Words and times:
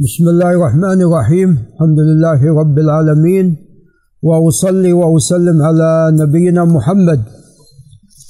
بسم 0.00 0.28
الله 0.28 0.50
الرحمن 0.50 1.02
الرحيم 1.02 1.50
الحمد 1.74 1.98
لله 1.98 2.60
رب 2.60 2.78
العالمين 2.78 3.56
واصلي 4.22 4.92
واسلم 4.92 5.62
على 5.62 6.10
نبينا 6.20 6.64
محمد 6.64 7.20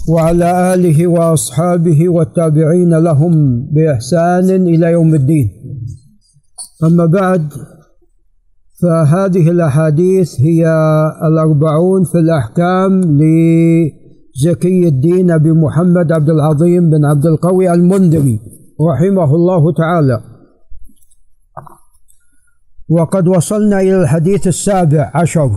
وعلى 0.08 0.74
اله 0.74 1.06
واصحابه 1.06 2.08
والتابعين 2.08 2.94
لهم 2.94 3.62
باحسان 3.74 4.50
إلى 4.50 4.86
يوم 4.92 5.14
الدين 5.14 5.48
اما 6.84 7.06
بعد 7.06 7.52
فهذه 8.82 9.50
الاحاديث 9.50 10.40
هي 10.40 10.62
الاربعون 11.28 12.04
في 12.04 12.18
الاحكام 12.18 13.00
لزكي 13.00 14.88
الدين 14.88 15.30
ابي 15.30 15.52
محمد 15.52 16.12
عبد 16.12 16.30
العظيم 16.30 16.90
بن 16.90 17.04
عبد 17.04 17.26
القوي 17.26 17.72
المنذري 17.72 18.40
رحمه 18.80 19.34
الله 19.34 19.72
تعالى 19.72 20.37
وقد 22.88 23.28
وصلنا 23.28 23.80
إلى 23.80 24.02
الحديث 24.02 24.46
السابع 24.46 25.10
عشر. 25.14 25.50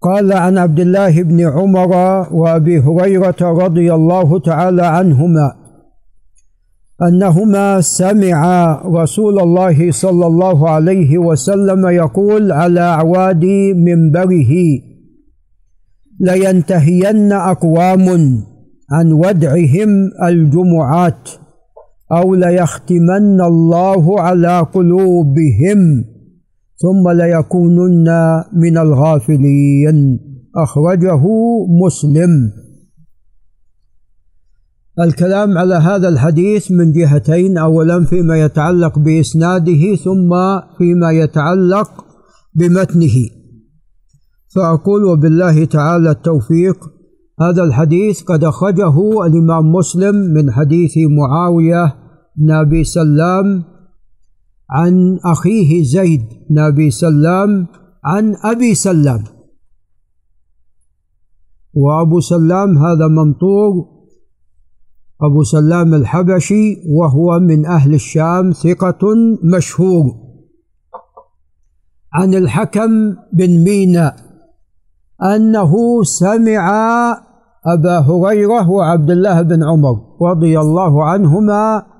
قال 0.00 0.32
عن 0.32 0.58
عبد 0.58 0.80
الله 0.80 1.22
بن 1.22 1.40
عمر 1.48 1.92
وأبي 2.32 2.78
هريرة 2.78 3.36
رضي 3.40 3.94
الله 3.94 4.40
تعالى 4.40 4.86
عنهما 4.86 5.52
أنهما 7.02 7.80
سمعا 7.80 8.82
رسول 8.84 9.40
الله 9.40 9.92
صلى 9.92 10.26
الله 10.26 10.70
عليه 10.70 11.18
وسلم 11.18 11.86
يقول 11.86 12.52
على 12.52 12.80
أعواد 12.80 13.44
منبره 13.76 14.52
لينتهين 16.20 17.32
أقوام 17.32 18.06
عن 18.90 19.12
ودعهم 19.12 20.10
الجمعات. 20.24 21.30
أو 22.16 22.34
ليختمن 22.34 23.40
الله 23.40 24.20
على 24.20 24.58
قلوبهم 24.74 26.04
ثم 26.76 27.10
ليكونن 27.10 28.08
من 28.52 28.78
الغافلين. 28.78 30.20
أخرجه 30.56 31.22
مسلم. 31.84 32.50
الكلام 35.00 35.58
على 35.58 35.74
هذا 35.74 36.08
الحديث 36.08 36.72
من 36.72 36.92
جهتين 36.92 37.58
أولا 37.58 38.04
فيما 38.04 38.36
يتعلق 38.36 38.98
بإسناده 38.98 39.94
ثم 39.94 40.30
فيما 40.78 41.10
يتعلق 41.10 42.04
بمتنه. 42.54 43.16
فأقول 44.54 45.04
وبالله 45.04 45.64
تعالى 45.64 46.10
التوفيق 46.10 46.78
هذا 47.40 47.62
الحديث 47.64 48.22
قد 48.22 48.44
أخرجه 48.44 49.26
الإمام 49.26 49.72
مسلم 49.72 50.14
من 50.14 50.50
حديث 50.52 50.92
معاوية 51.10 52.03
بن 52.36 52.50
أبي 52.50 52.84
سلام 52.84 53.64
عن 54.70 55.18
أخيه 55.24 55.84
زيد 55.84 56.22
بن 56.50 56.58
أبي 56.58 56.90
سلام 56.90 57.66
عن 58.04 58.36
أبي 58.44 58.74
سلام. 58.74 59.24
وأبو 61.74 62.20
سلام 62.20 62.78
هذا 62.78 63.08
ممطور 63.08 63.72
أبو 65.22 65.42
سلام 65.42 65.94
الحبشي 65.94 66.76
وهو 66.88 67.40
من 67.40 67.66
أهل 67.66 67.94
الشام 67.94 68.52
ثقة 68.52 69.14
مشهور. 69.56 70.04
عن 72.12 72.34
الحكم 72.34 73.16
بن 73.32 73.64
مينا 73.64 74.16
أنه 75.22 76.02
سمع 76.02 76.70
أبا 77.66 77.98
هريرة 77.98 78.70
وعبد 78.70 79.10
الله 79.10 79.42
بن 79.42 79.62
عمر 79.64 80.16
رضي 80.22 80.60
الله 80.60 81.04
عنهما 81.04 81.93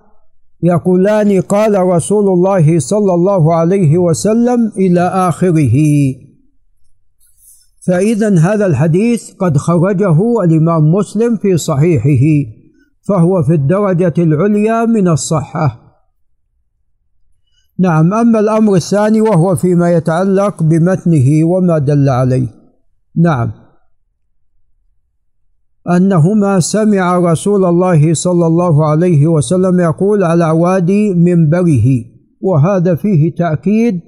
يقولان 0.64 1.40
قال 1.40 1.80
رسول 1.80 2.28
الله 2.28 2.78
صلى 2.78 3.14
الله 3.14 3.54
عليه 3.54 3.98
وسلم 3.98 4.72
إلى 4.76 5.00
آخره. 5.00 5.76
فإذا 7.86 8.38
هذا 8.38 8.66
الحديث 8.66 9.32
قد 9.34 9.56
خرجه 9.56 10.42
الإمام 10.44 10.92
مسلم 10.92 11.36
في 11.36 11.56
صحيحه 11.56 12.50
فهو 13.08 13.42
في 13.42 13.54
الدرجة 13.54 14.14
العليا 14.18 14.84
من 14.84 15.08
الصحة. 15.08 15.80
نعم 17.78 18.14
أما 18.14 18.40
الأمر 18.40 18.74
الثاني 18.74 19.20
وهو 19.20 19.56
فيما 19.56 19.92
يتعلق 19.92 20.62
بمتنه 20.62 21.44
وما 21.44 21.78
دل 21.78 22.08
عليه. 22.08 22.48
نعم. 23.16 23.63
أنهما 25.90 26.60
سمع 26.60 27.18
رسول 27.18 27.64
الله 27.64 28.14
صلى 28.14 28.46
الله 28.46 28.86
عليه 28.86 29.26
وسلم 29.26 29.80
يقول 29.80 30.24
على 30.24 30.50
وادي 30.50 31.14
منبره 31.14 32.04
وهذا 32.40 32.94
فيه 32.94 33.34
تأكيد 33.34 34.00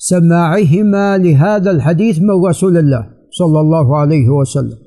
لسماعهما 0.00 1.18
لهذا 1.18 1.70
الحديث 1.70 2.18
من 2.18 2.46
رسول 2.48 2.78
الله 2.78 3.06
صلى 3.30 3.60
الله 3.60 3.96
عليه 3.96 4.28
وسلم. 4.28 4.78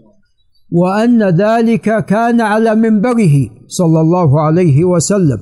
وأن 0.71 1.23
ذلك 1.23 2.05
كان 2.05 2.41
على 2.41 2.75
منبره 2.75 3.49
صلى 3.67 4.01
الله 4.01 4.41
عليه 4.41 4.85
وسلم. 4.85 5.39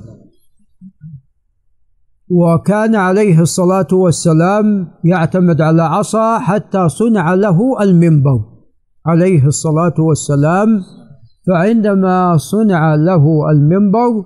وكان 2.30 2.94
عليه 2.94 3.40
الصلاة 3.40 3.86
والسلام 3.92 4.88
يعتمد 5.04 5.60
على 5.60 5.82
عصا 5.82 6.38
حتى 6.38 6.88
صنع 6.88 7.34
له 7.34 7.82
المنبر. 7.82 8.59
عليه 9.06 9.46
الصلاة 9.46 9.94
والسلام 9.98 10.82
فعندما 11.46 12.36
صنع 12.36 12.94
له 12.94 13.50
المنبر 13.50 14.24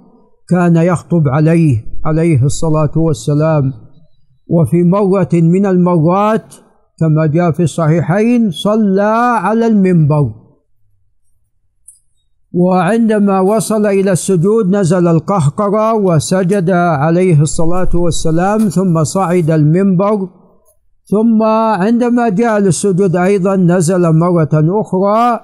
كان 0.48 0.76
يخطب 0.76 1.28
عليه 1.28 1.84
عليه 2.04 2.44
الصلاة 2.44 2.92
والسلام. 2.96 3.72
وفي 4.46 4.82
مرة 4.82 5.28
من 5.32 5.66
المرات 5.66 6.54
كما 6.98 7.26
جاء 7.26 7.52
في 7.52 7.62
الصحيحين 7.62 8.50
صلى 8.50 9.38
على 9.40 9.66
المنبر. 9.66 10.44
وعندما 12.52 13.40
وصل 13.40 13.86
إلى 13.86 14.12
السجود 14.12 14.76
نزل 14.76 15.08
القهقرة 15.08 15.94
وسجد 15.94 16.70
عليه 16.70 17.40
الصلاة 17.40 17.88
والسلام 17.94 18.58
ثم 18.58 19.04
صعد 19.04 19.50
المنبر 19.50 20.28
ثم 21.10 21.42
عندما 21.82 22.28
جاء 22.28 22.58
للسجود 22.58 23.16
أيضا 23.16 23.56
نزل 23.56 24.12
مرة 24.12 24.80
أخرى 24.80 25.40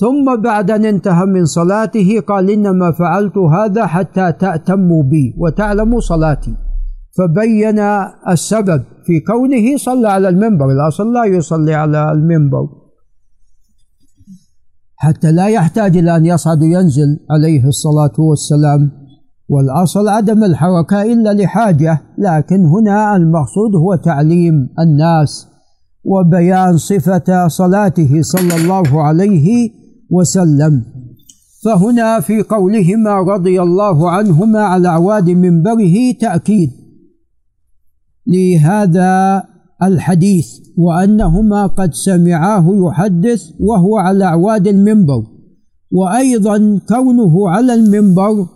ثم 0.00 0.42
بعد 0.42 0.70
أن 0.70 0.84
انتهى 0.84 1.26
من 1.26 1.44
صلاته 1.44 2.20
قال 2.28 2.50
إنما 2.50 2.92
فعلت 2.92 3.38
هذا 3.38 3.86
حتى 3.86 4.32
تأتموا 4.32 5.02
بي 5.02 5.34
وتعلموا 5.38 6.00
صلاتي. 6.00 6.54
فبين 7.18 7.78
السبب 8.28 8.82
في 9.06 9.20
كونه 9.20 9.76
صلى 9.76 10.08
على 10.08 10.28
المنبر 10.28 10.70
الأصل 10.70 11.12
لا 11.12 11.24
يصلي 11.24 11.74
على 11.74 12.12
المنبر. 12.12 12.68
حتى 14.96 15.32
لا 15.32 15.48
يحتاج 15.48 15.96
إلى 15.96 16.16
أن 16.16 16.26
يصعد 16.26 16.62
وينزل 16.62 17.18
عليه 17.30 17.68
الصلاة 17.68 18.14
والسلام. 18.18 19.05
والأصل 19.48 20.08
عدم 20.08 20.44
الحركة 20.44 21.02
إلا 21.02 21.34
لحاجة 21.34 22.02
لكن 22.18 22.64
هنا 22.64 23.16
المقصود 23.16 23.74
هو 23.74 23.94
تعليم 23.94 24.68
الناس 24.78 25.48
وبيان 26.04 26.76
صفة 26.76 27.48
صلاته 27.48 28.22
صلى 28.22 28.56
الله 28.56 29.02
عليه 29.02 29.70
وسلم. 30.10 30.82
فهنا 31.64 32.20
في 32.20 32.42
قولهما 32.42 33.20
رضي 33.20 33.62
الله 33.62 34.10
عنهما 34.10 34.60
على 34.60 34.88
أعواد 34.88 35.30
منبره 35.30 36.12
تأكيد 36.20 36.70
لهذا 38.26 39.42
الحديث 39.82 40.46
وأنهما 40.78 41.66
قد 41.66 41.94
سمعاه 41.94 42.66
يحدث 42.88 43.42
وهو 43.60 43.96
على 43.96 44.24
أعواد 44.24 44.66
المنبر 44.66 45.22
وأيضا 45.92 46.80
كونه 46.88 47.50
على 47.50 47.74
المنبر 47.74 48.46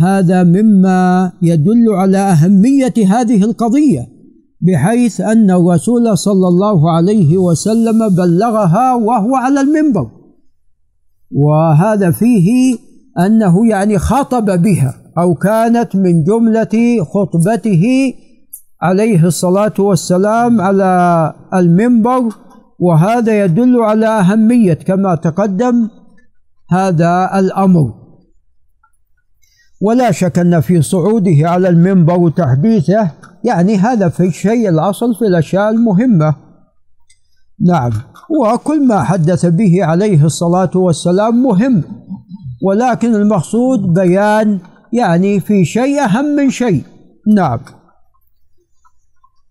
هذا 0.00 0.42
مما 0.42 1.32
يدل 1.42 1.88
على 1.88 2.18
أهمية 2.18 2.94
هذه 3.08 3.44
القضية 3.44 4.08
بحيث 4.60 5.20
أن 5.20 5.50
الرسول 5.50 6.18
صلى 6.18 6.48
الله 6.48 6.90
عليه 6.90 7.38
وسلم 7.38 8.08
بلغها 8.08 8.94
وهو 8.94 9.36
على 9.36 9.60
المنبر. 9.60 10.10
وهذا 11.30 12.10
فيه 12.10 12.78
أنه 13.18 13.66
يعني 13.66 13.98
خاطب 13.98 14.62
بها 14.62 14.94
أو 15.18 15.34
كانت 15.34 15.96
من 15.96 16.24
جملة 16.24 17.04
خطبته 17.04 18.14
عليه 18.82 19.26
الصلاة 19.26 19.74
والسلام 19.78 20.60
على 20.60 21.32
المنبر. 21.54 22.22
وهذا 22.78 23.44
يدل 23.44 23.76
على 23.80 24.06
أهمية 24.06 24.74
كما 24.74 25.14
تقدم 25.14 25.88
هذا 26.70 27.38
الأمر. 27.38 27.99
ولا 29.80 30.10
شك 30.10 30.38
أن 30.38 30.60
في 30.60 30.82
صعوده 30.82 31.50
على 31.50 31.68
المنبر 31.68 32.20
وتحديثه 32.20 33.10
يعني 33.44 33.76
هذا 33.76 34.08
في 34.08 34.26
الشيء 34.26 34.68
الأصل 34.68 35.14
في 35.14 35.22
الأشياء 35.22 35.70
المهمة. 35.70 36.34
نعم 37.66 37.92
وكل 38.30 38.86
ما 38.86 39.02
حدث 39.02 39.46
به 39.46 39.84
عليه 39.84 40.24
الصلاة 40.24 40.70
والسلام 40.74 41.42
مهم 41.42 41.82
ولكن 42.62 43.14
المقصود 43.14 43.92
بيان 43.92 44.58
يعني 44.92 45.40
في 45.40 45.64
شيء 45.64 46.04
أهم 46.04 46.24
من 46.24 46.50
شيء. 46.50 46.84
نعم. 47.34 47.58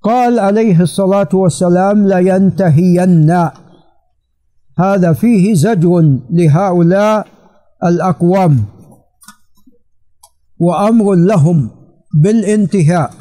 قال 0.04 0.40
عليه 0.40 0.82
الصلاة 0.82 1.30
والسلام 1.34 2.08
لينتهين 2.08 3.50
هذا 4.80 5.14
فيه 5.14 5.54
زجر 5.54 6.20
لهؤلاء 6.30 7.28
الأقوام. 7.84 8.66
وأمر 10.60 11.16
لهم 11.16 11.70
بالانتهاء. 12.16 13.14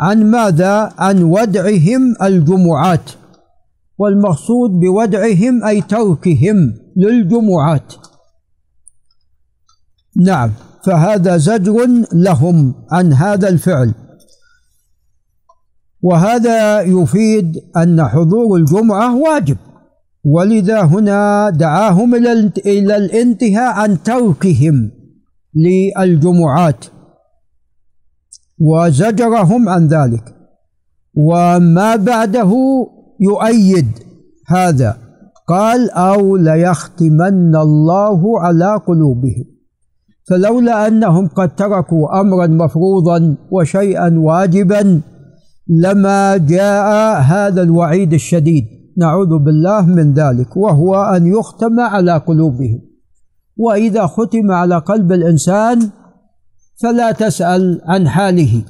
عن 0.00 0.30
ماذا؟ 0.30 0.92
عن 0.98 1.22
ودعهم 1.22 2.14
الجمعات. 2.22 3.10
والمقصود 3.98 4.70
بودعهم 4.70 5.64
أي 5.64 5.80
تركهم 5.80 6.74
للجمعات. 6.96 7.94
نعم 10.16 10.52
فهذا 10.84 11.36
زجر 11.36 11.88
لهم 12.12 12.74
عن 12.90 13.12
هذا 13.12 13.48
الفعل. 13.48 13.94
وهذا 16.02 16.80
يفيد 16.80 17.60
أن 17.76 18.04
حضور 18.04 18.56
الجمعة 18.56 19.16
واجب. 19.16 19.56
ولذا 20.24 20.82
هنا 20.82 21.50
دعاهم 21.50 22.14
إلى 22.14 22.96
الانتهاء 22.96 23.72
عن 23.72 24.02
تركهم. 24.02 25.01
للجمعات. 25.54 26.84
وزجرهم 28.60 29.68
عن 29.68 29.86
ذلك. 29.86 30.34
وما 31.16 31.96
بعده 31.96 32.52
يؤيد 33.20 33.86
هذا. 34.48 34.96
قال 35.48 35.90
أو 35.90 36.36
ليختمن 36.36 37.56
الله 37.56 38.40
على 38.40 38.80
قلوبهم. 38.86 39.44
فلولا 40.28 40.86
أنهم 40.86 41.28
قد 41.28 41.54
تركوا 41.54 42.20
أمرا 42.20 42.46
مفروضا 42.46 43.36
وشيئا 43.50 44.18
واجبا 44.18 45.00
لما 45.68 46.36
جاء 46.36 47.20
هذا 47.20 47.62
الوعيد 47.62 48.12
الشديد. 48.12 48.64
نعوذ 48.98 49.38
بالله 49.38 49.86
من 49.86 50.14
ذلك. 50.14 50.56
وهو 50.56 50.94
أن 50.94 51.26
يختم 51.26 51.80
على 51.80 52.16
قلوبهم. 52.16 52.91
وإذا 53.62 54.06
ختم 54.06 54.50
على 54.50 54.78
قلب 54.78 55.12
الإنسان 55.12 55.90
فلا 56.82 57.12
تسأل 57.12 57.80
عن 57.84 58.08
حاله 58.08 58.62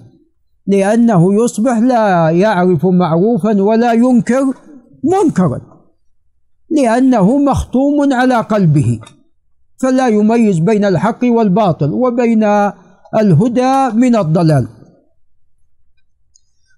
لأنه 0.66 1.44
يصبح 1.44 1.78
لا 1.78 2.30
يعرف 2.30 2.86
معروفا 2.86 3.62
ولا 3.62 3.92
ينكر 3.92 4.44
منكرا 5.04 5.60
لأنه 6.70 7.38
مختوم 7.38 8.12
على 8.12 8.36
قلبه 8.40 9.00
فلا 9.82 10.08
يميز 10.08 10.58
بين 10.58 10.84
الحق 10.84 11.24
والباطل 11.24 11.90
وبين 11.92 12.44
الهدى 13.14 13.90
من 13.94 14.16
الضلال. 14.16 14.68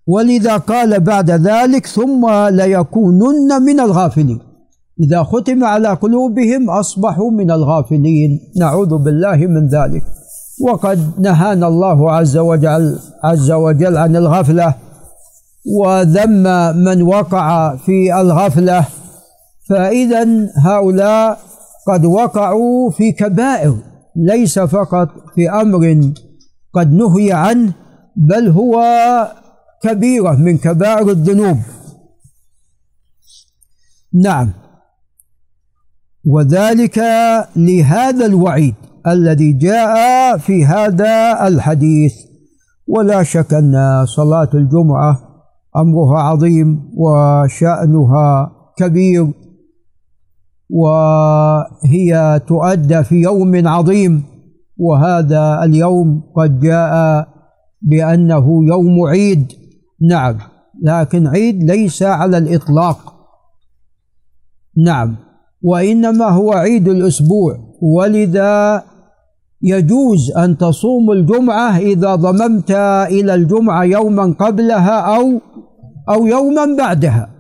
ولذا 0.06 0.56
قال 0.56 1.00
بعد 1.00 1.30
ذلك 1.30 1.86
ثم 1.86 2.30
ليكونن 2.48 3.62
من 3.62 3.80
الغافلين. 3.80 4.53
إذا 5.00 5.22
ختم 5.22 5.64
على 5.64 5.88
قلوبهم 5.88 6.70
أصبحوا 6.70 7.30
من 7.30 7.50
الغافلين. 7.50 8.40
نعوذ 8.56 8.98
بالله 8.98 9.36
من 9.36 9.68
ذلك. 9.68 10.02
وقد 10.60 11.20
نهانا 11.20 11.66
الله 11.66 12.12
عز 12.12 12.36
وجل 12.36 12.98
عز 13.24 13.50
وجل 13.50 13.96
عن 13.96 14.16
الغفلة. 14.16 14.74
وذم 15.66 16.42
من 16.76 17.02
وقع 17.02 17.76
في 17.76 18.20
الغفلة. 18.20 18.86
فإذا 19.68 20.26
هؤلاء 20.56 21.38
قد 21.88 22.04
وقعوا 22.04 22.90
في 22.90 23.12
كبائر 23.12 23.76
ليس 24.16 24.58
فقط 24.58 25.08
في 25.34 25.50
أمر 25.50 26.12
قد 26.74 26.92
نهي 26.92 27.32
عنه 27.32 27.72
بل 28.16 28.48
هو 28.48 28.82
كبيرة 29.82 30.32
من 30.32 30.58
كبائر 30.58 31.10
الذنوب. 31.10 31.58
نعم. 34.12 34.63
وذلك 36.26 36.98
لهذا 37.56 38.26
الوعيد 38.26 38.74
الذي 39.06 39.52
جاء 39.52 40.36
في 40.38 40.64
هذا 40.64 41.46
الحديث. 41.48 42.14
ولا 42.88 43.22
شك 43.22 43.54
أن 43.54 44.04
صلاة 44.06 44.48
الجمعة 44.54 45.18
أمرها 45.76 46.18
عظيم 46.22 46.90
وشأنها 46.96 48.52
كبير 48.76 49.32
وهي 50.70 52.40
تؤدى 52.46 53.04
في 53.04 53.14
يوم 53.14 53.68
عظيم. 53.68 54.22
وهذا 54.76 55.64
اليوم 55.64 56.22
قد 56.36 56.60
جاء 56.60 57.28
بأنه 57.82 58.66
يوم 58.66 59.06
عيد. 59.08 59.52
نعم 60.08 60.38
لكن 60.82 61.26
عيد 61.26 61.62
ليس 61.62 62.02
على 62.02 62.38
الإطلاق. 62.38 63.14
نعم. 64.84 65.16
وإنما 65.64 66.24
هو 66.24 66.52
عيد 66.52 66.88
الأسبوع. 66.88 67.58
ولذا 67.82 68.82
يجوز 69.62 70.30
أن 70.36 70.58
تصوم 70.58 71.12
الجمعة 71.12 71.78
إذا 71.78 72.14
ضممت 72.14 72.70
إلى 73.10 73.34
الجمعة 73.34 73.84
يوما 73.84 74.34
قبلها 74.38 75.16
أو 75.16 75.40
أو 76.08 76.26
يوما 76.26 76.76
بعدها. 76.78 77.30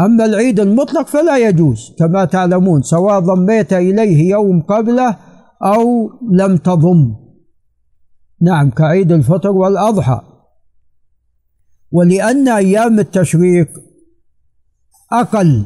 أما 0.00 0.24
العيد 0.24 0.60
المطلق 0.60 1.06
فلا 1.06 1.38
يجوز 1.38 1.94
كما 1.98 2.24
تعلمون 2.24 2.82
سواء 2.82 3.20
ضميت 3.20 3.72
إليه 3.72 4.30
يوم 4.30 4.62
قبله 4.62 5.16
أو 5.62 6.10
لم 6.32 6.56
تضم. 6.56 7.14
نعم 8.40 8.70
كعيد 8.70 9.12
الفطر 9.12 9.50
والأضحى. 9.50 10.20
ولأن 11.92 12.48
أيام 12.48 12.98
التشريق 12.98 13.68
أقل. 15.12 15.64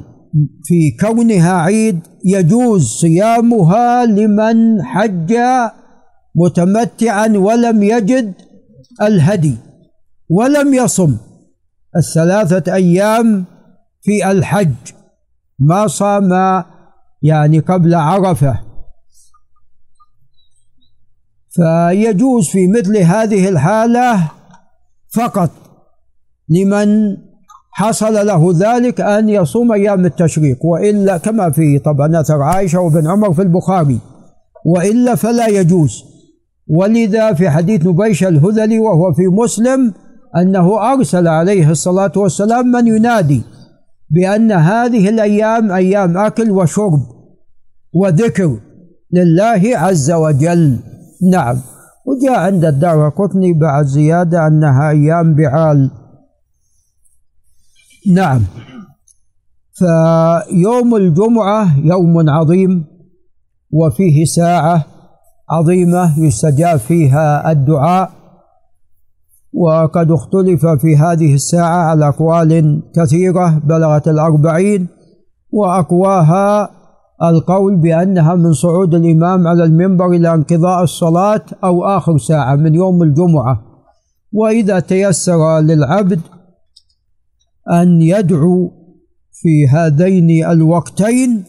في 0.65 0.91
كونها 1.01 1.53
عيد 1.53 2.01
يجوز 2.25 2.87
صيامها 2.87 4.07
لمن 4.07 4.83
حج 4.83 5.35
متمتعا 6.35 7.29
ولم 7.29 7.83
يجد 7.83 8.35
الهدي 9.03 9.57
ولم 10.29 10.75
يصم. 10.75 11.17
الثلاثة 11.97 12.75
أيام 12.75 13.45
في 14.03 14.31
الحج 14.31 14.75
ما 15.59 15.87
صام 15.87 16.33
يعني 17.23 17.59
قبل 17.59 17.95
عرفة. 17.95 18.61
فيجوز 21.51 22.49
في 22.49 22.69
مثل 22.69 22.97
هذه 22.97 23.49
الحالة 23.49 24.31
فقط 25.15 25.51
لمن 26.49 27.17
حصل 27.79 28.27
له 28.27 28.53
ذلك 28.57 29.01
أن 29.01 29.29
يصوم 29.29 29.73
أيام 29.73 30.05
التشريق 30.05 30.65
وإلا 30.65 31.17
كما 31.17 31.51
في 31.51 31.79
طبعا 31.79 32.21
أثر 32.21 32.43
عائشة 32.43 32.81
وابن 32.81 33.07
عمر 33.07 33.33
في 33.33 33.43
البخاري 33.43 33.99
وإلا 34.67 35.15
فلا 35.15 35.47
يجوز. 35.47 36.05
ولذا 36.69 37.33
في 37.33 37.51
حديث 37.51 37.87
نبيش 37.87 38.25
الهذلي 38.25 38.79
وهو 38.79 39.13
في 39.13 39.27
مسلم 39.27 39.93
أنه 40.37 40.93
أرسل 40.93 41.29
عليه 41.29 41.71
الصلاة 41.71 42.13
والسلام 42.17 42.67
من 42.67 42.87
ينادي 42.87 43.43
بأن 44.11 44.53
هذه 44.53 45.09
الأيام 45.09 45.73
أيام 45.73 46.19
أكل 46.19 46.51
وشرب 46.51 47.01
وذكر 47.95 48.57
لله 49.13 49.63
عز 49.79 50.11
وجل. 50.11 50.77
نعم. 51.33 51.57
وجاء 52.07 52.39
عند 52.39 52.65
الدار 52.65 53.09
قطني 53.09 53.53
بعد 53.53 53.87
زيادة 53.87 54.47
أنها 54.47 54.91
أيام 54.91 55.35
بعال. 55.35 55.91
نعم. 58.09 58.41
فيوم 59.73 60.97
الجمعة 60.97 61.79
يوم 61.87 62.31
عظيم 62.31 62.85
وفيه 63.73 64.25
ساعة 64.25 64.85
عظيمة 65.51 66.21
يستجاب 66.21 66.79
فيها 66.79 67.53
الدعاء 67.53 68.11
وقد 69.53 70.11
اختلف 70.11 70.67
في 70.67 70.97
هذه 70.97 71.35
الساعة 71.35 71.77
على 71.77 72.09
أقوال 72.09 72.83
كثيرة 72.97 73.59
بلغت 73.65 74.09
الأربعين 74.09 74.89
وأقواها 75.53 76.71
القول 77.23 77.77
بأنها 77.77 78.35
من 78.35 78.53
صعود 78.53 78.95
الإمام 78.95 79.49
على 79.49 79.65
المنبر 79.65 80.07
إلى 80.07 80.35
انقضاء 80.35 80.83
الصلاة 80.83 81.43
أو 81.65 81.85
آخر 81.85 82.19
ساعة 82.19 82.57
من 82.57 82.75
يوم 82.75 83.03
الجمعة. 83.03 83.63
وإذا 84.33 84.81
تيسر 84.81 85.59
للعبد 85.61 86.21
أن 87.73 88.03
يدعو 88.03 88.71
في 89.33 89.69
هذين 89.69 90.45
الوقتين 90.51 91.45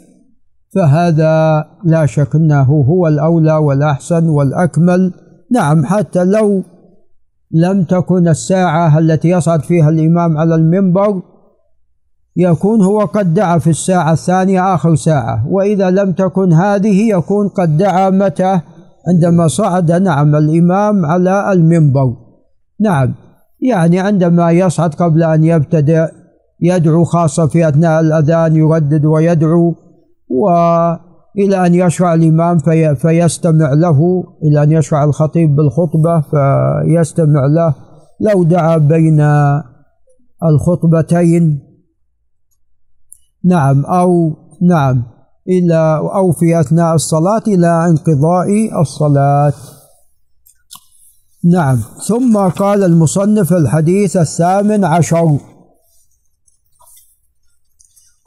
فهذا 0.75 1.65
لا 1.83 2.05
شك 2.05 2.35
إنه 2.35 2.63
هو 2.63 3.07
الأولى 3.07 3.53
والأحسن 3.53 4.29
والأكمل. 4.29 5.13
نعم 5.51 5.85
حتى 5.85 6.23
لو 6.23 6.63
لم 7.51 7.83
تكن 7.83 8.27
الساعة 8.27 8.99
التي 8.99 9.29
يصعد 9.29 9.61
فيها 9.61 9.89
الإمام 9.89 10.37
على 10.37 10.55
المنبر 10.55 11.21
يكون 12.35 12.81
هو 12.81 12.99
قد 12.99 13.33
دعا 13.33 13.57
في 13.57 13.69
الساعة 13.69 14.13
الثانية 14.13 14.75
آخر 14.75 14.95
ساعة 14.95 15.47
وإذا 15.47 15.89
لم 15.89 16.11
تكن 16.11 16.53
هذه 16.53 17.09
يكون 17.09 17.47
قد 17.47 17.77
دعا 17.77 18.09
متى؟ 18.09 18.61
عندما 19.07 19.47
صعد 19.47 19.91
نعم 19.91 20.35
الإمام 20.35 21.05
على 21.05 21.53
المنبر. 21.53 22.13
نعم. 22.79 23.13
يعني 23.61 23.99
عندما 23.99 24.51
يصعد 24.51 24.93
قبل 24.93 25.23
أن 25.23 25.43
يبتدئ 25.43 26.07
يدعو 26.61 27.03
خاصة 27.03 27.47
في 27.47 27.69
أثناء 27.69 27.99
الأذان 27.99 28.55
يردد 28.55 29.05
ويدعو 29.05 29.75
وإلى 30.29 31.65
أن 31.65 31.75
يشرع 31.75 32.13
الإمام 32.13 32.57
في 32.57 32.95
فيستمع 32.95 33.73
له 33.73 34.23
إلى 34.43 34.63
أن 34.63 34.71
يشرع 34.71 35.03
الخطيب 35.03 35.55
بالخطبة 35.55 36.21
فيستمع 36.21 37.45
له. 37.45 37.75
لو 38.21 38.43
دعا 38.43 38.77
بين 38.77 39.21
الخطبتين 40.43 41.59
نعم 43.45 43.85
أو 43.85 44.33
نعم 44.61 45.03
إلى 45.49 45.97
أو 46.15 46.31
في 46.31 46.59
أثناء 46.59 46.95
الصلاة 46.95 47.43
إلى 47.47 47.87
انقضاء 47.87 48.81
الصلاة. 48.81 49.53
نعم. 51.43 51.79
ثم 52.07 52.37
قال 52.37 52.83
المصنف 52.83 53.53
الحديث 53.53 54.17
الثامن 54.17 54.85
عشر. 54.85 55.37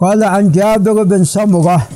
قال 0.01 0.25
عن 0.25 0.51
جابر 0.53 1.03
بن 1.03 1.25
سمرة 1.25 1.89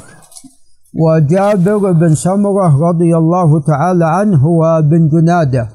وجابر 0.94 1.92
بن 1.92 2.14
سمرة 2.14 2.88
رضي 2.88 3.16
الله 3.16 3.60
تعالى 3.60 4.06
عنه 4.06 4.36
هو 4.36 4.82
بن 4.82 5.08
جنادة. 5.08 5.68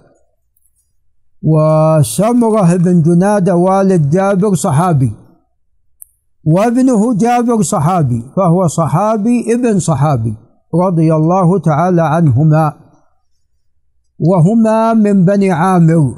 وسمرة 1.43 2.75
بن 2.75 3.01
جنادة 3.01 3.55
والد 3.55 4.09
جابر 4.09 4.55
صحابي 4.55 5.11
وابنه 6.43 7.17
جابر 7.17 7.61
صحابي 7.61 8.23
فهو 8.35 8.67
صحابي 8.67 9.53
ابن 9.53 9.79
صحابي 9.79 10.35
رضي 10.85 11.15
الله 11.15 11.59
تعالى 11.59 12.01
عنهما. 12.01 12.80
وهما 14.21 14.93
من 14.93 15.25
بني 15.25 15.51
عامر. 15.51 16.13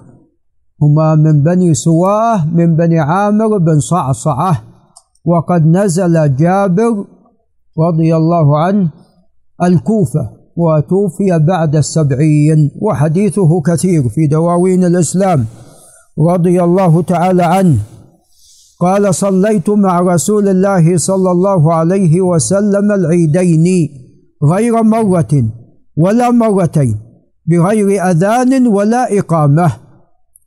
هما 0.82 1.16
من 1.16 1.44
بني 1.44 1.74
سواه 1.74 2.46
من 2.48 2.76
بني 2.76 3.00
عامر 3.00 3.58
بن 3.58 3.80
صعصعة. 3.80 4.64
وقد 5.26 5.66
نزل 5.66 6.36
جابر 6.36 7.06
رضي 7.80 8.16
الله 8.16 8.58
عنه 8.58 8.90
الكوفة 9.64 10.30
وتوفي 10.58 11.40
بعد 11.40 11.76
السبعين 11.76 12.72
وحديثه 12.82 13.62
كثير 13.62 14.10
في 14.10 14.28
دواوين 14.28 14.84
الإسلام. 14.84 15.46
رضي 16.30 16.64
الله 16.64 17.02
تعالى 17.02 17.44
عنه. 17.44 17.78
قال 18.80 19.16
صليت 19.16 19.70
مع 19.70 20.00
رسول 20.00 20.50
الله 20.50 20.98
صلى 20.98 21.32
الله 21.32 21.74
عليه 21.74 22.22
وسلم 22.22 22.92
العيدين 22.92 23.90
غير 24.44 24.84
مرة 24.84 25.44
ولا 25.98 26.32
مرتين. 26.32 27.03
بغير 27.46 28.10
أذان 28.12 28.68
ولا 28.68 29.20
إقامة. 29.20 29.72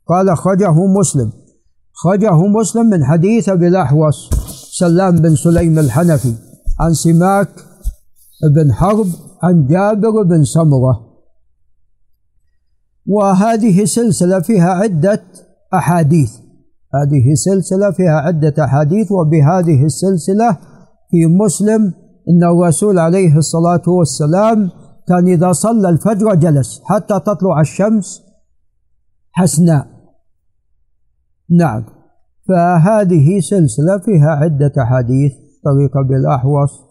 قال 0.07 0.37
خرجه 0.37 0.73
مسلم. 0.99 1.31
خرجه 1.93 2.37
مسلم 2.47 2.85
من 2.85 3.05
حديث 3.05 3.49
أبي 3.49 3.67
الأحوص 3.67 4.29
سلام 4.79 5.15
بن 5.15 5.35
سليم 5.35 5.79
الحنفي 5.79 6.33
عن 6.79 6.93
سماك 6.93 7.49
بن 8.55 8.73
حرب 8.73 9.07
عن 9.43 9.67
جابر 9.67 10.23
بن 10.23 10.43
سمرة. 10.43 11.07
وهذه 13.05 13.85
سلسلة 13.85 14.39
فيها 14.39 14.69
عدة 14.69 15.23
أحاديث. 15.73 16.31
هذه 16.95 17.33
سلسلة 17.33 17.91
فيها 17.91 18.11
عدة 18.11 18.53
أحاديث 18.63 19.11
وبهذه 19.11 19.85
السلسلة 19.85 20.57
في 21.11 21.25
مسلم 21.25 21.93
أن 22.29 22.43
الرسول 22.43 22.99
عليه 22.99 23.37
الصلاة 23.37 23.81
والسلام 23.87 24.69
كان 25.07 25.27
إذا 25.27 25.51
صلى 25.51 25.89
الفجر 25.89 26.35
جلس 26.35 26.81
حتى 26.85 27.19
تطلع 27.19 27.61
الشمس 27.61 28.21
حسناء 29.31 29.87
نعم. 31.49 31.83
فهذه 32.47 33.39
سلسلة 33.39 33.97
فيها 34.05 34.29
عدة 34.29 34.71
أحاديث 34.83 35.31
طريقة 35.63 36.01
بالأحوص 36.09 36.87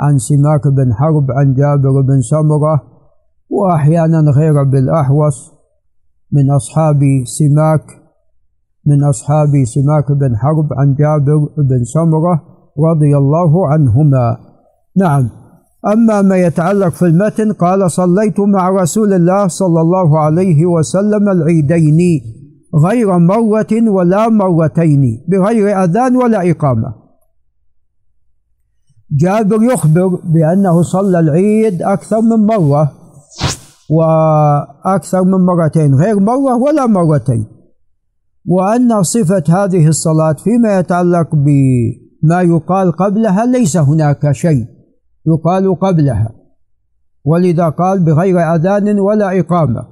عن 0.00 0.18
سماك 0.18 0.68
بن 0.68 0.94
حرب 0.94 1.26
عن 1.30 1.54
جابر 1.54 2.00
بن 2.00 2.20
سمرة 2.20 2.82
وأحيانا 3.50 4.30
غير 4.30 4.62
بالأحوص 4.62 5.52
من 6.32 6.50
أصحاب 6.50 7.00
سماك 7.24 7.84
من 8.86 9.04
أصحاب 9.04 9.64
سماك 9.64 10.12
بن 10.12 10.36
حرب 10.36 10.68
عن 10.72 10.94
جابر 10.94 11.38
بن 11.58 11.84
سمرة 11.84 12.42
رضي 12.78 13.16
الله 13.16 13.68
عنهما. 13.68 14.36
نعم. 14.96 15.39
أما 15.86 16.22
ما 16.22 16.36
يتعلق 16.36 16.88
في 16.88 17.06
المتن 17.06 17.52
قال 17.52 17.90
صليت 17.90 18.40
مع 18.40 18.68
رسول 18.68 19.12
الله 19.12 19.48
صلى 19.48 19.80
الله 19.80 20.18
عليه 20.18 20.66
وسلم 20.66 21.28
العيدين 21.28 22.20
غير 22.84 23.18
مرة 23.18 23.90
ولا 23.90 24.28
مرتين 24.28 25.24
بغير 25.28 25.84
أذان 25.84 26.16
ولا 26.16 26.50
إقامة. 26.50 26.94
جابر 29.12 29.62
يخبر 29.62 30.06
بأنه 30.06 30.82
صلى 30.82 31.20
العيد 31.20 31.82
أكثر 31.82 32.20
من 32.20 32.46
مرة 32.46 32.92
وأكثر 33.90 35.24
من 35.24 35.46
مرتين 35.46 35.94
غير 35.94 36.20
مرة 36.20 36.56
ولا 36.56 36.86
مرتين. 36.86 37.46
وأن 38.46 39.02
صفة 39.02 39.44
هذه 39.48 39.88
الصلاة 39.88 40.32
فيما 40.32 40.78
يتعلق 40.78 41.34
بما 41.34 42.42
يقال 42.42 42.92
قبلها 42.92 43.46
ليس 43.46 43.76
هناك 43.76 44.32
شيء. 44.32 44.79
يقال 45.30 45.78
قبلها 45.80 46.30
ولذا 47.24 47.68
قال 47.68 48.04
بغير 48.04 48.54
أذان 48.54 48.98
ولا 49.00 49.40
إقامة. 49.40 49.86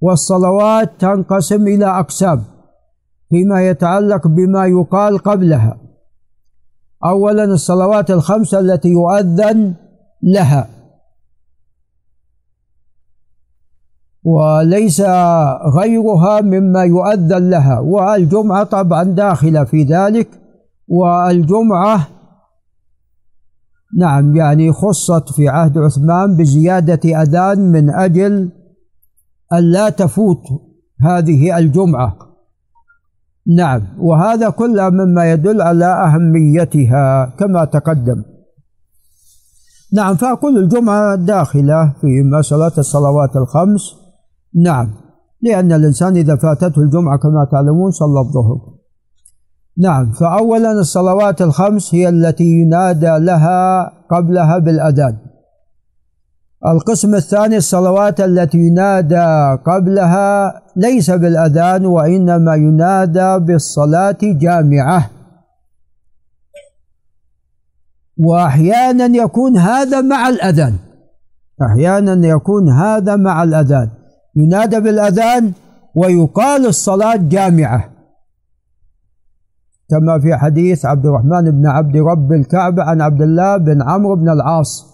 والصلوات 0.00 0.90
تنقسم 0.98 1.66
إلى 1.66 1.86
أقسام 1.86 2.42
فيما 3.30 3.68
يتعلق 3.68 4.28
بما 4.28 4.66
يقال 4.66 5.18
قبلها. 5.18 5.76
أولا 7.04 7.44
الصلوات 7.44 8.10
الخمسة 8.10 8.58
التي 8.58 8.88
يؤذن 8.88 9.74
لها. 10.22 10.68
وليس 14.24 15.00
غيرها 15.80 16.40
مما 16.40 16.84
يؤذن 16.84 17.50
لها 17.50 17.78
والجمعة 17.78 18.64
طبعا 18.64 19.04
داخلة 19.04 19.64
في 19.64 19.82
ذلك 19.82 20.28
والجمعة 20.88 22.08
نعم 23.98 24.36
يعني 24.36 24.72
خصت 24.72 25.32
في 25.36 25.48
عهد 25.48 25.78
عثمان 25.78 26.36
بزيادة 26.36 27.22
أذان 27.22 27.72
من 27.72 27.90
أجل 27.90 28.52
أن 29.52 29.58
لا 29.58 29.88
تفوت 29.88 30.42
هذه 31.00 31.58
الجمعة. 31.58 32.16
نعم 33.56 33.82
وهذا 33.98 34.50
كله 34.50 34.90
مما 34.90 35.32
يدل 35.32 35.62
على 35.62 35.84
أهميتها 35.84 37.34
كما 37.38 37.64
تقدم. 37.64 38.22
نعم 39.92 40.14
فأقول 40.16 40.58
الجمعة 40.58 41.14
داخلة 41.14 41.94
في 42.00 42.22
مسألة 42.38 42.72
الصلوات 42.78 43.36
الخمس. 43.36 43.94
نعم 44.54 44.90
لأن 45.42 45.72
الإنسان 45.72 46.16
إذا 46.16 46.36
فاتته 46.36 46.82
الجمعة 46.82 47.18
كما 47.18 47.48
تعلمون 47.52 47.90
صلى 47.90 48.20
الظهر. 48.20 48.79
نعم 49.80 50.12
فأولا 50.12 50.72
الصلوات 50.72 51.42
الخمس 51.42 51.94
هي 51.94 52.08
التي 52.08 52.44
ينادى 52.44 53.18
لها 53.18 53.92
قبلها 54.10 54.58
بالأذان. 54.58 55.16
القسم 56.66 57.14
الثاني 57.14 57.56
الصلوات 57.56 58.20
التي 58.20 58.58
ينادى 58.58 59.58
قبلها 59.66 60.62
ليس 60.76 61.10
بالأذان 61.10 61.86
وإنما 61.86 62.54
ينادى 62.54 63.38
بالصلاة 63.38 64.18
جامعة. 64.22 65.10
وأحيانا 68.18 69.16
يكون 69.16 69.56
هذا 69.56 70.00
مع 70.00 70.28
الأذان. 70.28 70.74
أحيانا 71.62 72.28
يكون 72.28 72.70
هذا 72.70 73.16
مع 73.16 73.42
الأذان. 73.42 73.88
ينادى 74.36 74.80
بالأذان 74.80 75.52
ويقال 75.94 76.66
الصلاة 76.66 77.16
جامعة. 77.16 77.99
كما 79.90 80.18
في 80.18 80.36
حديث 80.36 80.86
عبد 80.86 81.06
الرحمن 81.06 81.50
بن 81.50 81.66
عبد 81.66 81.96
رب 81.96 82.32
الكعبة 82.32 82.82
عن 82.82 83.00
عبد 83.00 83.22
الله 83.22 83.56
بن 83.56 83.82
عمرو 83.82 84.16
بن 84.16 84.28
العاص 84.28 84.86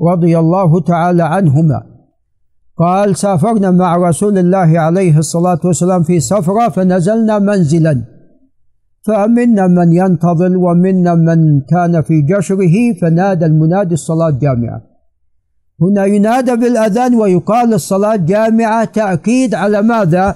رضي 0.00 0.38
الله 0.38 0.80
تعالى 0.80 1.22
عنهما. 1.22 1.82
قال 2.78 3.16
سافرنا 3.16 3.70
مع 3.70 3.96
رسول 3.96 4.38
الله 4.38 4.80
عليه 4.80 5.18
الصلاة 5.18 5.60
والسلام 5.64 6.02
في 6.02 6.20
سفرة 6.20 6.68
فنزلنا 6.68 7.38
منزلا. 7.38 8.04
فمنا 9.06 9.66
من 9.66 9.92
ينتظر 9.92 10.56
ومنا 10.56 11.14
من 11.14 11.60
كان 11.60 12.02
في 12.02 12.22
جشره 12.22 12.92
فنادى 13.00 13.46
المنادي 13.46 13.94
الصلاة 13.94 14.30
جامعة 14.30 14.82
هنا 15.80 16.04
ينادى 16.04 16.56
بالأذان 16.56 17.14
ويقال 17.14 17.74
الصلاة 17.74 18.16
جامعة 18.16 18.84
تأكيد 18.84 19.54
على 19.54 19.82
ماذا؟ 19.82 20.34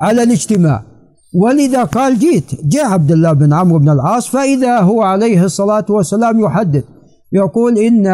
على 0.00 0.22
الاجتماع. 0.22 0.89
ولذا 1.34 1.84
قال 1.84 2.18
جيت. 2.18 2.64
جاء 2.64 2.86
عبد 2.86 3.12
الله 3.12 3.32
بن 3.32 3.52
عمرو 3.52 3.78
بن 3.78 3.88
العاص 3.88 4.28
فإذا 4.28 4.80
هو 4.80 5.02
عليه 5.02 5.44
الصلاة 5.44 5.84
والسلام 5.90 6.40
يحدث 6.40 6.84
يقول 7.32 7.78
إن 7.78 8.06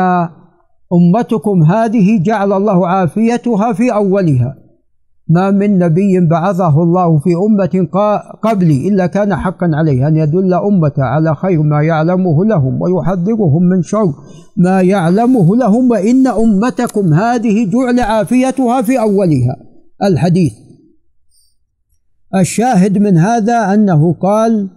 أمتكم 0.93 1.63
هذه 1.63 2.23
جعل 2.23 2.53
الله 2.53 2.89
عافيتها 2.89 3.73
في 3.73 3.95
أولها. 3.95 4.55
ما 5.29 5.51
من 5.51 5.79
نبي 5.79 6.21
بعثه 6.21 6.83
الله 6.83 7.19
في 7.19 7.31
أمة 7.47 7.89
قبلي 8.43 8.89
إلا 8.89 9.07
كان 9.07 9.37
حقا 9.37 9.71
عليه 9.75 10.09
أن 10.09 10.17
يدل 10.17 10.55
أمته 10.55 11.03
على 11.03 11.35
خير 11.35 11.63
ما 11.63 11.83
يعلمه 11.83 12.45
لهم 12.45 12.83
ويحذرهم 12.83 13.63
من 13.63 13.83
شر 13.83 14.13
ما 14.57 14.81
يعلمه 14.81 15.57
لهم 15.57 15.91
وإن 15.91 16.27
أمتكم 16.27 17.15
هذه 17.15 17.71
جعل 17.71 18.01
عافيتها 18.01 18.83
في 18.83 19.01
أولها. 19.01 19.57
الحديث. 20.03 20.66
الشاهد 22.41 22.99
من 22.99 23.19
هذا 23.19 23.75
أنه 23.75 24.13
قال 24.13 24.69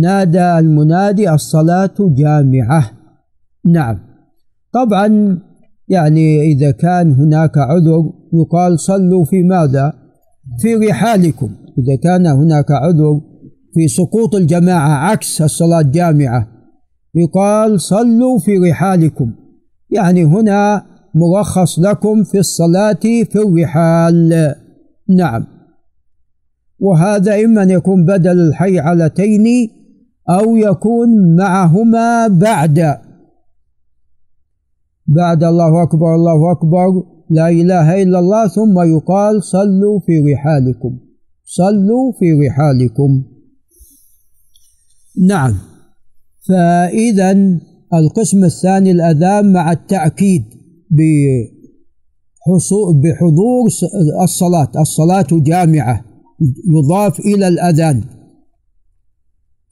نادى 0.00 0.58
المنادي 0.58 1.30
الصلاة 1.30 1.94
جامعة. 2.00 2.90
نعم. 3.66 3.98
طبعا 4.72 5.38
يعني 5.88 6.42
إذا 6.42 6.70
كان 6.70 7.12
هناك 7.12 7.58
عذر 7.58 8.12
يقال 8.32 8.80
صلوا 8.80 9.24
في 9.24 9.42
ماذا؟ 9.42 9.92
في 10.58 10.74
رحالكم. 10.74 11.50
إذا 11.78 11.96
كان 12.02 12.26
هناك 12.26 12.70
عذر 12.70 13.20
في 13.74 13.88
سقوط 13.88 14.34
الجماعة 14.34 15.10
عكس 15.10 15.42
الصلاة 15.42 15.80
الجامعة 15.80 16.48
يقال 17.14 17.80
صلوا 17.80 18.38
في 18.38 18.58
رحالكم. 18.70 19.32
يعني 19.90 20.24
هنا 20.24 20.82
مرخص 21.14 21.78
لكم 21.78 22.24
في 22.24 22.38
الصلاة 22.38 23.00
في 23.02 23.38
الرحال. 23.38 24.54
نعم. 25.08 25.53
وهذا 26.78 27.44
إما 27.44 27.62
أن 27.62 27.70
يكون 27.70 28.04
بدل 28.04 28.40
الحي 28.48 28.78
علتين 28.78 29.44
أو 30.30 30.56
يكون 30.56 31.36
معهما 31.36 32.28
بعد. 32.28 32.78
بعد 35.06 35.44
الله 35.44 35.82
أكبر 35.82 36.14
الله 36.14 36.52
أكبر 36.52 36.86
لا 37.30 37.48
إله 37.48 38.02
إلا 38.02 38.18
الله 38.18 38.48
ثم 38.48 38.80
يقال 38.96 39.42
صلوا 39.42 40.00
في 40.06 40.32
رحالكم. 40.32 40.98
صلوا 41.44 42.12
في 42.18 42.32
رحالكم. 42.46 43.24
نعم. 45.26 45.54
فإذا 46.48 47.58
القسم 47.94 48.44
الثاني 48.44 48.90
الأذان 48.90 49.52
مع 49.52 49.72
التأكيد 49.72 50.44
بحضور 53.02 53.66
الصلاة 54.22 54.70
الصلاة 54.80 55.26
جامعة. 55.32 56.13
يضاف 56.68 57.20
إلى 57.20 57.48
الأذان. 57.48 58.04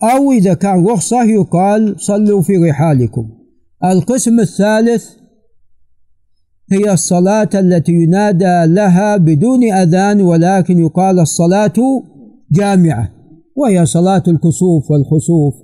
أو 0.02 0.32
إذا 0.32 0.54
كان 0.54 0.86
رخصة 0.86 1.24
يقال 1.24 2.00
صلوا 2.00 2.42
في 2.42 2.56
رحالكم. 2.56 3.30
القسم 3.84 4.40
الثالث 4.40 5.10
هي 6.72 6.92
الصلاة 6.92 7.48
التي 7.54 7.92
ينادى 7.92 8.66
لها 8.66 9.16
بدون 9.16 9.72
أذان 9.72 10.20
ولكن 10.20 10.78
يقال 10.78 11.20
الصلاة 11.20 12.02
جامعة 12.52 13.12
وهي 13.56 13.86
صلاة 13.86 14.22
الكسوف 14.28 14.90
والخسوف. 14.90 15.54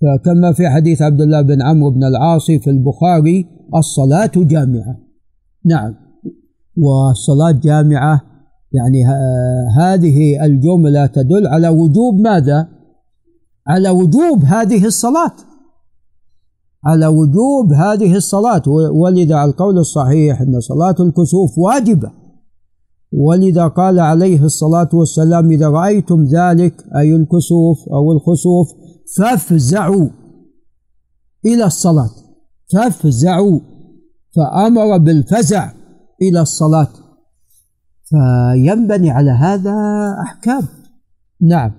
فكما 0.00 0.52
في 0.52 0.68
حديث 0.68 1.02
عبد 1.02 1.20
الله 1.20 1.42
بن 1.42 1.62
عمرو 1.62 1.90
بن 1.90 2.04
العاص 2.04 2.46
في 2.46 2.70
البخاري 2.70 3.46
الصلاة 3.74 4.32
جامعة. 4.36 4.98
نعم. 5.64 5.94
والصلاة 6.76 7.50
جامعة 7.50 8.29
يعني 8.72 9.04
هذه 9.78 10.44
الجملة 10.44 11.06
تدل 11.06 11.46
على 11.46 11.68
وجوب 11.68 12.20
ماذا؟ 12.20 12.68
على 13.66 13.90
وجوب 13.90 14.44
هذه 14.44 14.84
الصلاة. 14.84 15.32
على 16.84 17.06
وجوب 17.06 17.72
هذه 17.72 18.16
الصلاة. 18.16 18.62
ولذا 18.94 19.44
القول 19.44 19.78
الصحيح 19.78 20.40
أن 20.40 20.60
صلاة 20.60 20.94
الكسوف 21.00 21.58
واجبة. 21.58 22.10
ولذا 23.12 23.66
قال 23.66 24.00
عليه 24.00 24.44
الصلاة 24.44 24.88
والسلام 24.92 25.50
إذا 25.50 25.68
رأيتم 25.68 26.24
ذلك 26.24 26.84
أي 26.96 27.16
الكسوف 27.16 27.88
أو 27.88 28.12
الخسوف 28.12 28.68
فافزعوا 29.18 30.08
إلى 31.46 31.64
الصلاة. 31.64 32.10
فافزعوا. 32.72 33.60
فأمر 34.36 34.98
بالفزع 34.98 35.72
إلى 36.22 36.40
الصلاة. 36.40 36.88
فينبني 38.10 39.10
على 39.10 39.30
هذا 39.30 39.74
أحكام. 40.22 40.62
نعم. 41.40 41.72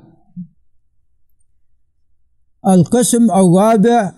القسم 2.67 3.31
الرابع 3.31 4.11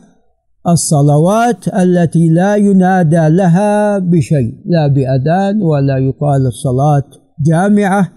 الصلوات 0.68 1.68
التي 1.68 2.30
لا 2.30 2.56
ينادى 2.56 3.30
لها 3.30 4.00
بشيء 4.00 4.54
لا 4.66 4.88
بأذان 4.88 5.62
ولا 5.62 5.98
يقال 5.98 6.48
الصلاة 6.48 7.04
جامعة 7.46 8.10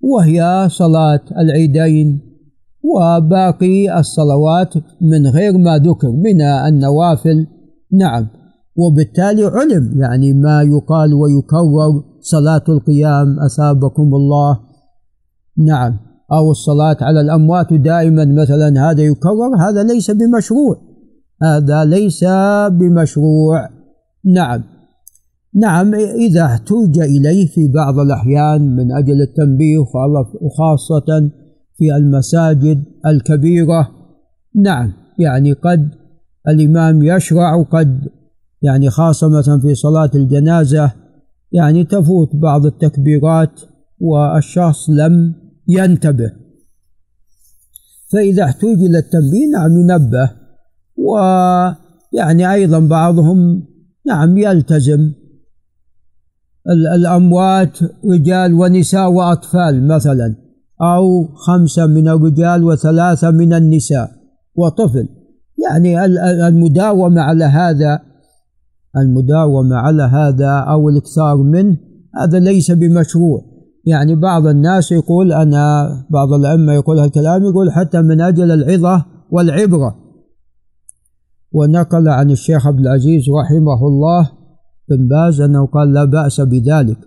وهي 0.00 0.68
صلاة 0.70 1.20
العيدين 1.38 2.20
وباقي 2.82 3.98
الصلوات 3.98 4.74
من 5.00 5.26
غير 5.26 5.58
ما 5.58 5.78
ذكر 5.78 6.10
من 6.10 6.42
النوافل. 6.42 7.46
نعم. 7.92 8.28
وبالتالي 8.76 9.44
علم 9.44 10.00
يعني 10.00 10.32
ما 10.32 10.62
يقال 10.62 11.14
ويكرر 11.14 12.07
صلاة 12.20 12.64
القيام 12.68 13.40
أثابكم 13.40 14.14
الله. 14.14 14.60
نعم. 15.56 15.98
أو 16.32 16.50
الصلاة 16.50 16.96
على 17.00 17.20
الأموات 17.20 17.72
دائما 17.72 18.24
مثلا 18.24 18.90
هذا 18.90 19.02
يكرر 19.02 19.56
هذا 19.68 19.82
ليس 19.82 20.10
بمشروع. 20.10 20.76
هذا 21.42 21.84
ليس 21.84 22.24
بمشروع. 22.70 23.68
نعم. 24.24 24.62
نعم 25.54 25.94
إذا 25.94 26.44
احتج 26.44 26.98
إليه 26.98 27.46
في 27.46 27.68
بعض 27.68 27.98
الأحيان 27.98 28.76
من 28.76 28.92
أجل 28.92 29.22
التنبيه 29.22 29.78
وخاصة 30.40 31.30
في 31.76 31.96
المساجد 31.96 32.84
الكبيرة. 33.06 33.88
نعم. 34.54 34.92
يعني 35.18 35.52
قد 35.52 35.90
الإمام 36.48 37.02
يشرع 37.02 37.54
وقد 37.54 38.08
يعني 38.62 38.90
خاصة 38.90 39.28
مثلا 39.28 39.60
في 39.60 39.74
صلاة 39.74 40.10
الجنازة 40.14 40.92
يعني 41.52 41.84
تفوت 41.84 42.36
بعض 42.36 42.66
التكبيرات 42.66 43.60
والشخص 44.00 44.90
لم 44.90 45.34
ينتبه. 45.68 46.32
فإذا 48.12 48.44
احتوج 48.44 48.78
إلى 48.78 48.98
التنبيه 48.98 49.46
نعم 49.52 49.78
ينبه. 49.78 50.30
ويعني 50.96 52.52
أيضا 52.52 52.78
بعضهم 52.78 53.64
نعم 54.06 54.38
يلتزم. 54.38 55.12
الأموات 56.94 57.78
رجال 58.12 58.54
ونساء 58.54 59.12
وأطفال 59.12 59.88
مثلا 59.88 60.36
أو 60.82 61.24
خمسة 61.34 61.86
من 61.86 62.08
الرجال 62.08 62.64
وثلاثة 62.64 63.30
من 63.30 63.52
النساء 63.52 64.10
وطفل. 64.54 65.08
يعني 65.66 66.04
المداومة 66.48 67.20
على 67.20 67.44
هذا 67.44 68.07
المداومة 68.96 69.76
على 69.76 70.02
هذا 70.02 70.50
أو 70.50 70.88
الإكثار 70.88 71.36
منه 71.36 71.76
هذا 72.20 72.38
ليس 72.38 72.70
بمشروع. 72.70 73.40
يعني 73.84 74.14
بعض 74.14 74.46
الناس 74.46 74.92
يقول 74.92 75.32
أنا 75.32 75.88
بعض 76.10 76.32
الأئمة 76.32 76.72
يقول 76.72 76.98
هالكلام 76.98 77.44
يقول 77.44 77.72
حتى 77.72 78.02
من 78.02 78.20
أجل 78.20 78.50
العظة 78.50 79.04
والعبرة. 79.30 79.96
ونقل 81.52 82.08
عن 82.08 82.30
الشيخ 82.30 82.66
عبد 82.66 82.80
العزيز 82.80 83.24
رحمه 83.42 83.86
الله 83.86 84.30
بن 84.88 85.08
باز 85.08 85.40
أنه 85.40 85.66
قال 85.66 85.92
لا 85.92 86.04
بأس 86.04 86.40
بذلك. 86.40 86.98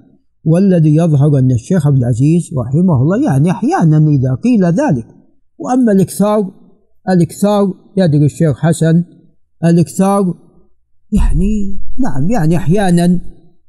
والذي 0.46 0.96
يظهر 0.96 1.40
أن 1.40 1.52
الشيخ 1.52 1.88
عبد 1.88 1.98
العزيز 1.98 2.50
رحمه 2.58 3.02
الله 3.02 3.26
يعني 3.26 3.52
أحيانا 3.52 3.98
إذا 3.98 4.36
قيل 4.44 4.66
ذلك. 4.66 5.06
وأما 5.58 5.92
الإكثار 5.92 6.52
الإكثار 7.10 7.74
يدري 7.98 8.26
الشيخ 8.26 8.58
حسن 8.60 9.04
الإكثار 9.66 10.34
يعني 11.12 11.80
نعم 12.00 12.32
يعني 12.32 12.58
أحيانا 12.58 13.20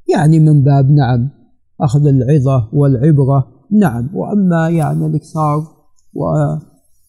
يعني 0.09 0.41
من 0.41 0.63
باب 0.63 0.91
نعم 0.91 1.31
أخذ 1.81 2.07
العظة 2.07 2.69
والعبرة 2.73 3.53
نعم 3.81 4.11
وأما 4.15 4.69
يعني 4.69 5.07
الإكثار 5.07 5.67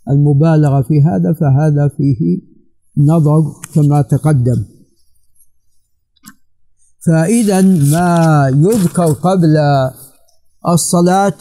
والمبالغة 0.08 0.82
في 0.82 1.02
هذا 1.02 1.34
فهذا 1.34 1.88
فيه 1.88 2.42
نظر 2.98 3.42
كما 3.74 4.02
تقدم. 4.02 4.66
فإذا 7.06 7.62
ما 7.92 8.48
يذكر 8.50 9.06
قبل 9.06 9.58
الصلاة 10.68 11.34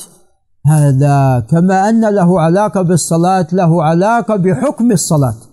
هذا 0.66 1.46
كما 1.50 1.88
أن 1.88 2.14
له 2.14 2.40
علاقة 2.40 2.82
بالصلاة 2.82 3.46
له 3.52 3.84
علاقة 3.84 4.36
بحكم 4.36 4.92
الصلاة. 4.92 5.51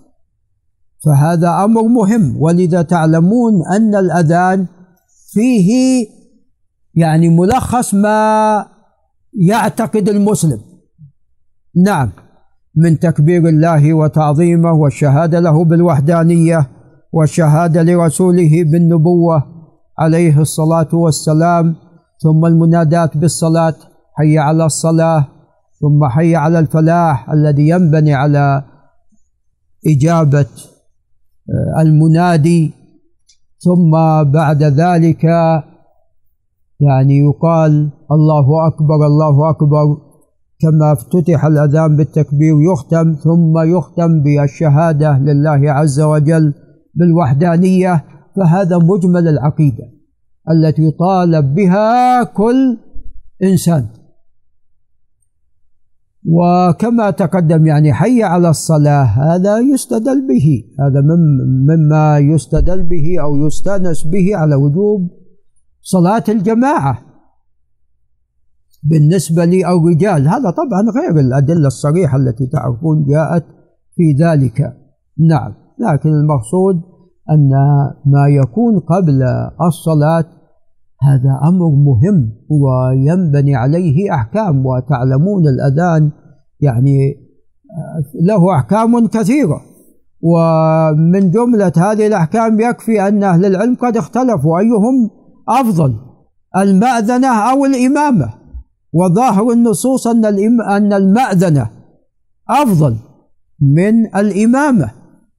فهذا 1.06 1.50
أمر 1.50 1.84
مهم. 1.84 2.42
ولذا 2.42 2.82
تعلمون 2.82 3.54
أن 3.76 3.96
الأذان 3.96 4.68
فيه 5.32 6.06
يعني 6.96 7.30
ملخص 7.30 7.94
ما 7.94 8.66
يعتقد 9.34 10.10
المسلم. 10.10 10.62
نعم 11.76 12.12
من 12.76 13.00
تكبير 13.00 13.48
الله 13.48 13.94
وتعظيمه 13.94 14.72
والشهادة 14.72 15.40
له 15.40 15.66
بالوحدانية 15.66 16.70
والشهادة 17.14 17.84
لرسوله 17.84 18.64
بالنبوة 18.64 19.44
عليه 20.00 20.42
الصلاة 20.42 20.88
والسلام 20.94 21.76
ثم 22.24 22.46
المنادات 22.46 23.18
بالصلاة 23.18 23.76
حي 24.14 24.38
على 24.38 24.66
الصلاة 24.66 25.28
ثم 25.82 26.10
حي 26.10 26.36
على 26.36 26.60
الفلاح 26.60 27.30
الذي 27.30 27.70
ينبني 27.70 28.14
على 28.14 28.64
إجابة 29.88 30.40
آه، 30.40 30.79
المنادي 31.80 32.72
ثم 33.60 33.92
بعد 34.32 34.64
ذلك 34.64 35.24
يعني 36.80 37.18
يقال 37.18 37.90
الله 38.12 38.68
أكبر 38.68 39.06
الله 39.06 39.50
أكبر 39.50 39.98
كما 40.60 40.92
افتتح 40.92 41.46
الأذان 41.46 41.96
بالتكبير 41.96 42.54
يختم 42.74 43.14
ثم 43.14 43.60
يختم 43.60 44.24
بالشهادة 44.24 45.18
لله 45.18 45.72
عز 45.72 46.02
وجل 46.02 46.54
بالوحدانية 46.96 48.04
فهذا 48.36 48.78
مجمل 48.78 49.28
العقيدة 49.28 49.84
التي 50.52 50.92
طالب 50.92 51.56
بها 51.56 52.24
كل 52.24 52.78
إنسان. 53.44 53.86
وكما 56.26 57.10
تقدم 57.10 57.66
يعني 57.66 57.94
حي 57.94 58.24
على 58.24 58.50
الصلاة 58.50 59.04
هذا 59.04 59.60
يستدل 59.60 60.28
به 60.28 60.64
هذا 60.80 61.02
مما 61.68 62.18
يستدل 62.18 62.84
به 62.84 63.22
أو 63.22 63.48
يستأنس 63.48 64.04
به 64.04 64.36
على 64.36 64.56
وجوب 64.56 65.10
صلاة 65.82 66.24
الجماعة. 66.30 67.00
بالنسبة 68.84 69.46
للرجال 69.46 70.28
هذا 70.28 70.50
طبعا 70.50 71.02
غير 71.02 71.20
الأدلة 71.20 71.68
الصريحة 71.68 72.18
التي 72.18 72.48
تعرفون 72.48 73.06
جاءت 73.06 73.46
في 73.96 74.24
ذلك. 74.24 74.78
نعم 75.30 75.54
لكن 75.80 76.10
المقصود 76.10 76.82
أن 77.30 77.50
ما 78.06 78.28
يكون 78.28 78.80
قبل 78.80 79.24
الصلاة 79.68 80.26
هذا 81.02 81.40
أمر 81.48 81.70
مهم 81.70 82.34
وينبني 82.50 83.56
عليه 83.56 84.14
أحكام 84.14 84.66
وتعلمون 84.66 85.44
الأذان 85.48 86.12
يعني 86.60 87.16
له 88.22 88.56
أحكام 88.56 89.08
كثيرة. 89.08 89.62
ومن 90.22 91.32
جملة 91.32 91.72
هذه 91.78 92.08
الأحكام 92.08 92.60
يكفي 92.60 93.08
أن 93.08 93.24
أهل 93.24 93.46
العلم 93.46 93.76
قد 93.76 93.98
اختلفوا 93.98 94.60
أيهم 94.60 95.10
أفضل 95.50 95.96
المأذنة 96.58 97.28
أو 97.28 97.66
الإمامة. 97.66 98.34
وظاهر 98.94 99.52
النصوص 99.52 100.08
أن 100.08 100.26
أن 100.70 100.94
المأذنة 100.94 101.70
أفضل 102.50 102.96
من 103.62 104.16
الإمامة. 104.16 104.92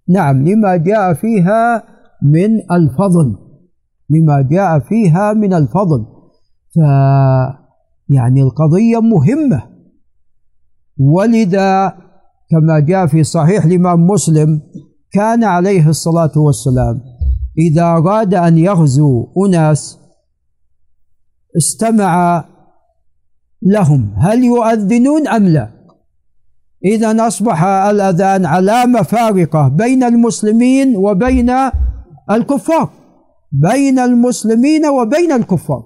نعم 0.09 0.49
لما 0.49 0.77
جاء 0.77 1.14
فيها 1.14 1.83
من 2.23 2.51
الفضل. 2.73 3.37
لما 4.11 4.49
جاء 4.51 4.79
فيها 4.79 5.33
من 5.33 5.55
الفضل. 5.55 6.07
ف 6.75 6.79
يعني 8.09 8.42
القضية 8.42 9.01
مهمة. 9.01 9.62
ولذا 10.99 11.94
كما 12.51 12.81
جاء 12.81 13.07
في 13.07 13.25
صحيح 13.25 13.64
الإمام 13.64 14.07
مسلم 14.07 14.61
كان 15.12 15.44
عليه 15.44 15.88
الصلاة 15.88 16.33
والسلام 16.37 17.01
إذا 17.59 17.83
أراد 17.83 18.35
أن 18.35 18.59
يغزو 18.59 19.27
أناس 19.46 19.99
استمع 21.57 22.44
لهم 23.62 24.14
هل 24.16 24.44
يؤذنون 24.44 25.29
أم 25.29 25.49
لا؟ 25.49 25.70
إذا 26.85 27.27
أصبح 27.27 27.64
الأذان 27.64 28.46
علامة 28.46 29.03
فارقة 29.03 29.68
بين 29.68 30.05
المسلمين 30.05 30.96
وبين 30.96 31.51
الكفار. 32.31 32.90
بين 33.52 33.98
المسلمين 33.98 34.86
وبين 34.86 35.32
الكفار. 35.32 35.84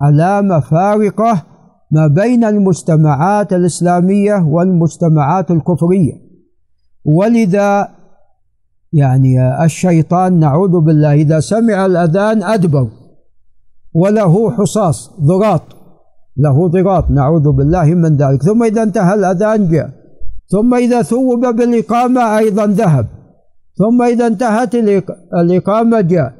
علامة 0.00 0.60
فارقة 0.60 1.42
ما 1.90 2.06
بين 2.06 2.44
المجتمعات 2.44 3.52
الإسلامية 3.52 4.34
والمجتمعات 4.34 5.50
الكفرية. 5.50 6.12
ولذا 7.04 7.88
يعني 8.92 9.64
الشيطان 9.64 10.38
نعوذ 10.38 10.80
بالله 10.80 11.12
إذا 11.12 11.40
سمع 11.40 11.86
الأذان 11.86 12.42
أدبر. 12.42 12.88
وله 13.94 14.50
حصاص 14.50 15.10
ضراط 15.20 15.62
له 16.36 16.68
ضراط 16.68 17.10
نعوذ 17.10 17.52
بالله 17.52 17.84
من 17.84 18.16
ذلك. 18.16 18.42
ثم 18.42 18.62
إذا 18.62 18.82
انتهى 18.82 19.14
الأذان 19.14 19.68
جاء. 19.68 19.90
ثم 20.48 20.74
إذا 20.74 21.02
ثوب 21.02 21.46
بالإقامة 21.46 22.38
أيضا 22.38 22.66
ذهب. 22.66 23.17
ثم 23.78 24.02
إذا 24.02 24.26
انتهت 24.26 24.74
الإقامة 25.40 26.00
جاء. 26.00 26.34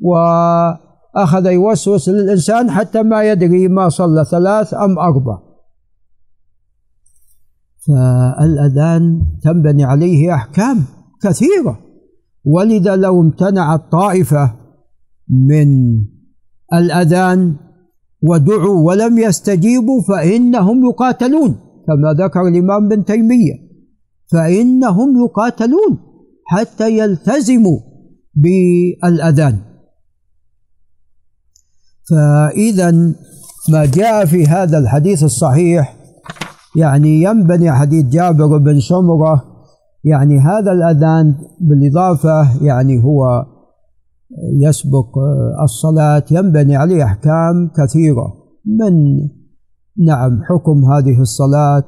وأخذ 0.00 1.46
يوسوس 1.46 2.08
للإنسان 2.08 2.70
حتى 2.70 3.02
ما 3.02 3.22
يدري 3.22 3.68
ما 3.68 3.88
صلى 3.88 4.24
ثلاث 4.24 4.74
أم 4.74 4.98
أربع. 4.98 5.38
فالأذان 7.86 9.22
تنبني 9.42 9.84
عليه 9.84 10.34
أحكام 10.34 10.84
كثيرة. 11.22 11.78
ولذا 12.44 12.96
لو 12.96 13.20
امتنعت 13.20 13.92
طائفة 13.92 14.54
من 15.28 15.68
الأذان 16.74 17.56
ودعوا 18.22 18.86
ولم 18.86 19.18
يستجيبوا 19.18 20.02
فإنهم 20.08 20.84
يقاتلون 20.88 21.54
كما 21.86 22.24
ذكر 22.24 22.48
الإمام 22.48 22.86
ابن 22.86 23.04
تيمية. 23.04 23.54
فإنهم 24.32 25.24
يقاتلون. 25.24 25.98
حتى 26.46 26.98
يلتزموا 26.98 27.78
بالأذان. 28.34 29.58
فإذا 32.10 32.90
ما 33.68 33.86
جاء 33.86 34.24
في 34.24 34.46
هذا 34.46 34.78
الحديث 34.78 35.22
الصحيح 35.22 35.96
يعني 36.76 37.22
ينبني 37.22 37.72
حديث 37.72 38.06
جابر 38.06 38.58
بن 38.58 38.80
سمرة 38.80 39.44
يعني 40.04 40.38
هذا 40.38 40.72
الأذان 40.72 41.34
بالإضافة 41.60 42.64
يعني 42.64 43.04
هو 43.04 43.46
يسبق 44.62 45.18
الصلاة 45.62 46.24
ينبني 46.30 46.76
عليه 46.76 47.04
أحكام 47.04 47.70
كثيرة. 47.76 48.34
من 48.66 49.16
نعم 50.06 50.42
حكم 50.44 50.84
هذه 50.84 51.20
الصلاة؟ 51.20 51.84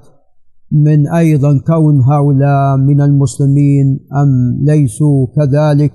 من 0.73 1.09
أيضا 1.09 1.61
كون 1.67 2.01
هؤلاء 2.01 2.77
من 2.77 3.01
المسلمين 3.01 4.01
أم 4.23 4.59
ليسوا 4.61 5.27
كذلك؟ 5.37 5.93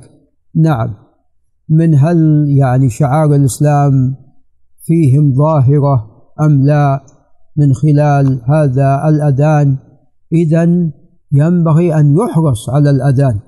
نعم. 0.55 0.93
من 1.69 1.95
هل 1.95 2.45
يعني 2.47 2.89
شعار 2.89 3.35
الإسلام 3.35 4.15
فيهم 4.85 5.33
ظاهرة 5.33 6.05
أم 6.41 6.65
لا 6.65 7.03
من 7.57 7.73
خلال 7.73 8.41
هذا 8.49 9.09
الأذان؟ 9.09 9.77
إذا 10.33 10.91
ينبغي 11.31 11.95
أن 11.99 12.15
يحرص 12.17 12.69
على 12.69 12.89
الأذان. 12.89 13.39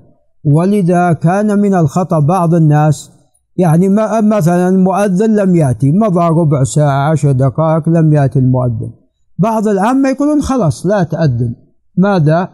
ولذا 0.43 1.13
كان 1.13 1.59
من 1.59 1.73
الخطأ 1.73 2.19
بعض 2.19 2.53
الناس 2.53 3.11
يعني 3.57 3.89
مثلا 4.23 4.69
المؤذن 4.69 5.35
لم 5.35 5.55
يأتي 5.55 5.91
مضى 5.91 6.27
ربع 6.27 6.63
ساعة 6.63 7.11
عشر 7.11 7.31
دقائق 7.31 7.89
لم 7.89 8.13
يأتي 8.13 8.39
المؤذن. 8.39 9.04
بعض 9.37 9.67
العامة 9.67 10.09
يقولون 10.09 10.41
خلاص 10.41 10.85
لا 10.85 11.03
تأذن. 11.03 11.55
ماذا؟ 11.97 12.49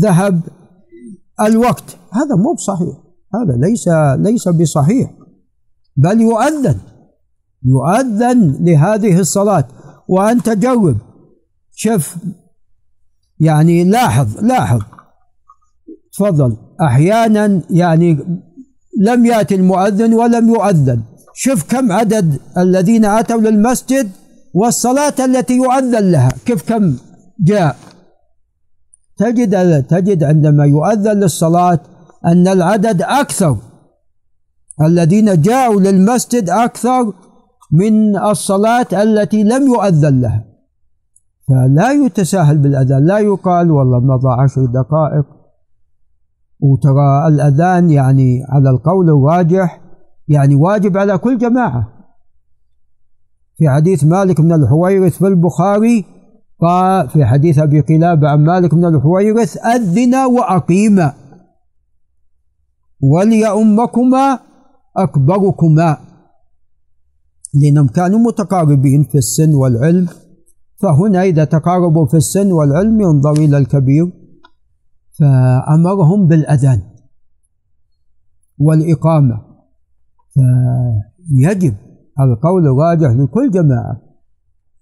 ذهب 0.00 0.40
الوقت. 1.40 1.96
هذا 2.12 2.36
مو 2.36 2.54
بصحيح. 2.54 2.96
هذا 3.34 3.56
ليس 3.56 3.88
ليس 4.18 4.48
بصحيح. 4.48 5.10
بل 5.96 6.20
يؤذن. 6.20 6.78
يؤذن 7.64 8.56
لهذه 8.60 9.20
الصلاة. 9.20 9.64
وأنت 10.08 10.48
جرب 10.48 10.96
شوف 11.72 12.16
يعني 13.40 13.84
لاحظ 13.84 14.44
لاحظ. 14.44 14.82
تفضل. 16.12 16.56
أحيانا 16.82 17.60
يعني 17.70 18.18
لم 19.00 19.26
يأتي 19.26 19.54
المؤذن 19.54 20.14
ولم 20.14 20.48
يؤذن. 20.48 21.02
شوف 21.34 21.70
كم 21.70 21.92
عدد 21.92 22.40
الذين 22.58 23.04
أتوا 23.04 23.40
للمسجد 23.40 24.10
والصلاة 24.54 25.14
التي 25.24 25.56
يؤذن 25.56 26.10
لها. 26.10 26.28
كيف 26.46 26.68
كم 26.68 26.96
جاء؟ 27.40 27.76
تجد 29.16 29.82
تجد 29.82 30.24
عندما 30.24 30.64
يؤذن 30.64 31.20
للصلاة 31.20 31.78
أن 32.26 32.48
العدد 32.48 33.02
أكثر. 33.02 33.56
الذين 34.82 35.40
جاءوا 35.40 35.80
للمسجد 35.80 36.50
أكثر 36.50 37.12
من 37.72 38.16
الصلاة 38.18 38.86
التي 38.92 39.42
لم 39.42 39.66
يؤذن 39.66 40.20
لها. 40.20 40.44
فلا 41.48 41.92
يتساهل 41.92 42.58
بالأذان. 42.58 43.06
لا 43.06 43.18
يقال 43.18 43.70
والله 43.70 44.00
مضى 44.00 44.42
عشر 44.42 44.64
دقائق. 44.64 45.24
وترى 46.60 47.28
الأذان 47.28 47.90
يعني 47.90 48.44
على 48.48 48.70
القول 48.70 49.10
الراجح 49.10 49.80
يعني 50.28 50.54
واجب 50.54 50.96
على 50.96 51.18
كل 51.18 51.38
جماعة. 51.38 51.93
في 53.56 53.68
حديث 53.68 54.04
مالك 54.04 54.40
بن 54.40 54.52
الحويرث 54.52 55.18
في 55.18 55.26
البخاري 55.26 56.04
قال 56.60 57.08
في 57.08 57.24
حديث 57.24 57.58
أبي 57.58 57.80
قلابة 57.80 58.28
عن 58.28 58.44
مالك 58.44 58.74
بن 58.74 58.84
الحويرث 58.84 59.56
أذن 59.56 60.14
وأقيم 60.14 61.10
وليؤمكما 63.02 64.38
أكبركما. 64.96 65.98
لأنهم 67.54 67.88
كانوا 67.88 68.18
متقاربين 68.18 69.04
في 69.04 69.18
السن 69.18 69.54
والعلم 69.54 70.08
فهنا 70.82 71.22
إذا 71.22 71.44
تقاربوا 71.44 72.06
في 72.06 72.16
السن 72.16 72.52
والعلم 72.52 73.00
ينظر 73.00 73.32
إلى 73.32 73.58
الكبير 73.58 74.12
فأمرهم 75.18 76.26
بالأذان 76.26 76.82
والإقامة 78.58 79.40
فيجب 80.34 81.74
القول 82.20 82.66
الراجح 82.66 83.10
لكل 83.10 83.50
جماعة. 83.50 84.00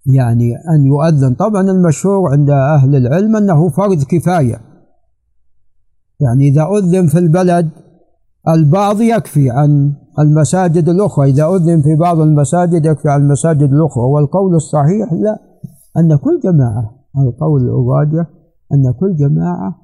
يعني 0.05 0.55
أن 0.55 0.85
يؤذن 0.85 1.33
طبعا 1.33 1.61
المشهور 1.61 2.31
عند 2.31 2.49
أهل 2.49 2.95
العلم 2.95 3.35
أنه 3.35 3.69
فرض 3.69 4.03
كفاية. 4.03 4.61
يعني 6.19 6.47
إذا 6.47 6.67
أذن 6.77 7.07
في 7.07 7.19
البلد 7.19 7.69
البعض 8.47 9.01
يكفي 9.01 9.49
عن 9.49 9.93
المساجد 10.19 10.89
الأخرى. 10.89 11.29
إذا 11.29 11.45
أذن 11.45 11.81
في 11.81 11.95
بعض 11.95 12.19
المساجد 12.19 12.85
يكفي 12.85 13.09
عن 13.09 13.21
المساجد 13.21 13.73
الأخرى. 13.73 14.03
والقول 14.03 14.55
الصحيح 14.55 15.13
لا 15.13 15.39
أن 15.97 16.15
كل 16.15 16.39
جماعة 16.43 16.95
القول 17.17 17.61
الراجح 17.61 18.29
أن 18.73 18.93
كل 18.99 19.15
جماعة 19.15 19.75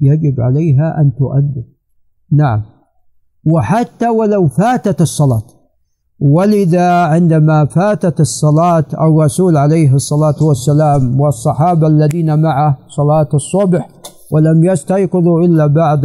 يجب 0.00 0.40
عليها 0.40 1.00
أن 1.00 1.12
تؤذن. 1.18 1.64
نعم. 2.32 2.62
وحتى 3.46 4.08
ولو 4.08 4.48
فاتت 4.48 5.00
الصلاة. 5.00 5.63
ولذا 6.20 6.90
عندما 6.90 7.64
فاتت 7.64 8.20
الصلاة 8.20 8.84
الرسول 9.00 9.56
عليه 9.56 9.94
الصلاة 9.94 10.42
والسلام 10.42 11.20
والصحابة 11.20 11.86
الذين 11.86 12.42
معه 12.42 12.78
صلاة 12.88 13.28
الصبح 13.34 13.88
ولم 14.32 14.64
يستيقظوا 14.64 15.40
إلا 15.40 15.66
بعد 15.66 16.04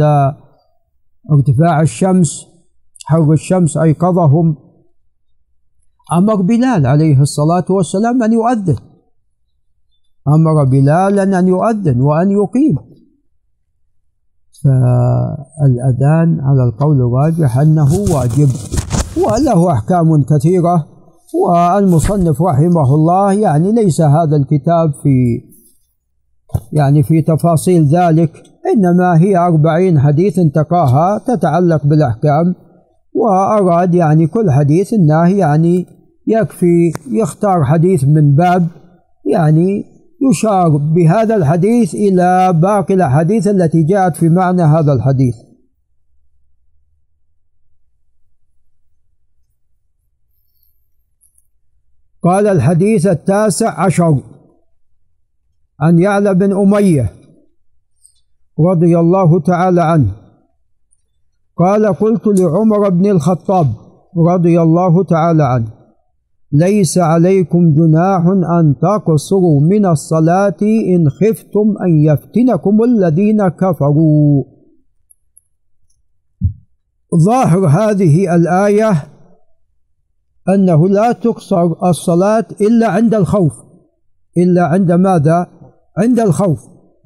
ارتفاع 1.32 1.80
الشمس 1.80 2.46
حر 3.04 3.32
الشمس 3.32 3.76
أيقظهم 3.76 4.56
أمر 6.12 6.34
بلال 6.34 6.86
عليه 6.86 7.20
الصلاة 7.20 7.64
والسلام 7.70 8.22
أن 8.22 8.32
يؤذن. 8.32 8.76
أمر 10.28 10.64
بلالا 10.64 11.38
أن 11.38 11.48
يؤذن 11.48 12.00
وأن 12.00 12.30
يقيم. 12.30 12.76
فالأذان 14.64 16.40
على 16.40 16.64
القول 16.64 16.96
الراجح 16.96 17.58
أنه 17.58 17.94
واجب. 18.14 18.48
وله 19.16 19.72
أحكام 19.72 20.22
كثيرة 20.22 20.86
والمصنف 21.34 22.42
رحمه 22.42 22.94
الله 22.94 23.32
يعني 23.32 23.72
ليس 23.72 24.00
هذا 24.00 24.36
الكتاب 24.36 24.92
في 25.02 25.42
يعني 26.72 27.02
في 27.02 27.22
تفاصيل 27.22 27.84
ذلك 27.84 28.30
إنما 28.74 29.18
هي 29.20 29.36
أربعين 29.36 30.00
حديث 30.00 30.38
انتقاها 30.38 31.18
تتعلق 31.18 31.86
بالأحكام 31.86 32.54
وأراد 33.14 33.94
يعني 33.94 34.26
كل 34.26 34.50
حديث 34.50 34.94
أنه 34.94 35.28
يعني 35.28 35.86
يكفي 36.26 36.92
يختار 37.10 37.64
حديث 37.64 38.04
من 38.04 38.34
باب 38.34 38.66
يعني 39.26 39.84
يشار 40.30 40.68
بهذا 40.68 41.36
الحديث 41.36 41.94
إلى 41.94 42.52
باقي 42.62 42.94
الأحاديث 42.94 43.48
التي 43.48 43.82
جاءت 43.82 44.16
في 44.16 44.28
معنى 44.28 44.62
هذا 44.62 44.92
الحديث. 44.92 45.34
قال 52.22 52.46
الحديث 52.46 53.06
التاسع 53.06 53.80
عشر. 53.80 54.20
عن 55.80 55.98
يعلى 55.98 56.34
بن 56.34 56.52
أمية 56.52 57.12
رضي 58.60 58.98
الله 58.98 59.40
تعالى 59.40 59.82
عنه. 59.82 60.12
قال 61.56 61.86
قلت 61.86 62.26
لعمر 62.26 62.88
بن 62.88 63.10
الخطاب 63.10 63.66
رضي 64.16 64.60
الله 64.60 65.04
تعالى 65.04 65.44
عنه 65.44 65.80
ليس 66.52 66.98
عليكم 66.98 67.74
جناح 67.74 68.26
أن 68.60 68.74
تقصروا 68.82 69.60
من 69.60 69.86
الصلاة 69.86 70.56
إن 70.62 71.10
خفتم 71.10 71.74
أن 71.86 72.04
يفتنكم 72.04 72.84
الذين 72.84 73.48
كفروا. 73.48 74.44
ظاهر 77.24 77.66
هذه 77.66 78.34
الآية 78.34 78.92
أنه 80.48 80.88
لا 80.88 81.12
تقصر 81.12 81.88
الصلاة 81.88 82.44
إلا 82.60 82.88
عند 82.88 83.14
الخوف. 83.14 83.52
إلا 84.36 84.66
عند 84.66 84.92
ماذا؟ 84.92 85.46
عند 85.98 86.20
الخوف. 86.20 86.58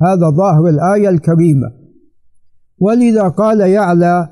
هذا 0.03 0.31
ظاهر 0.31 0.69
الآية 0.69 1.09
الكريمة. 1.09 1.73
ولذا 2.79 3.29
قال 3.29 3.61
يعلى 3.61 4.29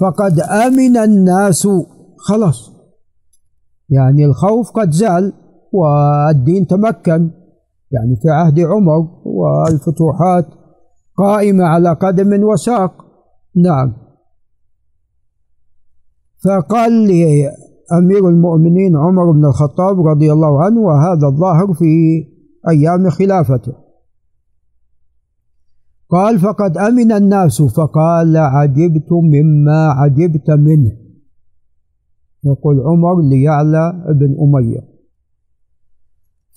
فقد 0.00 0.40
أمن 0.40 0.96
الناس. 0.96 1.68
خلاص. 2.18 2.72
يعني 3.88 4.24
الخوف 4.24 4.70
قد 4.70 4.90
زال 4.90 5.32
والدين 5.72 6.66
تمكن. 6.66 7.30
يعني 7.90 8.16
في 8.22 8.30
عهد 8.30 8.60
عمر 8.60 9.08
والفتوحات 9.24 10.46
قائمة 11.16 11.64
على 11.64 11.92
قدم 11.92 12.44
وساق. 12.44 13.04
نعم. 13.56 13.96
فقال 16.44 16.92
لي 16.92 17.50
أمير 17.92 18.28
المؤمنين 18.28 18.96
عمر 18.96 19.30
بن 19.32 19.44
الخطاب 19.44 20.06
رضي 20.06 20.32
الله 20.32 20.64
عنه 20.64 20.80
وهذا 20.80 21.26
الظاهر 21.26 21.74
في 21.74 21.84
أيام 22.68 23.10
خلافته. 23.10 23.72
قال 26.10 26.38
فقد 26.38 26.78
أمن 26.78 27.12
الناس 27.12 27.62
فقال 27.62 28.36
عجبت 28.36 29.12
مما 29.12 29.88
عجبت 29.88 30.50
منه 30.50 30.92
يقول 32.44 32.80
عمر 32.80 33.20
ليعلى 33.20 34.04
بن 34.08 34.36
أمية. 34.42 34.90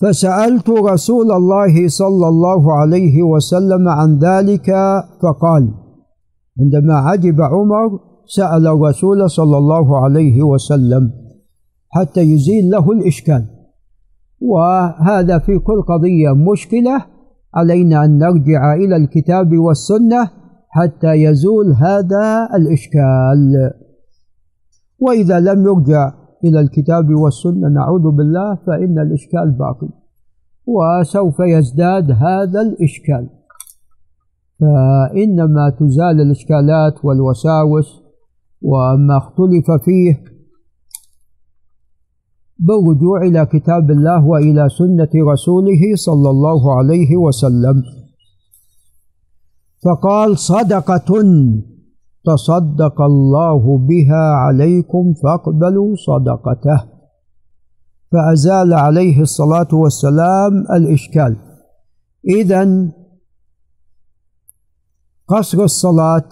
فسألت 0.01 0.69
رسول 0.69 1.31
الله 1.31 1.87
صلى 1.87 2.27
الله 2.27 2.73
عليه 2.73 3.23
وسلم 3.23 3.89
عن 3.89 4.19
ذلك 4.19 4.71
فقال 5.21 5.73
عندما 6.59 6.93
عجب 6.93 7.41
عمر 7.41 7.99
سأل 8.25 8.67
الرسول 8.67 9.29
صلى 9.29 9.57
الله 9.57 10.03
عليه 10.03 10.43
وسلم 10.43 11.22
حتى 11.95 12.21
يزيل 12.21 12.69
له 12.69 12.91
الإشكال. 12.91 13.45
وهذا 14.41 15.39
في 15.39 15.60
كل 15.60 15.82
قضية 15.82 16.32
مشكلة. 16.51 17.06
علينا 17.53 18.06
أن 18.06 18.17
نرجع 18.17 18.73
إلى 18.73 18.95
الكتاب 18.95 19.58
والسنة 19.58 20.29
حتى 20.69 21.13
يزول 21.13 21.73
هذا 21.73 22.49
الإشكال. 22.56 23.71
وإذا 24.99 25.39
لم 25.39 25.65
يرجع 25.65 26.13
إلى 26.43 26.60
الكتاب 26.60 27.10
والسنة 27.10 27.67
نعوذ 27.69 28.12
بالله 28.12 28.56
فإن 28.67 28.99
الإشكال 28.99 29.51
باقي. 29.51 29.89
وسوف 30.65 31.39
يزداد 31.39 32.12
هذا 32.12 32.62
الإشكال. 32.62 33.29
فإنما 34.60 35.69
تزال 35.79 36.21
الإشكالات 36.21 37.06
والوساوس 37.06 38.03
وما 38.62 39.17
اختلف 39.17 39.71
فيه 39.86 40.32
بالرجوع 42.59 43.21
إلى 43.21 43.45
كتاب 43.45 43.91
الله 43.91 44.25
وإلى 44.25 44.69
سنة 44.69 45.31
رسوله 45.31 45.95
صلى 45.95 46.29
الله 46.29 46.77
عليه 46.77 47.17
وسلم. 47.17 47.83
فقال 49.85 50.37
صدقة 50.37 51.23
تصدق 52.25 53.01
الله 53.01 53.77
بها 53.77 54.35
عليكم 54.35 55.13
فاقبلوا 55.23 55.95
صدقته. 55.95 56.89
فأزال 58.11 58.73
عليه 58.73 59.21
الصلاة 59.21 59.67
والسلام 59.73 60.53
الإشكال. 60.73 61.37
إذا 62.27 62.91
قصر 65.27 65.63
الصلاة 65.63 66.29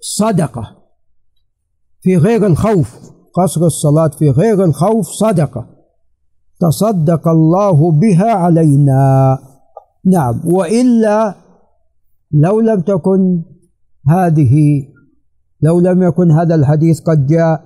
صدقة. 0.00 0.87
في 2.00 2.16
غير 2.16 2.46
الخوف 2.46 2.98
قصر 3.34 3.66
الصلاة 3.66 4.08
في 4.08 4.30
غير 4.30 4.64
الخوف 4.64 5.06
صدقة. 5.06 5.66
تصدق 6.60 7.28
الله 7.28 7.90
بها 7.90 8.30
علينا. 8.30 9.38
نعم. 10.04 10.40
وإلا 10.44 11.34
لو 12.32 12.60
لم 12.60 12.80
تكن 12.80 13.42
هذه 14.08 14.84
لو 15.62 15.80
لم 15.80 16.02
يكن 16.02 16.30
هذا 16.30 16.54
الحديث 16.54 17.00
قد 17.00 17.26
جاء 17.26 17.64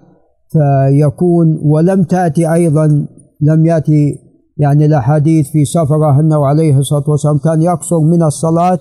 فيكون 0.48 1.58
ولم 1.62 2.02
تأتي 2.02 2.52
أيضا 2.52 3.06
لم 3.40 3.66
يأتي 3.66 4.18
يعني 4.56 4.86
الأحاديث 4.86 5.50
في 5.50 5.64
سفره 5.64 6.20
أنه 6.20 6.46
عليه 6.46 6.78
الصلاة 6.78 7.04
والسلام 7.08 7.38
كان 7.38 7.62
يقصر 7.62 8.00
من 8.00 8.22
الصلاة 8.22 8.78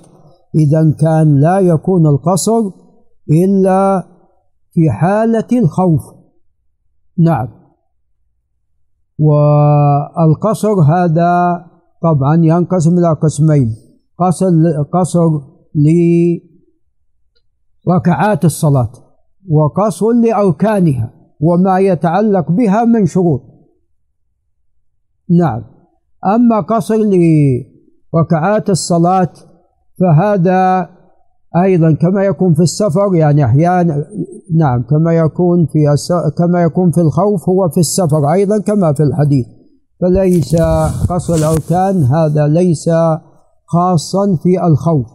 إذا 0.55 0.93
كان 0.99 1.39
لا 1.39 1.59
يكون 1.59 2.07
القصر 2.07 2.61
إلا 3.31 4.03
في 4.71 4.89
حالة 4.89 5.47
الخوف 5.51 6.01
نعم. 7.17 7.47
والقصر 9.19 10.81
هذا 10.81 11.65
طبعا 12.01 12.35
ينقسم 12.35 12.97
إلى 12.97 13.13
قسمين. 13.13 13.75
قصر 14.17 14.45
قصر 14.93 15.29
لركعات 17.87 18.45
الصلاة 18.45 18.91
وقصر 19.49 20.11
لأركانها 20.11 21.13
وما 21.39 21.79
يتعلق 21.79 22.51
بها 22.51 22.85
من 22.85 23.05
شروط. 23.05 23.41
نعم. 25.29 25.63
أما 26.25 26.59
قصر 26.59 26.95
لركعات 26.95 28.69
الصلاة 28.69 29.33
فهذا 29.99 30.89
أيضا 31.57 31.91
كما 31.91 32.23
يكون 32.23 32.53
في 32.53 32.61
السفر 32.61 33.15
يعني 33.15 33.45
أحيانا 33.45 34.05
نعم 34.55 34.83
كما 34.83 35.13
يكون 35.13 35.65
في 35.65 35.95
كما 36.37 36.61
يكون 36.63 36.91
في 36.91 37.01
الخوف 37.01 37.49
هو 37.49 37.69
في 37.69 37.79
السفر 37.79 38.33
أيضا 38.33 38.59
كما 38.59 38.93
في 38.93 39.03
الحديث. 39.03 39.45
فليس 40.01 40.55
قصر 41.09 41.33
الأركان 41.35 42.03
هذا 42.03 42.47
ليس 42.47 42.89
خاصا 43.65 44.37
في 44.43 44.67
الخوف. 44.67 45.07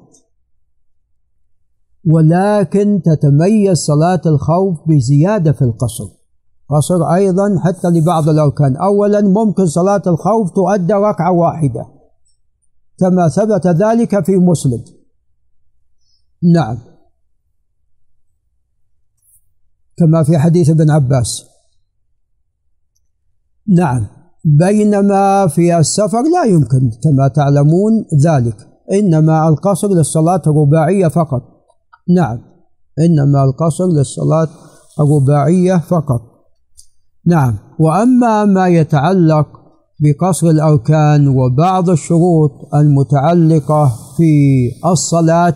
ولكن 2.11 3.03
تتميز 3.05 3.79
صلاة 3.79 4.21
الخوف 4.27 4.79
بزيادة 4.89 5.53
في 5.53 5.63
القصر. 5.63 6.05
قصر 6.71 7.15
أيضا 7.15 7.59
حتى 7.65 7.89
لبعض 7.89 8.29
الأركان. 8.29 8.77
أولا 8.77 9.21
ممكن 9.21 9.67
صلاة 9.67 10.03
الخوف 10.07 10.51
تؤدى 10.51 10.95
ركعة 10.95 11.33
واحدة 11.33 11.87
كما 12.99 13.29
ثبت 13.29 13.67
ذلك 13.67 14.25
في 14.25 14.37
مسلم. 14.37 14.85
نعم. 16.43 16.79
كما 19.99 20.23
في 20.23 20.39
حديث 20.39 20.71
ابن 20.71 20.91
عباس. 20.91 21.45
نعم. 23.69 24.07
بينما 24.45 25.47
في 25.47 25.79
السفر 25.79 26.23
لا 26.23 26.45
يمكن 26.45 26.91
كما 27.05 27.29
تعلمون 27.29 28.05
ذلك. 28.23 28.57
إنما 28.93 29.49
القصر 29.49 29.89
للصلاة 29.89 30.43
الرباعيه 30.47 31.09
فقط. 31.09 31.43
نعم. 32.09 32.39
إنما 32.99 33.45
القصر 33.45 33.87
للصلاة 33.87 34.49
الرباعيه 35.01 35.77
فقط. 35.77 36.21
نعم. 37.27 37.59
وأما 37.79 38.45
ما 38.45 38.69
يتعلق 38.69 39.47
بقصر 40.01 40.47
الأركان 40.47 41.29
وبعض 41.29 41.91
الشروط 41.91 42.75
المتعلقة 42.75 43.93
في 44.17 44.71
الصلاة 44.87 45.55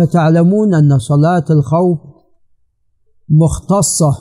فتعلمون 0.00 0.74
أن 0.74 0.98
صلاة 0.98 1.44
الخوف 1.50 1.98
مختصة 3.28 4.18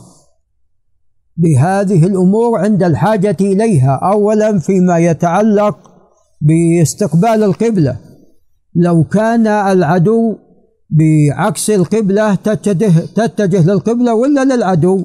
بهذه 1.37 2.05
الأمور 2.05 2.59
عند 2.59 2.83
الحاجة 2.83 3.37
إليها. 3.41 3.99
اولا 4.03 4.59
فيما 4.59 4.97
يتعلق 4.97 5.77
باستقبال 6.41 7.43
القبلة. 7.43 7.97
لو 8.75 9.03
كان 9.03 9.47
العدو 9.47 10.35
بعكس 10.89 11.69
القبلة 11.69 12.35
تتجه 12.35 12.99
تتجه 12.99 13.65
للقبلة 13.65 14.13
ولا 14.13 14.55
للعدو؟ 14.55 15.03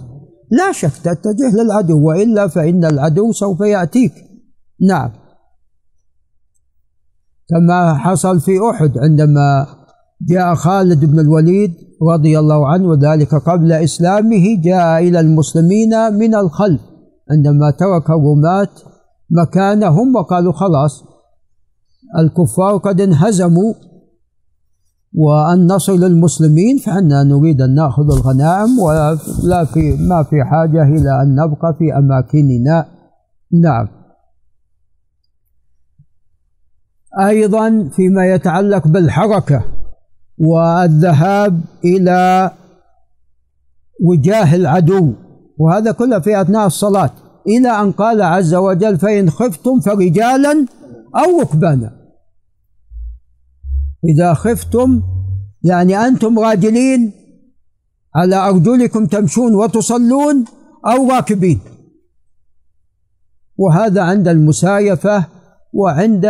لا 0.50 0.72
شك 0.72 0.92
تتجه 1.04 1.62
للعدو 1.62 2.08
وإلا 2.08 2.48
فإن 2.48 2.84
العدو 2.84 3.32
سوف 3.32 3.60
يأتيك. 3.60 4.12
نعم. 4.80 5.12
كما 7.48 7.94
حصل 7.98 8.40
في 8.40 8.52
أحد 8.70 8.98
عندما 8.98 9.66
جاء 10.28 10.54
خالد 10.54 11.04
بن 11.04 11.20
الوليد 11.20 11.74
رضي 12.12 12.38
الله 12.38 12.68
عنه 12.68 12.88
وذلك 12.88 13.34
قبل 13.34 13.72
إسلامه 13.72 14.60
جاء 14.62 15.02
إلى 15.02 15.20
المسلمين 15.20 16.12
من 16.12 16.34
الخلف 16.34 16.80
عندما 17.30 17.70
ترك 17.70 18.10
الرماة 18.10 18.68
مكانهم 19.30 20.16
وقالوا 20.16 20.52
خلاص 20.52 21.04
الكفار 22.18 22.76
قد 22.76 23.00
انهزموا 23.00 23.74
وأن 25.14 25.66
نصل 25.66 26.00
للمسلمين 26.00 26.78
فإننا 26.78 27.22
نريد 27.22 27.62
أن 27.62 27.74
نأخذ 27.74 28.02
الغنائم 28.02 28.78
ولا 28.78 29.64
في 29.64 29.96
ما 29.96 30.22
في 30.22 30.44
حاجة 30.44 30.82
إلى 30.82 31.22
أن 31.22 31.34
نبقى 31.34 31.74
في 31.78 31.98
أماكننا. 31.98 32.86
نعم. 33.52 33.88
أيضا 37.20 37.88
فيما 37.96 38.26
يتعلق 38.26 38.88
بالحركة. 38.88 39.64
والذهاب 40.38 41.60
إلى 41.84 42.50
وجاه 44.02 44.54
العدو. 44.54 45.12
وهذا 45.58 45.92
كله 45.92 46.18
في 46.18 46.40
أثناء 46.40 46.66
الصلاة. 46.66 47.10
إلى 47.48 47.68
أن 47.68 47.92
قال 47.92 48.22
عز 48.22 48.54
وجل 48.54 48.98
فإن 48.98 49.30
خفتم 49.30 49.80
فرجالا 49.80 50.66
أو 51.16 51.40
ركبانا. 51.40 51.96
إذا 54.04 54.34
خفتم 54.34 55.02
يعني 55.62 55.96
أنتم 55.96 56.38
راجلين 56.38 57.12
على 58.14 58.36
أرجلكم 58.36 59.06
تمشون 59.06 59.54
وتصلون 59.54 60.44
أو 60.86 61.10
راكبين. 61.10 61.60
وهذا 63.56 64.02
عند 64.02 64.28
المسايفة 64.28 65.24
وعند 65.72 66.26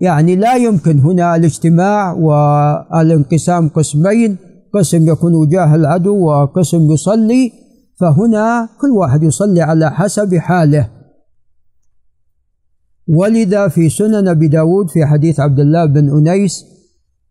يعني 0.00 0.36
لا 0.36 0.56
يمكن 0.56 0.98
هنا 0.98 1.36
الاجتماع 1.36 2.12
والانقسام 2.12 3.68
قسمين 3.68 4.36
قسم 4.74 5.08
يكون 5.08 5.34
وجاه 5.34 5.74
العدو 5.74 6.26
وقسم 6.26 6.92
يصلي 6.92 7.52
فهنا 8.00 8.68
كل 8.80 8.90
واحد 8.90 9.22
يصلي 9.22 9.62
على 9.62 9.90
حسب 9.90 10.34
حاله. 10.34 10.88
ولذا 13.08 13.68
في 13.68 13.88
سنن 13.88 14.28
أبي 14.28 14.48
داود 14.48 14.90
في 14.90 15.06
حديث 15.06 15.40
عبد 15.40 15.60
الله 15.60 15.84
بن 15.84 16.18
أنيس 16.18 16.64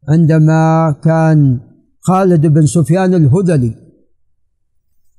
عندما 0.09 0.95
كان 1.03 1.59
خالد 2.01 2.47
بن 2.47 2.65
سفيان 2.65 3.13
الهذلي 3.13 3.75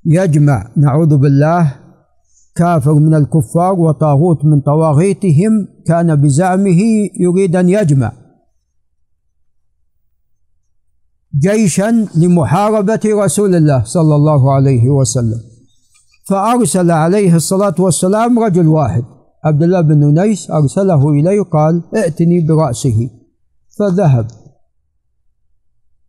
يجمع 0.05 0.71
نعوذ 0.77 1.17
بالله 1.17 1.80
كافر 2.55 2.95
من 2.95 3.15
الكفار 3.15 3.81
وطاغوت 3.81 4.45
من 4.45 4.61
طواغيتهم 4.61 5.69
كان 5.87 6.17
بزعمه 6.17 6.81
يريد 7.21 7.57
أن 7.57 7.69
يجمع. 7.69 8.13
جيشا 11.39 12.07
لمحاربة 12.15 13.01
رسول 13.05 13.55
الله 13.55 13.85
صلى 13.85 14.15
الله 14.15 14.55
عليه 14.55 14.89
وسلم. 14.89 15.41
فأرسل 16.29 16.91
عليه 16.91 17.37
الصلاة 17.37 17.75
والسلام 17.79 18.39
رجل 18.39 18.67
واحد 18.67 19.05
عبد 19.45 19.63
الله 19.63 19.81
بن 19.81 20.21
نيس 20.21 20.51
أرسله 20.51 21.11
إليه 21.11 21.43
قال 21.43 21.83
ائتني 21.95 22.41
برأسه. 22.41 23.11
فذهب. 23.79 24.27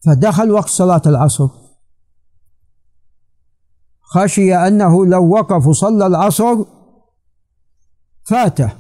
فدخل 0.06 0.52
وقت 0.52 0.70
صلاة 0.70 1.02
العصر. 1.06 1.61
خشي 4.14 4.56
أنه 4.56 5.06
لو 5.06 5.30
وقف 5.30 5.68
وصلى 5.68 6.08
العصر 6.08 6.56
فاته. 8.30 8.74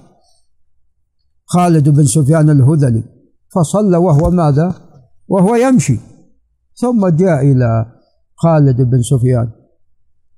خالد 1.45 1.89
بن 1.89 2.03
سفيان 2.03 2.49
الهذلي. 2.49 3.03
فصلى 3.55 3.97
وهو 3.97 4.29
ماذا؟ 4.29 4.75
وهو 5.27 5.55
يمشي. 5.55 5.99
ثم 6.75 7.07
جاء 7.07 7.41
إلى 7.51 7.85
خالد 8.35 8.81
بن 8.81 9.01
سفيان. 9.01 9.51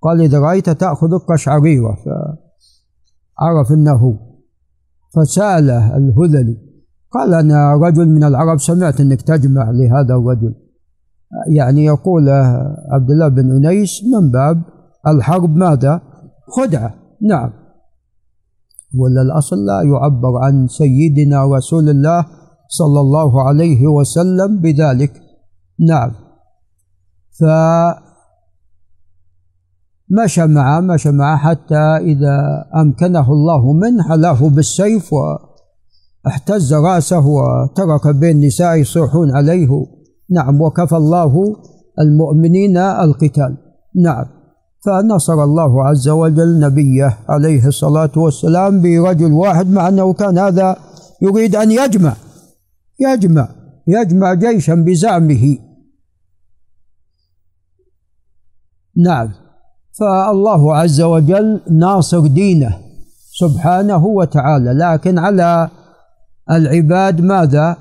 قال 0.01 0.21
إذا 0.21 0.39
رأيت 0.39 0.69
تأخذ 0.69 1.17
قشعريرة 1.17 1.95
فعرف 2.05 3.71
أنه. 3.71 4.19
فسأله 5.15 5.97
الهذلي. 5.97 6.57
قال 7.11 7.33
أنا 7.33 7.73
رجل 7.73 8.09
من 8.09 8.23
العرب 8.23 8.59
سمعت 8.59 9.01
أنك 9.01 9.21
تجمع 9.21 9.71
لهذا 9.71 10.15
الرجل. 10.15 10.55
يعني 11.55 11.85
يقول 11.85 12.29
عبد 12.91 13.11
الله 13.11 13.27
بن 13.27 13.51
أنيس 13.51 14.01
من 14.03 14.31
باب 14.31 14.72
الحرب 15.07 15.55
ماذا؟ 15.55 16.01
خدعة. 16.47 16.95
نعم. 17.21 17.51
ولا 18.99 19.21
الأصل 19.21 19.55
لا 19.55 19.81
يعبر 19.81 20.37
عن 20.43 20.67
سيدنا 20.67 21.45
رسول 21.45 21.89
الله 21.89 22.25
صلى 22.67 22.99
الله 22.99 23.47
عليه 23.47 23.87
وسلم 23.87 24.61
بذلك. 24.61 25.21
نعم. 25.87 26.11
ف 27.39 27.43
مشى 30.09 30.45
معه 30.45 30.79
مشى 30.79 31.11
معه 31.11 31.37
حتى 31.37 31.97
إذا 31.97 32.65
أمكنه 32.75 33.31
الله 33.31 33.73
منه 33.73 34.03
حلاه 34.09 34.49
بالسيف 34.49 35.13
واحتز 35.13 36.73
رأسه 36.73 37.27
وترك 37.27 38.15
بين 38.15 38.35
النساء 38.35 38.75
يصيحون 38.75 39.31
عليه. 39.31 39.69
نعم. 40.29 40.61
وكفى 40.61 40.95
الله 40.95 41.33
المؤمنين 41.99 42.77
القتال. 42.77 43.57
نعم. 43.95 44.42
فنصر 44.85 45.43
الله 45.43 45.87
عز 45.87 46.09
وجل 46.09 46.59
نبيه 46.59 47.17
عليه 47.29 47.67
الصلاة 47.67 48.11
والسلام 48.15 48.81
برجل 48.81 49.31
واحد 49.31 49.69
مع 49.69 49.87
أنه 49.87 50.13
كان 50.13 50.37
هذا 50.37 50.77
يريد 51.21 51.55
أن 51.55 51.71
يجمع 51.71 52.15
يجمع 52.99 53.49
يجمع 53.87 54.33
جيشا 54.33 54.75
بزعمه. 54.75 55.57
نعم. 58.97 59.31
فالله 59.99 60.75
عز 60.75 61.01
وجل 61.01 61.61
ناصر 61.71 62.27
دينه 62.27 62.79
سبحانه 63.31 64.05
وتعالى 64.05 64.73
لكن 64.73 65.19
على 65.19 65.69
العباد 66.51 67.21
ماذا؟ 67.21 67.77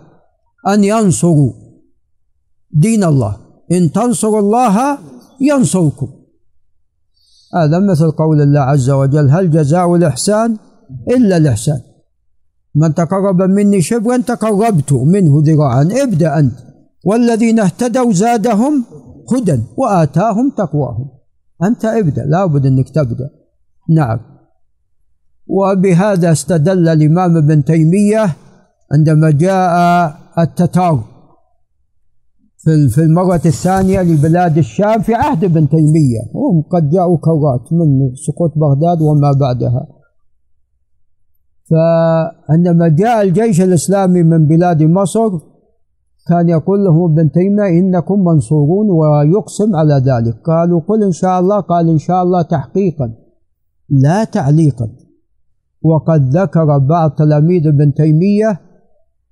أن 0.68 0.84
ينصروا 0.84 1.52
دين 2.70 3.04
الله. 3.04 3.36
إن 3.72 3.92
تنصروا 3.92 4.40
الله 4.40 4.98
ينصركم. 5.40 6.21
هذا 7.54 7.78
مثل 7.78 8.10
قول 8.10 8.40
الله 8.40 8.60
عز 8.60 8.90
وجل 8.90 9.30
هل 9.30 9.50
جزاء 9.50 9.96
الإحسان 9.96 10.56
إلا 11.10 11.36
الإحسان؟ 11.36 11.80
من 12.74 12.94
تقرب 12.94 13.42
مني 13.42 13.82
شبرا 13.82 14.16
تقربت 14.16 14.92
منه 14.92 15.42
ذراعا. 15.46 15.88
ابدأ 16.02 16.38
أنت. 16.38 16.52
والذين 17.04 17.60
اهتدوا 17.60 18.12
زادهم 18.12 18.84
هدى 19.32 19.60
وآتاهم 19.76 20.50
تقواهم. 20.56 21.08
أنت 21.62 21.84
ابدأ. 21.84 22.24
لابد 22.24 22.66
أنك 22.66 22.88
تبدأ. 22.88 23.30
نعم. 23.90 24.20
وبهذا 25.46 26.32
استدل 26.32 26.88
الإمام 26.88 27.36
ابن 27.36 27.64
تيمية 27.64 28.36
عندما 28.92 29.30
جاء 29.30 30.16
التتار. 30.38 31.11
في 32.64 32.98
المرة 32.98 33.40
الثانية 33.46 34.02
لبلاد 34.02 34.58
الشام 34.58 35.00
في 35.00 35.14
عهد 35.14 35.44
ابن 35.44 35.68
تيمية. 35.68 36.22
هم 36.34 36.62
قد 36.62 36.90
جاءوا 36.90 37.18
كرات 37.18 37.72
من 37.72 38.14
سقوط 38.14 38.52
بغداد 38.56 39.02
وما 39.02 39.32
بعدها. 39.40 39.86
فعندما 41.70 42.88
جاء 42.88 43.22
الجيش 43.22 43.60
الإسلامي 43.60 44.22
من 44.22 44.46
بلاد 44.46 44.82
مصر 44.82 45.28
كان 46.28 46.48
يقول 46.48 46.84
لهم 46.84 47.12
ابن 47.12 47.30
تيمية 47.30 47.80
إنكم 47.80 48.24
منصورون 48.24 48.90
ويقسم 48.90 49.76
على 49.76 49.94
ذلك. 49.94 50.34
قالوا 50.44 50.80
قل 50.80 51.02
إن 51.02 51.12
شاء 51.12 51.40
الله 51.40 51.60
قال 51.60 51.88
إن 51.88 51.98
شاء 51.98 52.22
الله 52.22 52.42
تحقيقا. 52.42 53.14
لا 53.88 54.24
تعليقا. 54.24 54.88
وقد 55.82 56.36
ذكر 56.36 56.78
بعض 56.78 57.10
تلاميذ 57.10 57.66
ابن 57.66 57.94
تيمية 57.94 58.60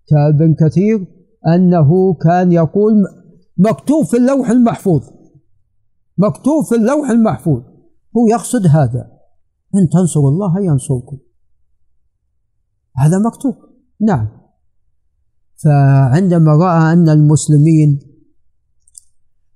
كابن 0.09 0.55
كثير 0.55 1.07
أنه 1.55 2.15
كان 2.15 2.53
يقول 2.53 3.05
مكتوب 3.61 4.07
في 4.07 4.17
اللوح 4.17 4.51
المحفوظ. 4.51 5.03
مكتوب 6.19 6.65
في 6.65 6.75
اللوح 6.75 7.11
المحفوظ. 7.11 7.63
هو 8.17 8.29
يقصد 8.31 8.67
هذا. 8.67 9.11
إن 9.75 9.89
تنصروا 9.93 10.31
الله 10.31 10.61
ينصركم. 10.61 11.19
هذا 12.97 13.19
مكتوب. 13.19 13.55
نعم. 14.01 14.29
فعندما 15.65 16.53
رأى 16.53 16.93
أن 16.93 17.09
المسلمين 17.09 18.01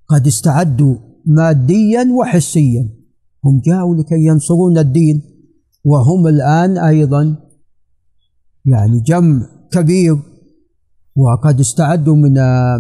قد 0.09 0.26
استعدوا 0.26 0.96
ماديا 1.26 2.09
وحسيا 2.18 2.88
هم 3.44 3.61
جاءوا 3.61 3.96
لكي 3.96 4.24
ينصرون 4.26 4.78
الدين 4.78 5.22
وهم 5.84 6.26
الآن 6.26 6.78
أيضا 6.78 7.36
يعني 8.64 9.00
جمع 9.00 9.46
كبير 9.72 10.16
وقد 11.16 11.60
استعدوا 11.60 12.16
من 12.16 12.34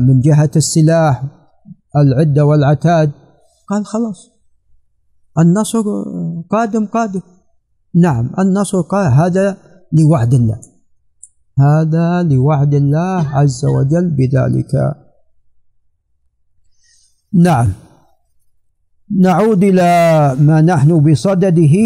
من 0.06 0.20
جهة 0.20 0.50
السلاح 0.56 1.24
العدة 1.96 2.44
والعتاد. 2.44 3.10
قال 3.68 3.86
خلاص. 3.86 4.30
النصر 5.38 5.84
قادم 6.50 6.86
قادم. 6.86 7.20
نعم 7.94 8.30
النصر 8.38 8.80
قال 8.80 9.12
هذا 9.12 9.56
لوعد 9.92 10.34
الله. 10.34 10.60
هذا 11.58 12.22
لوعد 12.22 12.74
الله 12.74 13.28
عز 13.28 13.64
وجل 13.64 14.10
بذلك. 14.10 14.72
نعم. 17.32 17.72
نعود 19.20 19.64
إلى 19.64 20.36
ما 20.40 20.60
نحن 20.60 21.12
بصدده 21.12 21.76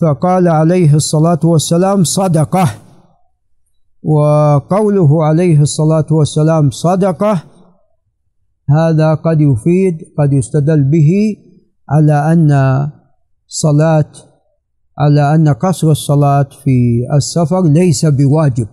فقال 0.00 0.48
عليه 0.48 0.94
الصلاة 0.94 1.40
والسلام 1.44 2.04
صدقة. 2.04 2.83
وقوله 4.04 5.24
عليه 5.24 5.60
الصلاة 5.60 6.06
والسلام 6.10 6.70
صدقة 6.70 7.42
هذا 8.70 9.14
قد 9.14 9.40
يفيد 9.40 9.98
قد 10.18 10.32
يستدل 10.32 10.82
به 10.82 11.36
على 11.90 12.32
أن 12.32 12.50
صلاة 13.48 14.12
على 14.98 15.34
أن 15.34 15.48
قصر 15.48 15.90
الصلاة 15.90 16.48
في 16.64 17.06
السفر 17.16 17.62
ليس 17.62 18.06
بواجب. 18.06 18.66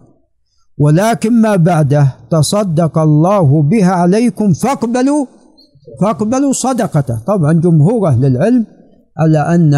ولكن 0.77 1.41
ما 1.41 1.55
بعده 1.55 2.15
تصدق 2.31 2.97
الله 2.97 3.61
بها 3.61 3.91
عليكم 3.91 4.53
فاقبلوا 4.53 5.25
فاقبلوا 6.01 6.53
صدقته. 6.53 7.19
طبعا 7.27 7.53
جمهور 7.53 8.07
أهل 8.07 8.25
العلم 8.25 8.65
على 9.17 9.39
أن 9.39 9.73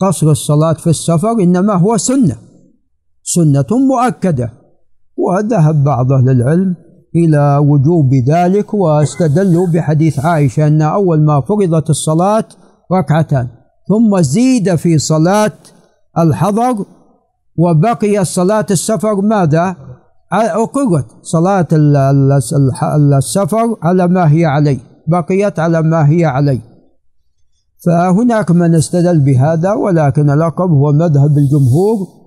قصر 0.00 0.30
الصلاة 0.30 0.72
في 0.72 0.90
السفر 0.90 1.32
إنما 1.42 1.74
هو 1.74 1.96
سنة. 1.96 2.36
سنة 3.22 3.66
مؤكدة 3.70 4.50
وذهب 5.16 5.84
بعض 5.84 6.12
أهل 6.12 6.30
العلم 6.30 6.74
إلى 7.16 7.56
وجوب 7.56 8.14
ذلك 8.14 8.74
واستدلوا 8.74 9.66
بحديث 9.66 10.18
عائشة 10.18 10.66
أن 10.66 10.82
أول 10.82 11.20
ما 11.20 11.40
فرضت 11.40 11.90
الصلاة 11.90 12.44
ركعتان 12.92 13.48
ثم 13.88 14.20
زيد 14.20 14.74
في 14.74 14.98
صلاة 14.98 15.52
الحضر 16.18 16.84
وبقي 17.56 18.20
الصلاة 18.20 18.66
السفر 18.70 19.14
ماذا؟ 19.20 19.76
أقرت 20.32 21.06
صلاة 21.22 21.66
السفر 23.18 23.76
على 23.82 24.08
ما 24.08 24.32
هي 24.32 24.44
عليه 24.44 24.78
بقيت 25.06 25.58
على 25.58 25.82
ما 25.82 26.10
هي 26.10 26.24
عليه 26.24 26.60
فهناك 27.84 28.50
من 28.50 28.74
استدل 28.74 29.20
بهذا 29.20 29.72
ولكن 29.72 30.30
الأقرب 30.30 30.70
هو 30.70 30.92
مذهب 30.92 31.38
الجمهور 31.38 32.21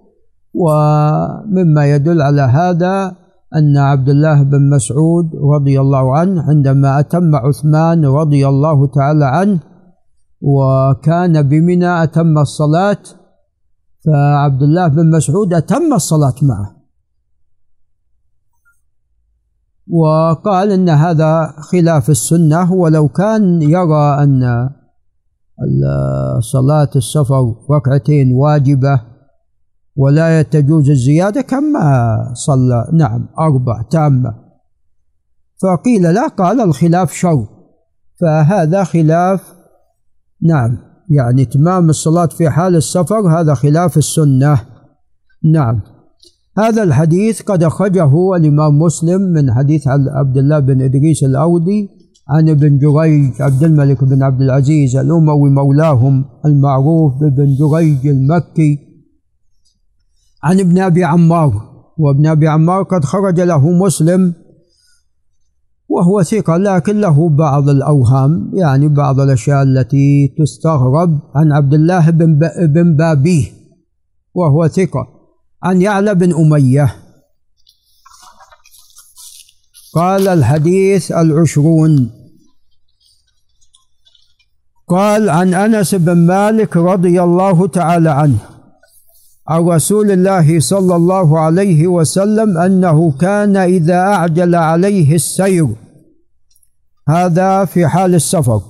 ومما 0.55 1.85
يدل 1.85 2.21
على 2.21 2.41
هذا 2.41 3.15
أن 3.55 3.77
عبد 3.77 4.09
الله 4.09 4.43
بن 4.43 4.69
مسعود 4.69 5.31
رضي 5.53 5.81
الله 5.81 6.17
عنه 6.17 6.41
عندما 6.41 6.99
أتم 6.99 7.35
عثمان 7.35 8.05
رضي 8.05 8.47
الله 8.47 8.87
تعالى 8.87 9.25
عنه 9.25 9.59
وكان 10.41 11.41
بمنى 11.41 12.03
أتم 12.03 12.37
الصلاة 12.37 12.97
فعبد 14.05 14.61
الله 14.63 14.87
بن 14.87 15.09
مسعود 15.09 15.53
أتم 15.53 15.93
الصلاة 15.93 16.35
معه. 16.41 16.75
وقال 19.87 20.71
إن 20.71 20.89
هذا 20.89 21.53
خلاف 21.71 22.09
السنة 22.09 22.73
ولو 22.73 23.07
كان 23.07 23.61
يرى 23.61 24.23
أن 24.23 24.69
صلاة 26.39 26.89
السفر 26.95 27.55
ركعتين 27.71 28.33
واجبة 28.33 29.14
ولا 29.95 30.41
تجوز 30.41 30.89
الزيادة 30.89 31.41
كما 31.41 32.17
صلى. 32.33 32.89
نعم 32.93 33.27
أربع 33.39 33.81
تامة. 33.81 34.35
فقيل 35.61 36.01
لا 36.01 36.27
قال 36.27 36.61
الخلاف 36.61 37.13
شر. 37.13 37.47
فهذا 38.21 38.83
خلاف 38.83 39.53
نعم 40.43 40.77
يعني 41.09 41.41
إتمام 41.41 41.89
الصلاة 41.89 42.25
في 42.25 42.49
حال 42.49 42.75
السفر 42.75 43.39
هذا 43.39 43.53
خلاف 43.53 43.97
السنة. 43.97 44.61
نعم. 45.43 45.81
هذا 46.57 46.83
الحديث 46.83 47.41
قد 47.41 47.63
أخرجه 47.63 48.35
الإمام 48.35 48.79
مسلم 48.79 49.21
من 49.21 49.53
حديث 49.53 49.87
عبد 49.87 50.37
الله 50.37 50.59
بن 50.59 50.81
إدريس 50.81 51.23
الأودي 51.23 51.89
عن 52.29 52.49
ابن 52.49 52.77
جريج 52.77 53.41
عبد 53.41 53.63
الملك 53.63 54.03
بن 54.03 54.23
عبد 54.23 54.41
العزيز 54.41 54.95
الأموي 54.95 55.49
مولاهم 55.49 56.25
المعروف 56.45 57.13
بابن 57.13 57.55
جريج 57.55 58.07
المكي. 58.07 58.94
عن 60.45 60.59
ابن 60.59 60.77
أبي 60.79 61.03
عمار 61.03 61.51
وابن 61.97 62.27
أبي 62.27 62.47
عمار 62.47 62.83
قد 62.83 63.05
خرج 63.05 63.39
له 63.39 63.69
مسلم 63.69 64.33
وهو 65.89 66.23
ثقة 66.23 66.57
لكن 66.57 67.01
له 67.01 67.29
بعض 67.29 67.69
الأوهام 67.69 68.51
يعني 68.53 68.87
بعض 68.87 69.19
الأشياء 69.19 69.63
التي 69.63 70.35
تستغرب 70.39 71.19
عن 71.35 71.51
عبد 71.51 71.73
الله 71.73 72.09
بن, 72.09 72.39
بن 72.59 72.95
بابيه 72.95 73.45
وهو 74.33 74.67
ثقة. 74.67 75.07
عن 75.63 75.81
يعلى 75.81 76.15
بن 76.15 76.33
أمية. 76.33 76.95
قال 79.93 80.27
الحديث 80.27 81.11
العشرون. 81.11 82.11
قال 84.87 85.29
عن 85.29 85.53
أنس 85.53 85.95
بن 85.95 86.17
مالك 86.27 86.77
رضي 86.77 87.23
الله 87.23 87.67
تعالى 87.67 88.09
عنه. 88.09 88.54
عن 89.47 89.61
رسول 89.61 90.11
الله 90.11 90.59
صلى 90.59 90.95
الله 90.95 91.39
عليه 91.39 91.87
وسلم 91.87 92.57
أنه 92.57 93.11
كان 93.11 93.57
إذا 93.57 93.99
أعجل 93.99 94.55
عليه 94.55 95.15
السير. 95.15 95.67
هذا 97.09 97.65
في 97.65 97.87
حال 97.87 98.15
السفر. 98.15 98.61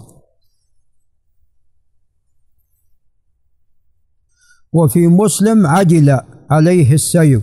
وفي 4.73 5.07
مسلم 5.07 5.67
عجل 5.67 6.19
عليه 6.51 6.93
السير. 6.93 7.41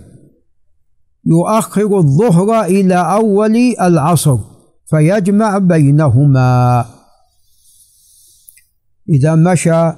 يؤخر 1.25 1.97
الظهر 1.97 2.61
إلى 2.61 2.95
أول 2.95 3.55
العصر 3.81 4.37
فيجمع 4.85 5.57
بينهما. 5.57 6.85
إذا 9.09 9.35
مشى 9.35 9.91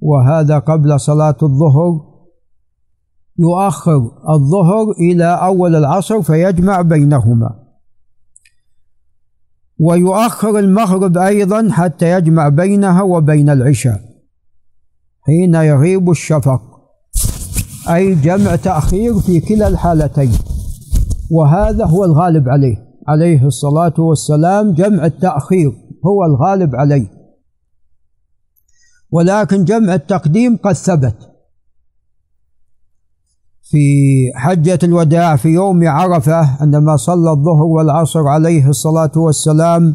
وهذا 0.00 0.58
قبل 0.58 1.00
صلاة 1.00 1.36
الظهر 1.42 2.15
يؤخر 3.38 4.10
الظهر 4.28 4.90
إلى 4.90 5.24
أول 5.24 5.76
العصر 5.76 6.22
فيجمع 6.22 6.82
بينهما. 6.82 7.66
ويؤخر 9.80 10.58
المغرب 10.58 11.18
أيضا 11.18 11.68
حتى 11.70 12.10
يجمع 12.10 12.48
بينها 12.48 13.02
وبين 13.02 13.50
العشاء 13.50 14.00
حين 15.20 15.54
يغيب 15.54 16.10
الشفق 16.10 16.62
أي 17.88 18.14
جمع 18.14 18.56
تأخير 18.56 19.20
في 19.20 19.40
كلا 19.40 19.68
الحالتين. 19.68 20.32
وهذا 21.30 21.84
هو 21.84 22.04
الغالب 22.04 22.48
عليه 22.48 22.86
عليه 23.08 23.46
الصلاة 23.46 23.94
والسلام 23.98 24.72
جمع 24.72 25.06
التأخير 25.06 25.72
هو 26.06 26.24
الغالب 26.24 26.76
عليه. 26.76 27.06
ولكن 29.10 29.64
جمع 29.64 29.94
التقديم 29.94 30.56
قد 30.56 30.72
ثبت. 30.72 31.35
في 33.70 33.86
حجة 34.34 34.78
الوداع 34.82 35.36
في 35.36 35.48
يوم 35.48 35.88
عرفة 35.88 36.62
عندما 36.62 36.96
صلى 36.96 37.30
الظهر 37.30 37.62
والعصر 37.62 38.28
عليه 38.28 38.68
الصلاة 38.68 39.10
والسلام. 39.16 39.94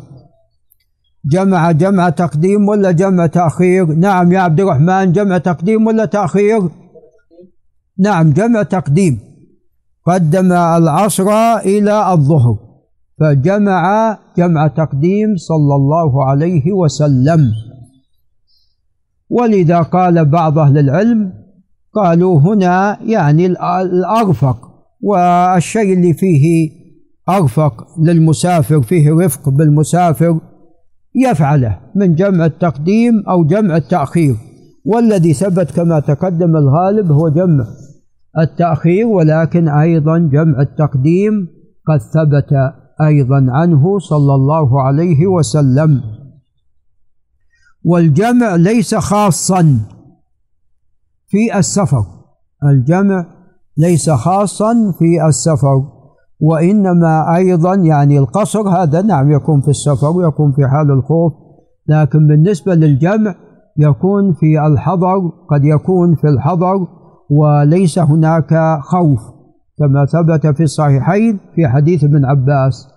جمع 1.26 1.72
جمع 1.72 2.10
تقديم 2.10 2.68
ولا 2.68 2.92
جمع 2.92 3.26
تأخير؟ 3.26 3.86
نعم 3.86 4.32
يا 4.32 4.40
عبد 4.40 4.60
الرحمن 4.60 5.12
جمع 5.12 5.38
تقديم 5.38 5.88
ولا 5.88 6.06
تأخير؟ 6.06 6.62
نعم 8.00 8.32
جمع 8.32 8.64
تقديم. 8.64 9.20
قدم 10.06 10.52
العصر 10.52 11.30
إلى 11.66 12.12
الظهر 12.14 12.58
فجمع 13.20 14.18
جمع 14.38 14.68
تقديم 14.68 15.38
صلى 15.38 15.76
الله 15.76 16.26
عليه 16.26 16.72
وسلم. 16.72 17.52
ولذا 19.30 19.82
قال 19.82 20.26
بعض 20.26 20.58
أهل 20.58 20.78
العلم 20.78 21.34
قالوا 21.94 22.40
هنا 22.40 22.98
يعني 23.06 23.46
الأرفق 23.46 24.58
والشيء 25.02 25.94
اللي 25.94 26.14
فيه 26.14 26.70
أرفق 27.30 27.88
للمسافر 28.00 28.82
فيه 28.82 29.12
رفق 29.12 29.50
بالمسافر 29.50 30.40
يفعله 31.16 31.80
من 31.96 32.16
جمع 32.16 32.46
التقديم 32.46 33.24
أو 33.30 33.44
جمع 33.44 33.78
التأخير 33.78 34.36
والذي 34.86 35.34
ثبت 35.34 35.72
كما 35.72 36.00
تقدم 36.00 36.56
الغالب 36.56 37.12
هو 37.12 37.30
جمع 37.30 37.66
التأخير 38.40 39.08
ولكن 39.08 39.68
أيضا 39.68 40.18
جمع 40.18 40.62
التقديم 40.62 41.48
قد 41.88 42.00
ثبت 42.00 42.54
أيضا 43.02 43.46
عنه 43.50 44.00
صلى 44.00 44.36
الله 44.36 44.82
عليه 44.82 45.28
وسلم. 45.28 46.02
والجمع 47.86 48.56
ليس 48.56 48.96
خاصا. 48.96 49.80
في 51.32 51.60
السفر. 51.60 52.06
الجمع 52.64 53.26
ليس 53.78 54.10
خاصا 54.10 54.74
في 55.00 55.28
السفر 55.28 55.84
وإنما 56.40 57.36
أيضا 57.36 57.76
يعني 57.76 58.20
القصر 58.20 58.70
هذا 58.70 59.02
نعم 59.02 59.32
يكون 59.32 59.62
في 59.62 59.68
السفر 59.68 60.18
ويكون 60.18 60.52
في 60.52 60.68
حال 60.68 60.92
الخوف 60.92 61.34
لكن 61.88 62.28
بالنسبة 62.28 62.76
للجمع 62.76 63.36
يكون 63.78 64.34
في 64.34 64.66
الحضر 64.68 65.32
قد 65.50 65.66
يكون 65.66 66.16
في 66.16 66.28
الحضر 66.28 66.88
وليس 67.30 68.00
هناك 68.00 68.80
خوف 68.82 69.20
كما 69.80 70.06
ثبت 70.06 70.48
في 70.48 70.64
الصحيحين 70.64 71.40
في 71.56 71.68
حديث 71.68 72.04
ابن 72.04 72.26
عباس 72.26 72.88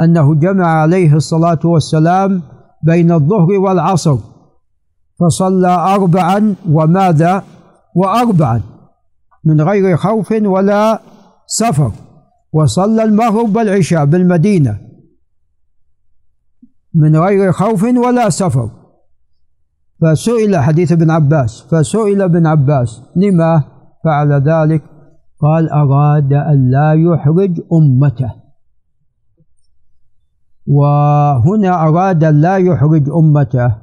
أنه 0.00 0.34
جمع 0.34 0.66
عليه 0.66 1.14
الصلاة 1.14 1.58
والسلام 1.64 2.42
بين 2.82 3.12
الظهر 3.12 3.52
والعصر 3.52 4.16
فصلى 5.20 5.68
أربعا 5.68 6.54
وماذا؟ 6.70 7.42
وأربعا 7.96 8.62
من 9.44 9.60
غير 9.60 9.96
خوف 9.96 10.32
ولا 10.32 11.00
سفر. 11.46 11.92
وصلى 12.52 13.02
المغرب 13.04 13.56
والعشاء 13.56 14.04
بالمدينة 14.04 14.78
من 16.94 17.16
غير 17.16 17.52
خوف 17.52 17.82
ولا 17.82 18.28
سفر. 18.28 18.70
فسئل 20.02 20.56
حديث 20.56 20.92
ابن 20.92 21.10
عباس 21.10 21.62
فسئل 21.70 22.22
ابن 22.22 22.46
عباس 22.46 23.02
لما 23.16 23.64
فعل 24.04 24.32
ذلك؟ 24.32 24.82
قال 25.40 25.70
أراد 25.70 26.32
أن 26.32 26.70
لا 26.70 26.92
يحرج 26.92 27.60
أمته. 27.72 28.32
وهنا 30.66 31.82
أراد 31.88 32.24
أن 32.24 32.40
لا 32.40 32.56
يحرج 32.56 33.10
أمته. 33.10 33.76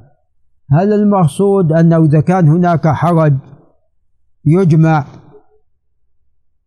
هل 0.72 0.94
المقصود 0.94 1.72
أنه 1.72 2.06
إذا 2.06 2.22
كان 2.22 2.48
هناك 2.48 2.88
حرج 2.88 3.34
يجمع 4.48 5.06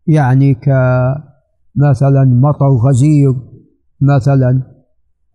يعني 0.07 0.55
كمثلا 0.55 2.25
مطر 2.25 2.69
غزير 2.89 3.35
مثلا 4.01 4.63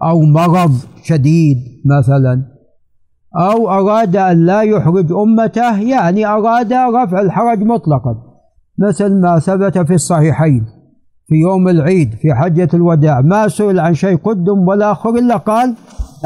أو 0.03 0.21
مرض 0.21 0.75
شديد 1.03 1.57
مثلا 1.85 2.55
أو 3.37 3.69
أراد 3.69 4.15
أن 4.15 4.45
لا 4.45 4.61
يحرج 4.61 5.11
أمته 5.11 5.81
يعني 5.81 6.25
أراد 6.25 6.73
رفع 6.73 7.21
الحرج 7.21 7.59
مطلقا 7.59 8.15
مثل 8.77 9.21
ما 9.21 9.39
ثبت 9.39 9.77
في 9.77 9.93
الصحيحين 9.93 10.65
في 11.27 11.35
يوم 11.35 11.67
العيد 11.67 12.13
في 12.13 12.33
حجة 12.33 12.69
الوداع 12.73 13.21
ما 13.21 13.47
سئل 13.47 13.79
عن 13.79 13.93
شيء 13.93 14.17
قدم 14.17 14.67
ولا 14.67 14.91
أخر 14.91 15.09
إلا 15.09 15.37
قال 15.37 15.75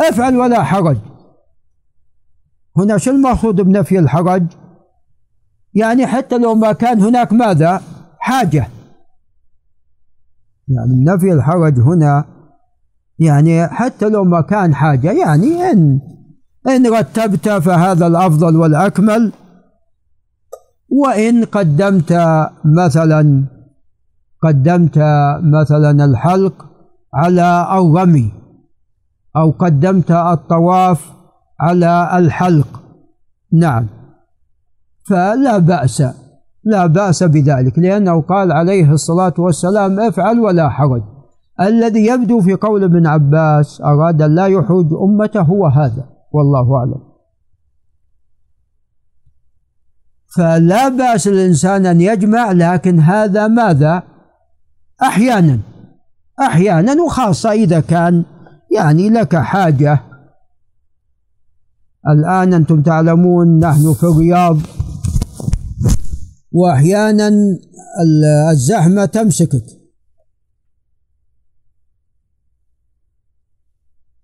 افعل 0.10 0.38
ولا 0.38 0.64
حرج. 0.64 0.98
هنا 2.78 2.98
شو 2.98 3.12
المقصود 3.12 3.62
بنفي 3.62 4.00
الحرج؟ 4.00 4.44
يعني 5.74 6.08
حتى 6.08 6.38
لو 6.38 6.56
ما 6.56 6.72
كان 6.72 7.02
هناك 7.02 7.34
ماذا؟ 7.34 7.82
حاجة. 8.20 8.68
يعني 10.68 11.04
نفي 11.04 11.34
الحرج 11.34 11.80
هنا 11.80 12.26
يعني 13.20 13.68
حتى 13.68 14.10
لو 14.10 14.24
ما 14.24 14.42
كان 14.42 14.76
حاجة 14.76 15.12
يعني 15.12 15.72
إن 15.72 16.00
إن 16.68 16.88
رتبت 16.88 17.50
فهذا 17.50 18.08
الأفضل 18.08 18.56
والأكمل. 18.56 19.32
وإن 20.90 21.46
قدمت 21.46 22.14
مثلا 22.66 23.46
قدمت 24.44 24.98
مثلا 25.44 26.06
الحلق 26.06 26.66
على 27.14 27.68
الرمي 27.72 28.32
أو 29.36 29.52
قدمت 29.52 30.12
الطواف 30.12 31.12
على 31.60 32.18
الحلق. 32.18 32.82
نعم. 33.54 33.99
فلا 35.04 35.58
بأس 35.58 36.04
لا 36.64 36.86
بأس 36.86 37.24
بذلك 37.24 37.80
لأنه 37.80 38.22
قال 38.22 38.52
عليه 38.52 38.92
الصلاة 38.92 39.34
والسلام 39.38 40.00
افعل 40.00 40.40
ولا 40.40 40.70
حرج. 40.70 41.02
الذي 41.62 42.06
يبدو 42.06 42.42
في 42.42 42.54
قول 42.54 42.84
ابن 42.84 43.08
عباس 43.08 43.82
أراد 43.82 44.22
أن 44.22 44.36
لا 44.36 44.46
يحوج 44.46 44.94
أمته 44.94 45.42
هو 45.42 45.68
هذا 45.68 46.10
والله 46.32 46.78
أعلم. 46.78 47.10
فلا 50.36 50.88
بأس 50.88 51.28
الإنسان 51.28 51.86
أن 51.86 52.02
يجمع 52.02 52.52
لكن 52.52 53.00
هذا 53.00 53.48
ماذا؟ 53.48 54.04
أحيانا 55.02 55.60
أحيانا 56.40 57.02
وخاصة 57.02 57.52
إذا 57.52 57.80
كان 57.80 58.26
يعني 58.72 59.10
لك 59.10 59.36
حاجة. 59.36 60.00
الآن 62.08 62.54
أنتم 62.54 62.82
تعلمون 62.82 63.60
نحن 63.60 63.94
في 63.94 64.04
الرياض 64.04 64.58
وأحيانا 66.52 67.32
الزحمة 68.52 69.06
تمسكك. 69.06 69.66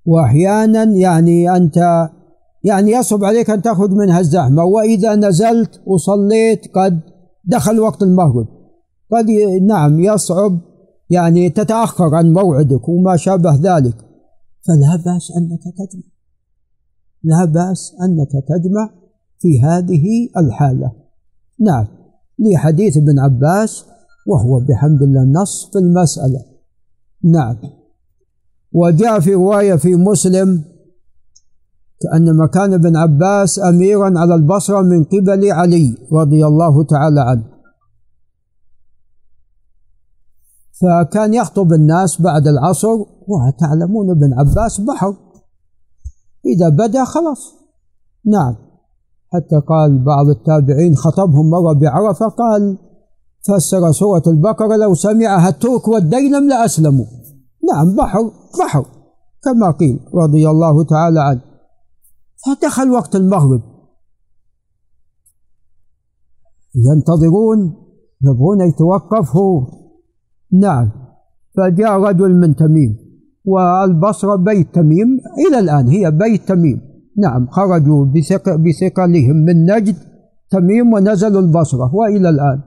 وأحيانا 0.06 0.84
يعني 0.84 1.56
أنت 1.56 2.10
يعني 2.64 2.92
يصعب 2.92 3.24
عليك 3.24 3.50
أن 3.50 3.62
تخرج 3.62 3.92
منها 3.92 4.20
الزحمة. 4.20 4.64
وإذا 4.64 5.16
نزلت 5.16 5.82
وصليت 5.86 6.62
قد 6.76 7.02
دخل 7.44 7.80
وقت 7.80 8.04
المغرب. 8.04 8.48
قد 9.12 9.26
نعم 9.68 10.00
يصعب 10.00 10.62
يعني 11.10 11.50
تتأخر 11.50 12.16
عن 12.16 12.34
موعدك 12.34 12.90
وما 12.90 13.18
شابه 13.18 13.56
ذلك. 13.56 13.96
فلا 14.68 14.96
بأس 15.06 15.32
أنك 15.38 15.64
تجمع. 15.64 16.04
لا 17.24 17.46
بأس 17.46 17.96
أنك 18.02 18.32
تجمع 18.32 18.90
في 19.40 19.62
هذه 19.64 20.04
الحالة. 20.38 20.92
نعم. 21.60 22.05
لحديث 22.40 22.98
ابن 22.98 23.20
عباس 23.20 23.86
وهو 24.28 24.60
بحمد 24.60 25.02
الله 25.02 25.42
نص 25.42 25.70
في 25.72 25.80
المسألة. 25.80 26.46
نعم. 27.24 27.58
وجاء 28.72 29.20
في 29.20 29.34
رواية 29.34 29.76
في 29.76 29.96
مسلم 29.96 30.64
كأن 32.02 32.38
مكان 32.38 32.74
ابن 32.74 32.96
عباس 32.96 33.60
أميرا 33.60 34.20
على 34.20 34.36
البصرة 34.36 34.82
من 34.82 35.04
قبل 35.04 35.52
علي 35.52 35.98
رضي 36.14 36.46
الله 36.46 36.84
تعالى 36.84 37.22
عنه. 37.22 37.56
فكان 40.82 41.34
يخطب 41.34 41.74
الناس 41.74 42.22
بعد 42.22 42.48
العصر 42.48 42.88
وتعلمون 43.28 44.10
ابن 44.10 44.34
عباس 44.34 44.82
بحر. 44.82 45.16
إذا 46.46 46.70
بدا 46.70 47.06
خلاص. 47.06 47.54
نعم. 48.26 48.65
حتى 49.36 49.60
قال 49.68 50.04
بعض 50.04 50.28
التابعين 50.30 50.96
خطبهم 50.96 51.50
مرة 51.50 51.74
بعرفة 51.74 52.28
قال 52.28 52.78
فسر 53.42 53.92
سورة 53.92 54.24
البقرة 54.28 54.76
لو 54.76 54.94
سمعها 54.94 55.50
الترك 55.50 55.88
والديلم 55.88 56.50
لأسلموا. 56.50 57.06
نعم 57.74 57.96
بحر 57.96 58.20
بحر. 58.60 58.86
كما 59.44 59.72
قيل 59.72 60.00
رضي 60.14 60.50
الله 60.50 60.84
تعالى 60.84 61.20
عنه. 61.20 61.42
فدخل 62.46 62.92
وقت 62.92 63.16
المغرب. 63.16 63.62
ينتظرون 66.76 67.74
يبغون 68.24 68.62
يتوقف 68.62 69.36
هو 69.36 69.68
نعم 70.52 70.92
فجاء 71.58 72.00
رجل 72.00 72.36
من 72.36 72.56
تميم 72.56 72.98
والبصرة 73.46 74.36
بيت 74.36 74.76
تميم 74.76 75.20
إلى 75.48 75.60
الآن 75.60 75.88
هي 75.88 76.12
بيت 76.12 76.48
تميم. 76.48 76.95
نعم 77.18 77.48
خرجوا 77.48 78.06
بثقلهم 78.66 79.36
من 79.36 79.66
نجد 79.66 79.96
تميم 80.50 80.94
ونزلوا 80.94 81.42
البصرة 81.42 81.96
وإلى 81.96 82.30
الآن. 82.30 82.62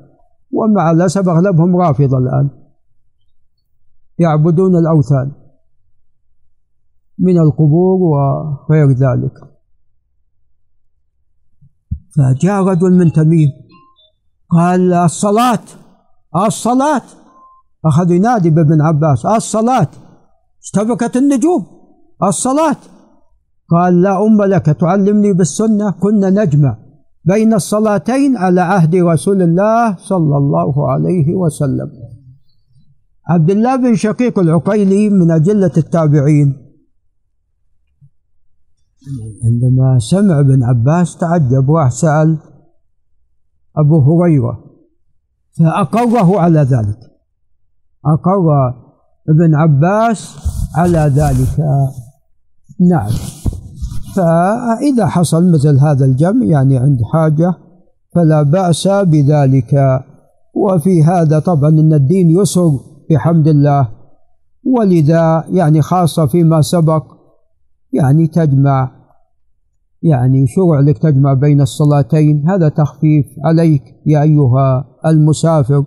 ومع 0.53 0.91
الأسف 0.91 1.29
أغلبهم 1.29 1.77
رافضة 1.77 2.19
الآن. 2.19 2.51
يعبدون 4.19 4.77
الأوثان 4.77 5.33
من 7.19 7.39
القبور 7.39 7.99
وغير 8.03 8.91
ذلك. 8.91 9.33
فجاء 12.17 12.63
رجل 12.65 12.93
من 12.93 13.13
تميم 13.13 13.49
قال 14.51 14.93
الصلاة 14.93 15.65
الصلاة. 16.37 17.03
أخذ 17.85 18.11
ينادي 18.11 18.51
بابن 18.51 18.83
عباس 18.83 19.27
الصلاة. 19.27 19.89
اشتبكت 20.63 21.17
النجوم. 21.17 21.67
الصلاة. 22.23 22.77
قال 23.71 24.03
لا 24.03 24.27
أم 24.27 24.43
لك 24.43 24.67
تعلمني 24.67 25.33
بالسنة 25.33 25.91
كنا 25.91 26.31
نجمع 26.31 26.79
بين 27.25 27.55
الصلاتين 27.55 28.37
على 28.37 28.61
عهد 28.61 28.95
رسول 28.95 29.43
الله 29.43 29.97
صلى 29.97 30.37
الله 30.37 30.91
عليه 30.91 31.35
وسلم. 31.35 31.91
عبد 33.29 33.51
الله 33.51 33.77
بن 33.77 33.95
شقيق 33.95 34.39
العقيلي 34.39 35.11
من 35.11 35.31
أجلة 35.31 35.73
التابعين. 35.77 36.57
عندما 39.45 39.99
سمع 39.99 40.41
ابن 40.41 40.65
عباس 40.65 41.17
تعجب 41.17 41.69
وراح 41.69 41.91
سأل 41.91 42.39
أبو 43.77 43.97
هريرة 44.01 44.65
فأقره 45.59 46.41
على 46.41 46.61
ذلك. 46.61 46.99
أقر 48.07 48.49
ابن 49.29 49.55
عباس 49.55 50.37
على 50.75 50.99
ذلك. 50.99 51.61
نعم. 52.81 53.11
فإذا 54.15 55.07
حصل 55.07 55.53
مثل 55.53 55.79
هذا 55.79 56.05
الجمع 56.05 56.47
يعني 56.47 56.79
عند 56.79 56.99
حاجة 57.13 57.55
فلا 58.15 58.43
بأس 58.43 58.89
بذلك. 58.89 60.01
وفي 60.55 61.05
هذا 61.05 61.39
طبعا 61.39 61.69
أن 61.69 61.93
الدين 61.93 62.31
يسر 62.31 62.81
بحمد 63.11 63.49
الله. 63.49 63.89
ولذا 64.65 65.45
يعني 65.49 65.83
خاصة 65.83 66.27
فيما 66.27 66.63
سبق 66.63 67.05
يعني 67.93 68.27
تجمع 68.27 68.91
يعني 70.03 70.47
شرع 70.47 70.81
لك 70.81 70.99
تجمع 70.99 71.35
بين 71.35 71.61
الصلاتين 71.61 72.49
هذا 72.49 72.69
تخفيف 72.69 73.27
عليك 73.45 73.83
يا 74.07 74.23
أيها 74.23 74.85
المسافر. 75.07 75.85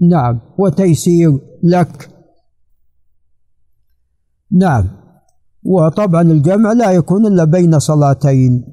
نعم 0.00 0.40
وتيسير 0.58 1.38
لك. 1.62 2.08
نعم. 4.50 5.01
وطبعا 5.64 6.22
الجمع 6.22 6.72
لا 6.72 6.90
يكون 6.90 7.26
إلا 7.26 7.44
بين 7.44 7.78
صلاتين. 7.78 8.64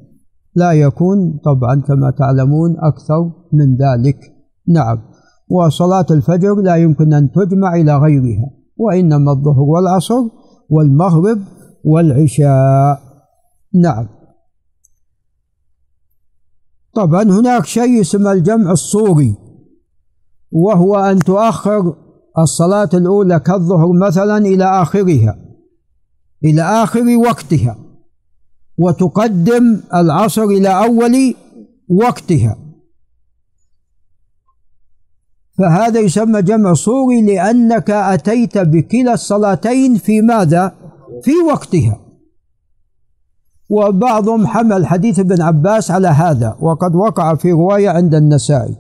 لا 0.56 0.72
يكون 0.72 1.40
طبعا 1.46 1.82
كما 1.82 2.12
تعلمون 2.12 2.76
أكثر 2.80 3.32
من 3.54 3.76
ذلك. 3.76 4.18
نعم. 4.68 5.02
وصلاة 5.50 6.06
الفجر 6.12 6.56
لا 6.56 6.76
يمكن 6.76 7.14
أن 7.14 7.32
تجمع 7.32 7.76
إلى 7.76 7.98
غيرها 7.98 8.50
وإنما 8.78 9.32
الظهر 9.32 9.60
والعصر 9.60 10.24
والمغرب 10.70 11.40
والعشاء. 11.84 13.00
نعم. 13.74 14.08
طبعا 16.94 17.24
هناك 17.24 17.66
شيء 17.66 18.02
اسمه 18.02 18.32
الجمع 18.32 18.72
الصوري 18.72 19.36
وهو 20.52 20.96
أن 20.96 21.20
تؤخر 21.20 21.96
الصلاة 22.38 22.90
الأولى 22.94 23.40
كالظهر 23.40 23.92
مثلا 24.08 24.38
إلى 24.38 24.64
آخرها. 24.82 25.49
إلى 26.44 26.62
آخر 26.62 27.18
وقتها 27.18 27.78
وتقدم 28.78 29.82
العصر 29.94 30.44
إلى 30.44 30.70
أول 30.86 31.36
وقتها. 31.90 32.58
فهذا 35.58 36.00
يسمى 36.00 36.42
جمع 36.42 36.74
صوري 36.74 37.22
لأنك 37.22 37.90
أتيت 37.90 38.58
بكلا 38.58 39.14
الصلاتين 39.14 39.96
في 39.96 40.22
ماذا؟ 40.22 40.76
في 41.24 41.32
وقتها. 41.48 42.00
وبعضهم 43.70 44.48
حمل 44.48 44.86
حديث 44.88 45.20
ابن 45.20 45.42
عباس 45.42 45.92
على 45.92 46.08
هذا 46.08 46.58
وقد 46.62 46.96
وقع 46.96 47.36
في 47.36 47.52
رواية 47.52 47.90
عند 47.90 48.16
النسائي. 48.16 48.76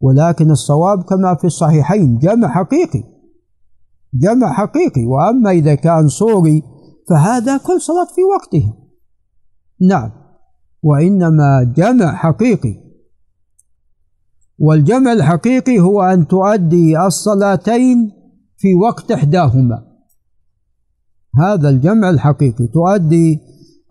ولكن 0.00 0.50
الصواب 0.50 1.02
كما 1.02 1.34
في 1.34 1.46
الصحيحين 1.46 2.18
جمع 2.18 2.48
حقيقي. 2.48 3.04
جمع 4.14 4.52
حقيقي. 4.52 5.04
وأما 5.04 5.50
إذا 5.50 5.74
كان 5.74 6.08
صوري 6.08 6.62
فهذا 7.08 7.56
كل 7.56 7.80
صلاة 7.80 8.04
في 8.04 8.22
وقتها. 8.22 8.74
نعم. 9.80 10.10
وإنما 10.82 11.72
جمع 11.76 12.14
حقيقي. 12.14 12.74
والجمع 14.58 15.12
الحقيقي 15.12 15.80
هو 15.80 16.02
أن 16.02 16.28
تؤدي 16.28 16.98
الصلاتين 16.98 18.12
في 18.56 18.74
وقت 18.74 19.10
إحداهما. 19.10 19.92
هذا 21.40 21.68
الجمع 21.68 22.10
الحقيقي. 22.10 22.66
تؤدي 22.66 23.40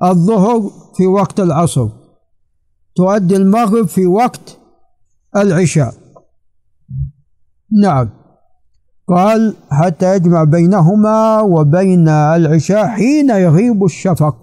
الظهر 0.04 0.62
في 0.98 1.08
وقت 1.08 1.40
العصر. 1.40 1.90
تؤدي 2.96 3.36
المغرب 3.36 3.88
في 3.88 4.06
وقت 4.06 4.58
العشاء. 5.36 5.94
نعم. 7.82 8.21
قال 9.12 9.56
حتى 9.72 10.16
يجمع 10.16 10.44
بينهما 10.44 11.42
وبين 11.42 12.10
العشاء 12.10 12.88
حين 12.88 13.30
يغيب 13.30 13.84
الشفق. 13.84 14.36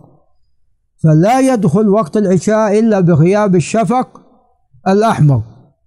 فلا 1.05 1.41
يدخل 1.41 1.89
وقت 1.89 2.17
العشاء 2.17 2.79
إلا 2.79 3.01
بغياب 3.01 3.57
الشفق 3.57 4.21
الأحمر. 4.89 5.43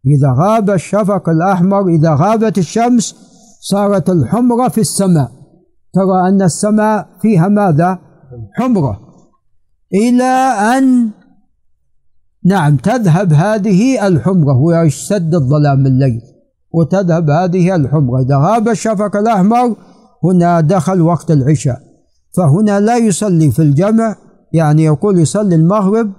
إذا 0.06 0.36
غاب 0.40 0.70
الشفق 0.70 1.30
الأحمر 1.30 1.88
إذا 1.88 2.16
غابت 2.16 2.58
الشمس 2.58 3.16
صارت 3.62 4.10
الحمرة 4.10 4.68
في 4.68 4.82
السماء. 4.82 5.32
ترى 5.94 6.30
أن 6.30 6.42
السماء 6.42 7.08
فيها 7.22 7.48
ماذا؟ 7.48 8.00
حمرة. 8.58 9.00
إلى 9.94 10.34
أن 10.78 11.10
نعم 12.46 12.78
تذهب 12.78 13.34
هذه 13.34 14.08
الحمرة. 14.08 14.58
ويشتد 14.58 15.36
الظلام 15.36 15.86
الليل. 15.86 16.22
وتذهب 16.74 17.30
هذه 17.30 17.76
الحمرة. 17.76 18.22
إذا 18.22 18.38
غاب 18.38 18.70
الشفق 18.70 19.16
الأحمر 19.16 19.76
هنا 20.24 20.62
دخل 20.62 21.02
وقت 21.02 21.32
العشاء. 21.32 21.80
فهنا 22.38 22.80
لا 22.80 22.98
يصلي 22.98 23.52
في 23.52 23.62
الجمع 23.62 24.16
يعني 24.54 24.84
يقول 24.84 25.20
يصلي 25.20 25.56
المغرب 25.56 26.12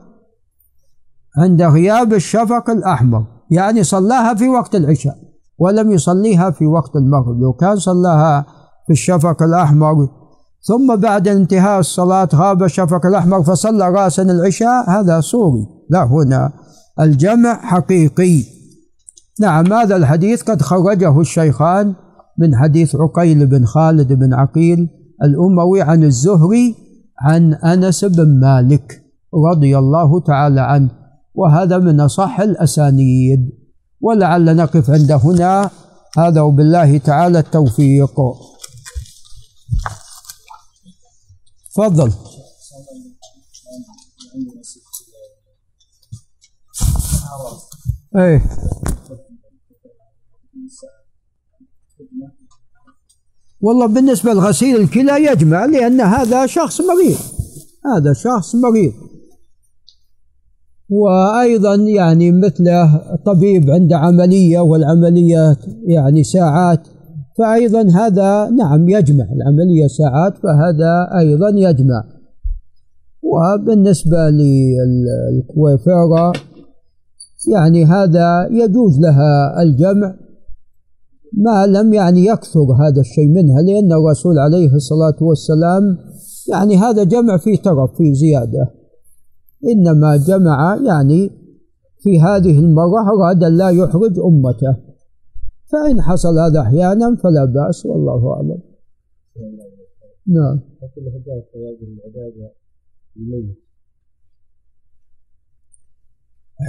عند 1.39 1.63
غياب 1.63 2.13
الشفق 2.13 2.71
الأحمر. 2.71 3.25
يعني 3.51 3.83
صلاها 3.85 4.35
في 4.35 4.49
وقت 4.49 4.75
العشاء 4.75 5.17
ولم 5.59 5.91
يصليها 5.91 6.51
في 6.51 6.67
وقت 6.67 6.97
المغرب. 6.97 7.41
لو 7.41 7.53
كان 7.53 7.77
صلاها 7.77 8.47
في 8.87 8.93
الشفق 8.93 9.43
الأحمر 9.43 10.09
ثم 10.65 10.97
بعد 10.97 11.29
انتهاء 11.29 11.81
الصلاة 11.81 12.29
غاب 12.35 12.63
الشفق 12.63 13.07
الأحمر 13.07 13.43
فصلى 13.43 13.89
راسا 13.89 14.23
العشاء 14.23 14.91
هذا 14.91 15.21
صوري 15.21 15.67
لا 15.91 16.05
هنا 16.05 16.53
الجمع 17.01 17.55
حقيقي. 17.55 18.45
نعم 19.41 19.73
هذا 19.73 19.97
الحديث 19.97 20.43
قد 20.43 20.63
خرجه 20.63 21.21
الشيخان 21.21 21.95
من 22.39 22.57
حديث 22.57 22.97
عقيل 22.97 23.47
بن 23.47 23.65
خالد 23.65 24.13
بن 24.13 24.35
عقيل 24.35 24.89
الأموي 25.23 25.83
عن 25.83 26.05
الزهري 26.05 26.75
عن 27.21 27.55
أنس 27.55 28.05
بن 28.05 28.41
مالك 28.41 29.03
رضي 29.51 29.79
الله 29.79 30.21
تعالى 30.21 30.61
عنه 30.61 30.91
وهذا 31.35 31.79
من 31.79 32.01
أصح 32.01 32.41
الأسانيد. 32.41 33.51
ولعل 34.01 34.57
نقف 34.57 34.91
عند 34.91 35.13
هنا. 35.13 35.71
هذا 36.19 36.41
وبالله 36.41 36.99
تعالى 36.99 37.39
التوفيق. 37.39 38.21
تفضل. 41.75 42.13
إيه. 48.17 48.43
والله 53.63 53.87
بالنسبة 53.87 54.33
لغسيل 54.33 54.77
الكلى 54.77 55.25
يجمع 55.25 55.65
لأن 55.65 56.01
هذا 56.01 56.47
شخص 56.47 56.81
مريض. 56.81 57.19
هذا 57.97 58.13
شخص 58.13 58.55
مريض. 58.55 58.93
وأيضا 60.91 61.75
يعني 61.75 62.33
مثله 62.33 63.01
طبيب 63.27 63.71
عنده 63.71 63.97
عملية 63.97 64.59
والعملية 64.59 65.57
يعني 65.87 66.25
ساعات 66.25 66.81
فأيضا 67.39 67.81
هذا 67.81 68.51
نعم 68.51 68.89
يجمع. 68.89 69.25
العملية 69.25 69.87
ساعات 69.87 70.39
فهذا 70.39 71.19
أيضا 71.19 71.49
يجمع. 71.49 72.05
وبالنسبة 73.23 74.31
للكويفيرا 74.31 76.33
يعني 77.53 77.85
هذا 77.85 78.49
يجوز 78.51 79.01
لها 79.01 79.63
الجمع. 79.63 80.15
ما 81.35 81.67
لم 81.67 81.95
يعني 81.95 82.27
يكثر 82.27 82.61
هذا 82.61 83.01
الشيء 83.01 83.29
منها 83.29 83.63
لأن 83.63 83.93
الرسول 83.93 84.39
عليه 84.39 84.75
الصلاة 84.75 85.17
والسلام 85.21 85.99
يعني 86.49 86.77
هذا 86.77 87.05
جمع 87.05 87.37
في 87.37 87.57
ترف 87.57 87.97
في 87.97 88.15
زيادة. 88.15 88.75
إنما 89.69 90.17
جمع 90.17 90.79
يعني 90.87 91.31
في 91.99 92.21
هذه 92.21 92.59
المرة 92.59 93.11
أراد 93.15 93.45
أن 93.45 93.57
لا 93.57 93.71
يحرج 93.71 94.19
أمته. 94.19 94.77
فإن 95.73 96.01
حصل 96.03 96.39
هذا 96.39 96.61
أحيانا 96.61 97.17
فلا 97.23 97.45
بأس 97.45 97.87
والله 97.87 98.33
أعلم. 98.33 98.59
نعم. 100.27 100.61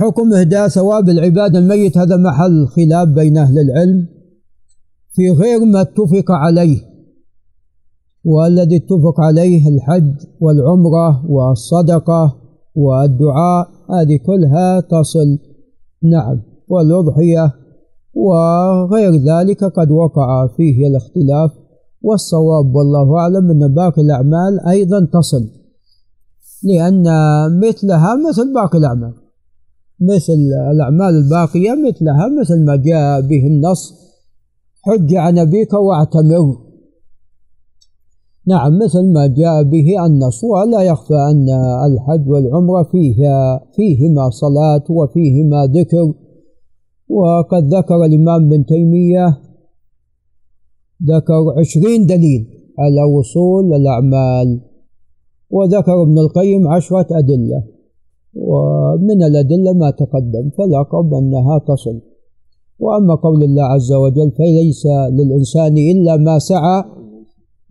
حكم 0.02 0.34
إهداء 0.34 0.68
ثواب 0.68 1.10
العباد 1.10 1.56
الميت 1.56 1.98
هذا 1.98 2.18
محل 2.18 2.68
خلاف 2.68 3.08
بين 3.08 3.38
أهل 3.38 3.60
العلم. 3.60 4.13
في 5.14 5.30
غير 5.30 5.66
ما 5.66 5.82
اتفق 5.82 6.32
عليه 6.32 6.94
والذي 8.26 8.76
اتفق 8.76 9.22
عليه 9.22 9.70
الحج 9.70 10.14
والعمرة 10.42 11.32
والصدقة 11.32 12.36
والدعاء 12.76 13.70
هذه 13.90 14.18
كلها 14.26 14.80
تصل 14.80 15.40
نعم 16.04 16.42
والأضحية 16.68 17.54
وغير 18.14 19.16
ذلك 19.16 19.64
قد 19.64 19.92
وقع 19.92 20.48
فيه 20.48 20.88
الاختلاف 20.88 21.52
والصواب 22.02 22.76
والله 22.76 23.20
أعلم 23.20 23.52
أن 23.52 23.74
باقي 23.74 24.02
الأعمال 24.02 24.60
أيضا 24.68 25.08
تصل 25.14 25.50
لأن 26.64 27.04
مثلها 27.60 28.16
مثل 28.30 28.54
باقي 28.54 28.78
الأعمال 28.78 29.14
مثل 30.00 30.34
الأعمال 30.72 31.16
الباقية 31.16 31.72
مثلها 31.90 32.28
مثل 32.42 32.66
ما 32.66 32.76
جاء 32.76 33.22
به 33.22 33.48
النص 33.48 34.03
حج 34.86 35.16
عن 35.16 35.38
أبيك 35.38 35.74
واعتمر. 35.74 36.58
نعم 38.48 38.80
مثل 38.80 39.14
ما 39.14 39.28
جاء 39.28 39.64
به 39.64 40.06
النص 40.06 40.44
ولا 40.44 40.82
يخفى 40.82 41.14
أن 41.14 41.50
الحج 41.88 42.30
والعمرة 42.30 42.84
فيها 42.84 43.66
فيهما 43.76 44.30
صلاة 44.30 44.84
وفيهما 44.90 45.66
ذكر. 45.66 46.14
وقد 47.10 47.64
ذكر 47.64 48.06
الإمام 48.06 48.46
ابن 48.46 48.66
تيمية 48.66 49.38
ذكر 51.04 51.60
عشرين 51.60 52.06
دليل 52.06 52.48
على 52.80 53.04
وصول 53.18 53.74
الأعمال. 53.74 54.62
وذكر 55.50 56.02
ابن 56.02 56.18
القيم 56.20 56.68
عشرة 56.68 57.08
أدلة 57.12 57.64
ومن 58.36 59.24
الأدلة 59.24 59.74
ما 59.74 59.90
تقدم 59.92 60.50
فالأقرب 60.58 61.14
أنها 61.14 61.58
تصل. 61.58 62.13
وأما 62.80 63.16
قول 63.16 63.44
الله 63.44 63.64
عز 63.64 63.92
وجل 63.94 64.32
فليس 64.32 64.86
للإنسان 65.12 65.78
إلا 65.78 66.18
ما 66.18 66.40
سعى 66.40 66.84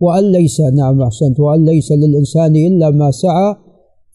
وأن 0.00 0.32
ليس 0.32 0.60
نعم 0.60 1.02
أحسنت 1.02 1.40
وأن 1.40 1.64
ليس 1.64 1.92
للإنسان 1.92 2.56
إلا 2.56 2.90
ما 2.90 3.10
سعى 3.10 3.56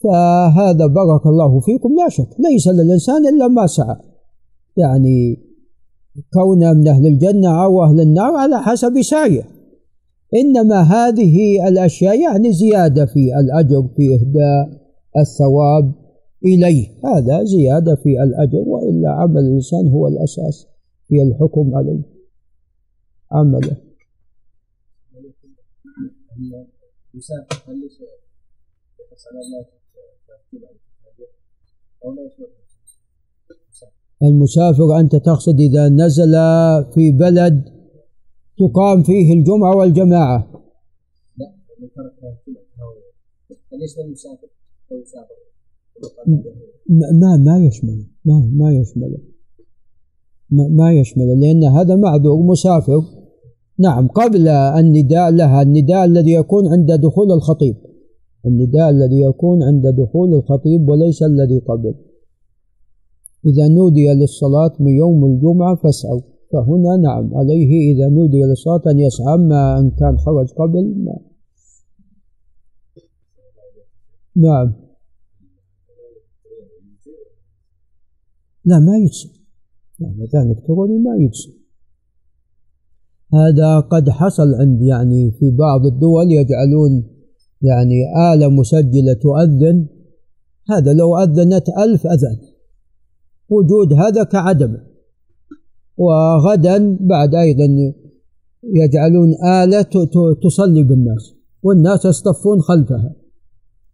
فهذا 0.04 0.86
بارك 0.86 1.26
الله 1.26 1.60
فيكم 1.60 1.94
لا 1.94 2.08
شك 2.08 2.28
ليس 2.50 2.68
للإنسان 2.68 3.26
إلا 3.26 3.48
ما 3.48 3.66
سعى. 3.66 3.96
يعني 4.76 5.38
كونه 6.32 6.72
من 6.72 6.88
أهل 6.88 7.06
الجنة 7.06 7.64
أو 7.64 7.84
أهل 7.84 8.00
النار 8.00 8.34
على 8.34 8.58
حسب 8.58 9.02
سعيه. 9.02 9.42
إنما 10.34 10.80
هذه 10.80 11.68
الأشياء 11.68 12.20
يعني 12.20 12.52
زيادة 12.52 13.06
في 13.06 13.38
الأجر 13.40 13.88
في 13.96 14.14
إهداء 14.14 14.80
الثواب 15.18 15.92
إليه. 16.44 16.86
هذا 17.04 17.44
زيادة 17.44 17.94
في 17.94 18.22
الأجر 18.22 18.68
وإلا 18.68 19.10
عمل 19.10 19.40
الإنسان 19.40 19.88
هو 19.88 20.08
الأساس. 20.08 20.66
في 21.08 21.22
الحكم 21.22 21.74
عليه. 21.74 22.02
عمله 23.32 23.76
المسافر 34.22 35.00
أنت 35.00 35.16
تقصد 35.16 35.60
إذا 35.60 35.88
نزل 35.88 36.32
في 36.94 37.12
بلد 37.12 37.64
تقام 38.58 39.02
فيه 39.02 39.34
الجمعة 39.34 39.76
والجماعة. 39.76 40.62
لا 41.36 41.52
ما 47.12 47.36
ما 47.36 47.66
يشمل 47.66 48.06
ما 48.24 48.50
ما 48.52 48.72
يشمل. 48.72 49.37
ما, 50.50 50.68
ما 50.68 50.92
يشمل 50.92 51.40
لأن 51.40 51.64
هذا 51.64 51.96
معذور 51.96 52.42
مسافر. 52.42 53.02
نعم 53.78 54.08
قبل 54.08 54.48
النداء 54.48 55.30
لها 55.30 55.62
النداء 55.62 56.04
الذي 56.04 56.32
يكون 56.32 56.68
عند 56.72 56.92
دخول 56.92 57.32
الخطيب. 57.32 57.76
النداء 58.46 58.90
الذي 58.90 59.20
يكون 59.20 59.62
عند 59.62 59.86
دخول 59.86 60.34
الخطيب 60.34 60.88
وليس 60.88 61.22
الذي 61.22 61.58
قبل. 61.58 61.94
إذا 63.46 63.68
نودي 63.68 64.14
للصلاة 64.14 64.72
من 64.80 64.92
يوم 64.92 65.24
الجمعة 65.24 65.74
فاسعوا 65.74 66.20
فهنا 66.52 66.96
نعم 66.96 67.34
عليه 67.34 67.94
إذا 67.94 68.08
نودي 68.08 68.42
للصلاة 68.42 68.82
أن 68.90 68.98
يسعى 68.98 69.34
أما 69.34 69.78
أن 69.78 69.90
كان 69.90 70.18
خرج 70.18 70.48
قبل 70.52 70.94
ما. 71.04 71.18
نعم. 74.36 74.72
لا 78.64 78.78
ما 78.78 78.96
يجزي 78.98 79.37
يعني 80.00 80.14
الأذان 80.14 80.50
الإلكتروني 80.50 80.98
ما 80.98 81.16
يجزي. 81.16 81.58
هذا 83.34 83.80
قد 83.80 84.10
حصل 84.10 84.54
عند 84.54 84.82
يعني 84.82 85.30
في 85.30 85.50
بعض 85.50 85.86
الدول 85.86 86.32
يجعلون 86.32 87.04
يعني 87.62 87.94
آلة 88.34 88.48
مسجلة 88.48 89.12
تؤذن. 89.12 89.86
هذا 90.70 90.92
لو 90.92 91.18
أذنت 91.18 91.68
ألف 91.68 92.06
أذان 92.06 92.38
وجود 93.48 93.92
هذا 93.92 94.24
كعدمه 94.24 94.86
وغدا 95.96 96.96
بعد 97.00 97.34
أيضا 97.34 97.94
يجعلون 98.74 99.34
آلة 99.44 100.06
تصلي 100.42 100.82
بالناس. 100.82 101.34
والناس 101.62 102.04
يصطفون 102.04 102.60
خلفها. 102.60 103.14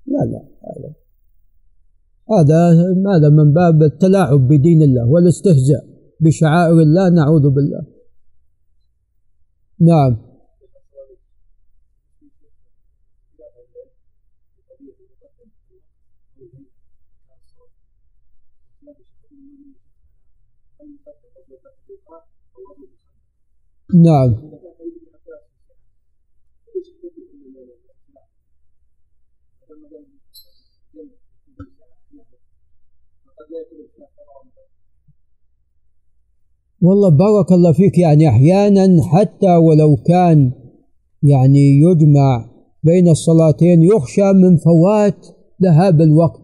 لا 0.06 0.24
لا 0.24 0.44
هذا 2.38 2.70
هذا 3.16 3.28
من 3.28 3.52
باب 3.52 3.82
التلاعب 3.82 4.48
بدين 4.48 4.82
الله 4.82 5.08
والاستهزاء. 5.10 5.93
بشعائر 6.20 6.78
الله 6.80 7.08
نعوذ 7.10 7.50
بالله. 7.50 7.82
نعم. 9.80 10.16
نعم. 23.94 24.53
والله 36.84 37.08
بارك 37.08 37.52
الله 37.52 37.72
فيك 37.72 37.98
يعني 37.98 38.28
أحيانا 38.28 39.02
حتى 39.02 39.56
ولو 39.56 39.96
كان 39.96 40.52
يعني 41.22 41.80
يجمع 41.80 42.50
بين 42.82 43.08
الصلاتين 43.08 43.82
يخشى 43.82 44.32
من 44.32 44.56
فوات 44.56 45.26
ذهاب 45.62 46.00
الوقت. 46.00 46.40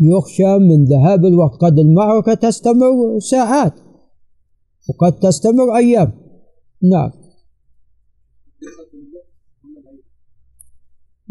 يخشى 0.00 0.58
من 0.58 0.84
ذهاب 0.84 1.24
الوقت. 1.24 1.60
قد 1.60 1.78
المعركة 1.78 2.34
تستمر 2.34 3.18
ساعات 3.18 3.72
وقد 4.88 5.18
تستمر 5.18 5.76
أيام. 5.76 6.12
نعم. 6.82 7.10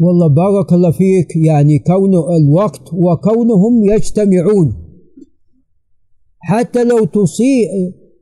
والله 0.00 0.26
بارك 0.26 0.72
الله 0.72 0.90
فيك 0.90 1.36
يعني 1.36 1.78
كون 1.78 2.14
الوقت 2.14 2.94
وكونهم 2.94 3.84
يجتمعون. 3.84 4.81
حتى 6.42 6.84
لو 6.84 7.04
تصيء 7.04 7.68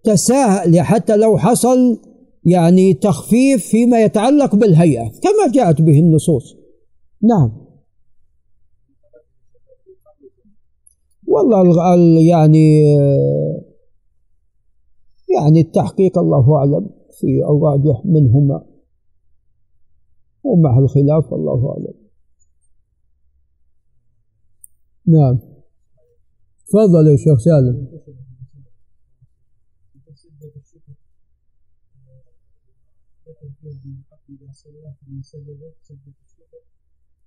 تساهل 0.04 0.80
حتى 0.80 1.16
لو 1.16 1.38
حصل 1.38 2.00
يعني 2.44 2.94
تخفيف 2.94 3.66
فيما 3.66 4.02
يتعلق 4.02 4.54
بالهيئة 4.54 5.08
كما 5.08 5.52
جاءت 5.54 5.82
به 5.82 5.98
النصوص. 5.98 6.56
نعم. 7.22 7.52
والله 11.26 11.96
يعني 12.28 12.82
يعني 15.38 15.60
التحقيق 15.60 16.18
الله 16.18 16.56
أعلم 16.56 16.90
في 17.20 17.26
الراجح 17.44 18.02
منهما. 18.04 18.66
ومع 20.44 20.78
الخلاف 20.78 21.32
والله 21.32 21.70
أعلم. 21.70 21.94
نعم. 25.06 25.49
تفضل 26.70 27.06
يا 27.10 27.16
شيخ 27.16 27.38
سالم. 27.38 27.76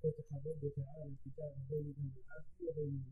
فتح 0.03 0.27
الكتاب 1.05 1.53
بين 1.69 1.95
وبين 2.67 3.03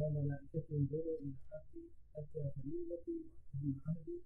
ملائكة 0.00 0.64
انظروا 0.72 1.18
وأتم 2.90 3.16
عهدي 3.86 4.18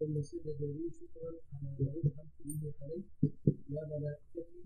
ثم 0.00 0.22
سجد 0.22 0.60
لي 0.60 0.90
شكرا 0.90 1.32
على 1.52 1.70
به 1.78 3.04
يا 3.70 3.82
ملائكتي 3.92 4.60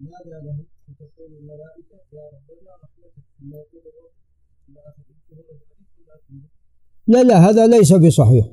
ماذا 0.00 0.38
له 0.46 0.64
فتقول 0.86 1.32
الملائكة 1.32 1.96
يا 2.12 2.24
ربنا 2.34 2.74
الرب 2.74 2.99
لا 7.06 7.22
لا 7.22 7.50
هذا 7.50 7.66
ليس 7.66 7.92
بصحيح. 7.92 8.46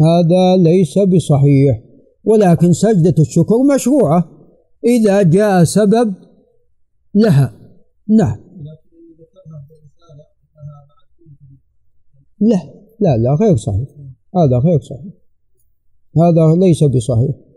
هذا 0.00 0.56
ليس 0.56 0.98
بصحيح. 0.98 1.82
ولكن 2.24 2.72
سجدة 2.72 3.14
الشكر 3.18 3.62
مشروعة. 3.74 4.30
إذا 4.84 5.22
جاء 5.22 5.64
سبب 5.64 6.14
لها. 7.14 7.58
نعم. 8.08 8.36
لا 12.40 12.62
لا 13.00 13.16
لا 13.16 13.34
غير 13.34 13.56
صحيح. 13.56 13.88
هذا 14.36 14.58
غير 14.58 14.80
صحيح. 14.80 15.12
هذا 16.16 16.60
ليس 16.60 16.84
بصحيح. 16.84 17.47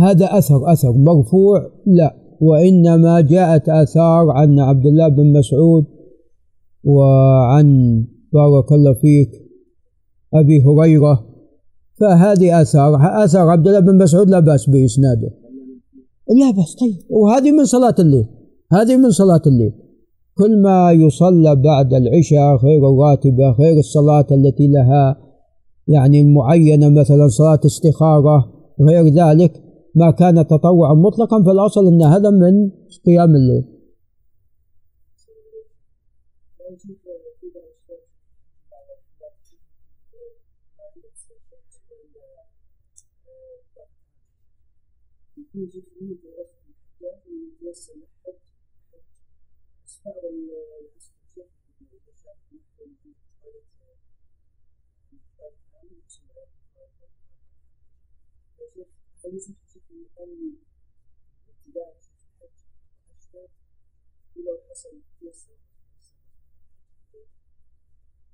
هذا 0.00 0.38
أثر 0.38 0.72
أثر 0.72 0.92
مرفوع 0.92 1.70
لا. 1.86 2.16
وإنما 2.40 3.20
جاءت 3.20 3.68
آثار 3.68 4.30
عن 4.30 4.60
عبد 4.60 4.86
الله 4.86 5.08
بن 5.08 5.32
مسعود 5.32 5.84
وعن 6.84 7.66
بارك 8.32 8.72
الله 8.72 8.94
فيك 8.94 9.30
أبي 10.34 10.62
هريرة. 10.62 11.26
فهذه 12.00 12.62
آثار 12.62 13.24
آثار 13.24 13.48
عبد 13.48 13.66
الله 13.66 13.80
بن 13.80 13.98
مسعود 14.02 14.30
لا 14.30 14.40
بأس 14.40 14.70
بإسناده. 14.70 15.30
لا 16.40 16.50
بأس. 16.50 16.74
طيب. 16.74 16.94
وهذه 17.10 17.52
من 17.52 17.64
صلاة 17.64 17.94
الليل. 17.98 18.26
هذه 18.72 18.96
من 18.96 19.10
صلاة 19.10 19.42
الليل. 19.46 19.72
كل 20.38 20.62
ما 20.62 20.92
يصلى 20.92 21.56
بعد 21.56 21.94
العشاء 21.94 22.56
غير 22.56 22.88
الراتبة 22.88 23.50
غير 23.50 23.78
الصلاة 23.78 24.26
التي 24.30 24.66
لها 24.66 25.16
يعني 25.88 26.24
معينة 26.24 26.88
مثلا 26.88 27.28
صلاة 27.28 27.60
استخارة 27.66 28.52
غير 28.80 29.06
ذلك. 29.06 29.69
ما 29.94 30.10
كان 30.10 30.46
تطوعا 30.46 30.94
مطلقا 30.94 31.42
فالأصل 31.42 31.86
أن 31.86 32.02
هذا 32.02 32.30
من 32.30 32.70
قيام 33.06 33.34
الليل. 33.34 33.80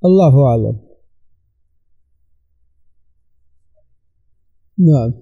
الله 0.05 0.47
أعلم. 0.47 0.81
نعم. 4.79 5.13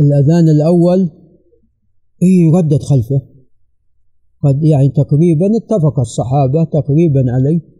الأذان 0.00 0.48
الأول 0.48 1.10
يردد 2.22 2.82
خلفه. 2.82 3.22
قد 4.42 4.64
يعني 4.64 4.88
تقريبا 4.88 5.46
اتفق 5.56 6.00
الصحابة 6.00 6.64
تقريبا 6.64 7.24
عليه. 7.32 7.79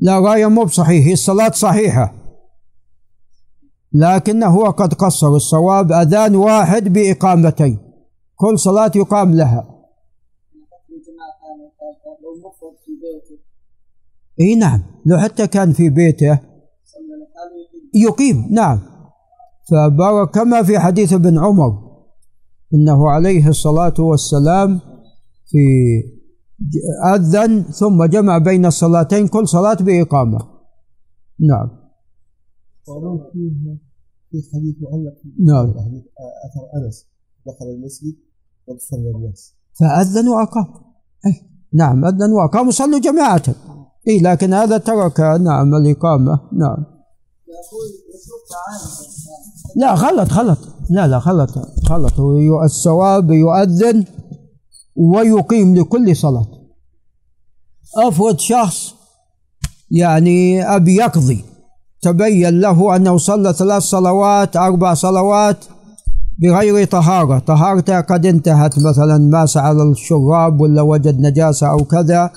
لا 0.00 0.18
غاية 0.18 0.46
مو 0.46 0.64
بصحيح 0.64 1.06
هي 1.06 1.12
الصلاة 1.12 1.50
صحيحة. 1.50 2.14
لكنه 3.92 4.70
قد 4.70 4.94
قصر 4.94 5.28
الصواب 5.28 5.92
أذان 5.92 6.36
واحد 6.36 6.88
بإقامتين. 6.88 7.78
كل 8.36 8.58
صلاة 8.58 8.92
يقام 8.96 9.34
لها. 9.34 9.78
إي 14.40 14.54
نعم 14.54 14.82
لو 15.06 15.18
حتى 15.18 15.46
كان 15.46 15.72
في 15.72 15.90
بيته. 15.90 16.38
يقيم 17.94 18.46
نعم. 18.50 18.80
فبارك 19.70 20.30
كما 20.30 20.62
في 20.62 20.78
حديث 20.78 21.12
ابن 21.12 21.38
عمر 21.38 21.88
إنه 22.74 23.10
عليه 23.10 23.48
الصلاة 23.48 23.94
والسلام 23.98 24.80
في 25.46 25.58
أذن 27.14 27.62
ثم 27.62 28.04
جمع 28.04 28.38
بين 28.38 28.66
الصلاتين 28.66 29.28
كل 29.28 29.48
صلاة 29.48 29.74
بإقامة. 29.74 30.38
نعم. 31.40 31.68
في 34.30 34.42
حديث 34.54 34.76
معلق. 34.82 35.16
نعم. 35.38 35.70
أثر 35.70 36.64
أنس. 36.76 37.06
دخل 37.46 37.66
المسجد 37.66 38.16
وصلى 38.66 39.10
الناس. 39.10 39.54
فاذن 39.80 40.28
واقام 40.28 40.66
أي 41.26 41.48
نعم 41.72 42.04
أذن 42.04 42.32
وأقام 42.32 42.70
صلوا 42.70 43.00
جماعة. 43.00 43.42
إيه 44.08 44.22
لكن 44.22 44.54
هذا 44.54 44.78
ترك 44.78 45.20
نعم 45.20 45.74
الإقامة. 45.74 46.40
نعم. 46.52 46.84
لا 49.76 49.94
غلط 49.94 50.32
غلط. 50.32 50.58
لا 50.90 51.06
لا 51.06 51.18
غلط 51.18 51.50
غلط. 51.90 52.20
الصواب 52.64 53.30
يؤذن 53.30 54.04
ويقيم 54.98 55.76
لكل 55.76 56.16
صلاة. 56.16 56.46
أفرض 57.96 58.38
شخص 58.38 58.94
يعني 59.90 60.62
أبي 60.76 60.96
يقضي. 60.96 61.44
تبين 62.02 62.60
له 62.60 62.96
أنه 62.96 63.16
صلى 63.18 63.52
ثلاث 63.52 63.82
صلوات 63.82 64.56
أربع 64.56 64.94
صلوات 64.94 65.64
بغير 66.38 66.84
طهارة. 66.84 67.38
طهارته 67.38 68.00
قد 68.00 68.26
انتهت 68.26 68.78
مثلا 68.78 69.18
ماس 69.18 69.56
على 69.56 69.82
الشراب 69.82 70.60
ولا 70.60 70.82
وجد 70.82 71.20
نجاسة 71.20 71.70
أو 71.70 71.84
كذا 71.84 72.30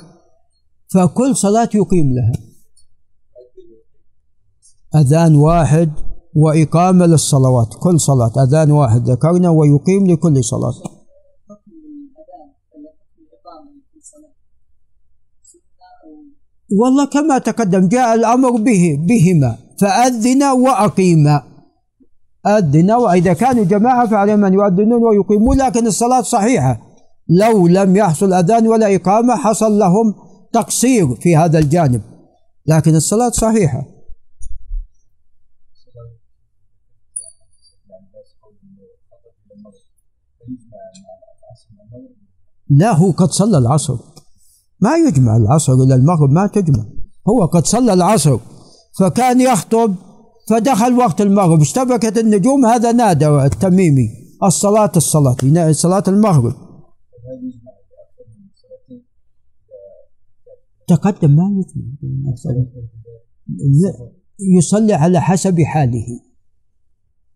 فكل 0.94 1.36
صلاة 1.36 1.70
يقيم 1.76 2.14
لها. 2.14 2.32
أذان 5.02 5.36
واحد 5.36 5.92
وإقامة 6.36 7.06
للصلوات 7.06 7.74
كل 7.80 8.00
صلاة. 8.00 8.44
أذان 8.44 8.72
واحد 8.72 9.10
ذكرنا 9.10 9.50
ويقيم 9.50 10.08
لكل 10.08 10.44
صلاة. 10.44 11.01
والله 16.72 17.06
كما 17.06 17.38
تقدم 17.38 17.88
جاء 17.88 18.16
الأمر 18.16 18.52
به 18.52 18.98
بهما 19.08 19.58
فأذن 19.80 20.44
وأقيما 20.44 21.44
أذن 22.48 22.92
وإذا 22.92 23.34
كانوا 23.34 23.64
جماعة 23.64 24.08
فعليهم 24.08 24.46
أن 24.46 24.54
يؤذنون 24.54 25.04
ويقيمون 25.04 25.58
لكن 25.58 25.88
الصلاة 25.88 26.22
صحيحة. 26.22 26.82
لو 27.30 27.68
لم 27.68 27.96
يحصل 27.96 28.34
أذان 28.34 28.68
ولا 28.68 28.96
إقامة 28.96 29.36
حصل 29.36 29.80
لهم 29.80 30.14
تقصير 30.54 31.16
في 31.16 31.36
هذا 31.36 31.60
الجانب. 31.60 32.02
لكن 32.66 32.96
الصلاة 32.96 33.30
صحيحة. 33.30 33.86
لا 42.70 42.92
هو 42.92 43.12
قد 43.12 43.30
صلى 43.30 43.58
العصر. 43.58 44.11
ما 44.82 44.98
يجمع 44.98 45.38
العصر 45.38 45.74
إلى 45.74 45.96
المغرب 45.96 46.30
ما 46.30 46.48
تجمع. 46.48 46.86
هو 47.30 47.46
قد 47.46 47.66
صلى 47.66 47.94
العصر 47.94 48.38
فكان 49.00 49.42
يخطب 49.42 49.96
فدخل 50.50 50.94
وقت 50.94 51.22
المغرب 51.22 51.62
اشتبكت 51.62 52.18
النجوم 52.18 52.66
هذا 52.66 52.92
نادى 52.92 53.28
التميمي 53.28 54.10
الصلاة 54.44 54.92
الصلاة 54.96 55.72
صلاة 55.72 56.04
المغرب. 56.08 56.54
تقدم 60.88 61.36
ما 61.36 61.44
يجمع 61.44 62.66
يصلي 64.58 64.94
على 64.94 65.22
حسب 65.22 65.62
حاله. 65.62 66.06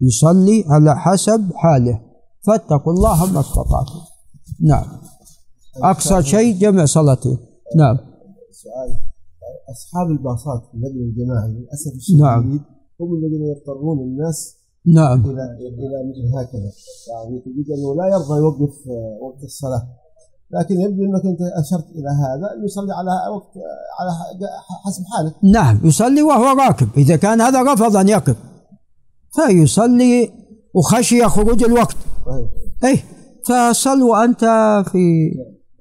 يصلي 0.02 0.64
على 0.70 1.00
حسب 1.00 1.52
حاله. 1.56 2.02
فاتقوا 2.48 2.94
الله 2.94 3.34
ما 3.34 3.40
استطعتم. 3.40 4.00
نعم. 4.62 4.86
أقصى 5.84 6.24
شيء 6.24 6.58
جمع 6.58 6.86
صلاتين 6.86 7.38
نعم. 7.76 7.98
سؤال. 8.52 8.90
أصحاب 9.72 10.08
الباصات 10.08 10.62
في 10.72 10.74
النقل 10.74 11.00
الجماعي 11.00 11.52
للأسف 11.52 11.96
الشديد 11.96 12.22
نعم. 12.22 12.60
هم 13.02 13.14
الذين 13.16 13.42
يضطرون 13.46 14.00
الناس 14.00 14.58
نعم. 14.86 15.26
إلى 15.26 15.44
إلى 15.60 15.98
مثل 16.10 16.38
هكذا. 16.38 16.72
يعني 17.12 17.40
تجد 17.40 17.72
أنه 17.78 17.96
لا 17.96 18.08
يرضى 18.16 18.40
يوقف 18.40 18.74
آه، 18.88 19.18
وقت 19.22 19.44
الصلاة. 19.44 19.88
لكن 20.52 20.82
يبدو 20.82 21.04
أنك 21.04 21.26
أنت 21.26 21.40
أشرت 21.42 21.86
إلى 21.92 22.10
هذا 22.10 22.64
يصلي 22.66 22.94
على 22.94 23.36
وقت 23.36 23.52
على 24.00 24.12
حسب 24.86 25.04
حاله 25.06 25.34
نعم. 25.44 25.88
يصلي 25.88 26.22
وهو 26.22 26.58
راكب. 26.60 26.88
إذا 26.98 27.16
كان 27.16 27.42
هذا 27.42 27.74
رفض 27.74 27.96
أن 27.96 28.10
يقف. 28.10 28.38
فيصلي 29.32 30.32
وخشي 30.76 31.24
خروج 31.24 31.64
الوقت. 31.64 31.98
إيه. 32.84 33.04
فصل 33.46 34.02
وأنت 34.02 34.40
في 34.92 35.32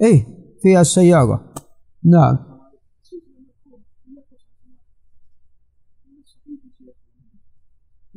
إيه 0.02 0.26
في 0.62 0.80
السيارة. 0.80 1.54
نعم. 2.04 2.38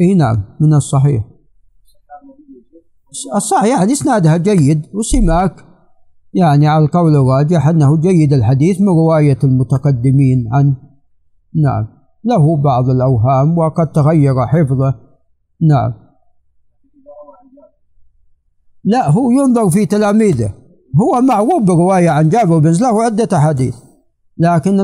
اي 0.02 0.14
نعم 0.14 0.44
من 0.60 0.74
الصحيح. 0.74 1.24
الصحيح 3.36 3.78
يعني 3.80 3.92
إسنادها 3.92 4.38
جيد 4.38 4.88
وسماك. 4.94 5.66
يعني 6.34 6.68
على 6.68 6.86
القول 6.86 7.16
الراجح 7.16 7.68
أنه 7.68 8.02
جيد 8.02 8.34
الحديث 8.34 8.82
من 8.82 8.88
رواية 8.88 9.38
المتقدمين 9.44 10.50
عنه 10.52 10.76
نعم. 11.56 11.88
له 12.24 12.58
بعض 12.58 12.90
الأوهام 12.90 13.58
وقد 13.58 13.92
تغير 13.92 14.48
حفظه. 14.48 15.00
نعم. 15.62 15.94
لا 18.84 19.10
هو 19.10 19.32
ينظر 19.32 19.70
في 19.70 19.86
تلاميذه. 19.86 20.67
هو 20.96 21.22
معروف 21.22 21.64
بروايه 21.64 22.10
عن 22.10 22.30
جابر 22.30 22.58
بن 22.58 22.72
له 22.72 23.04
عده 23.04 23.38
أحاديث. 23.38 23.76
لكن 24.38 24.80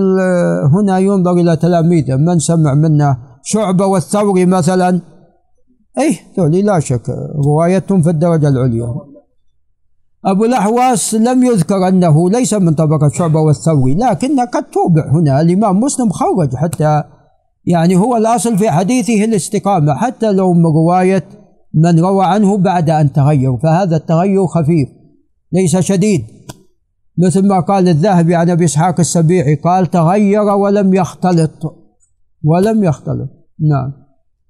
هنا 0.73 0.99
ينظر 0.99 1.31
إلى 1.31 1.55
تلاميذه 1.55 2.15
من 2.15 2.39
سمع 2.39 2.73
منا 2.73 3.17
شعبة 3.43 3.85
والثوري 3.85 4.45
مثلا. 4.45 5.01
إيه 5.99 6.15
ذولي 6.39 6.61
لا 6.61 6.79
شك 6.79 7.09
روايتهم 7.45 8.01
في 8.01 8.09
الدرجة 8.09 8.47
العليا. 8.47 8.95
أبو 10.25 10.45
الأحواس 10.45 11.13
لم 11.15 11.43
يذكر 11.43 11.87
أنه 11.87 12.29
ليس 12.29 12.53
من 12.53 12.73
طبقة 12.73 13.09
شعبة 13.13 13.39
والثوري 13.39 13.95
لكن 13.95 14.39
قد 14.39 14.63
توبع 14.63 15.11
هنا. 15.11 15.41
الإمام 15.41 15.79
مسلم 15.79 16.09
خرج 16.09 16.55
حتى 16.55 17.03
يعني 17.65 17.95
هو 17.95 18.17
الأصل 18.17 18.57
في 18.57 18.71
حديثه 18.71 19.23
الاستقامة 19.23 19.93
حتى 19.93 20.31
لو 20.31 20.53
من 20.53 20.65
رواية 20.65 21.23
من 21.73 21.99
روى 21.99 22.25
عنه 22.25 22.57
بعد 22.57 22.89
أن 22.89 23.13
تغير 23.13 23.57
فهذا 23.57 23.95
التغير 23.95 24.47
خفيف. 24.47 24.89
ليس 25.53 25.77
شديد. 25.77 26.25
مثل 27.17 27.47
ما 27.47 27.59
قال 27.59 27.89
الذهبي 27.89 28.35
عن 28.35 28.49
أبي 28.49 28.65
إسحاق 28.65 28.99
السبيعي 28.99 29.55
قال 29.55 29.91
تغير 29.91 30.41
ولم 30.41 30.93
يختلط. 30.93 31.75
ولم 32.43 32.83
يختلط. 32.83 33.29
نعم. 33.59 34.02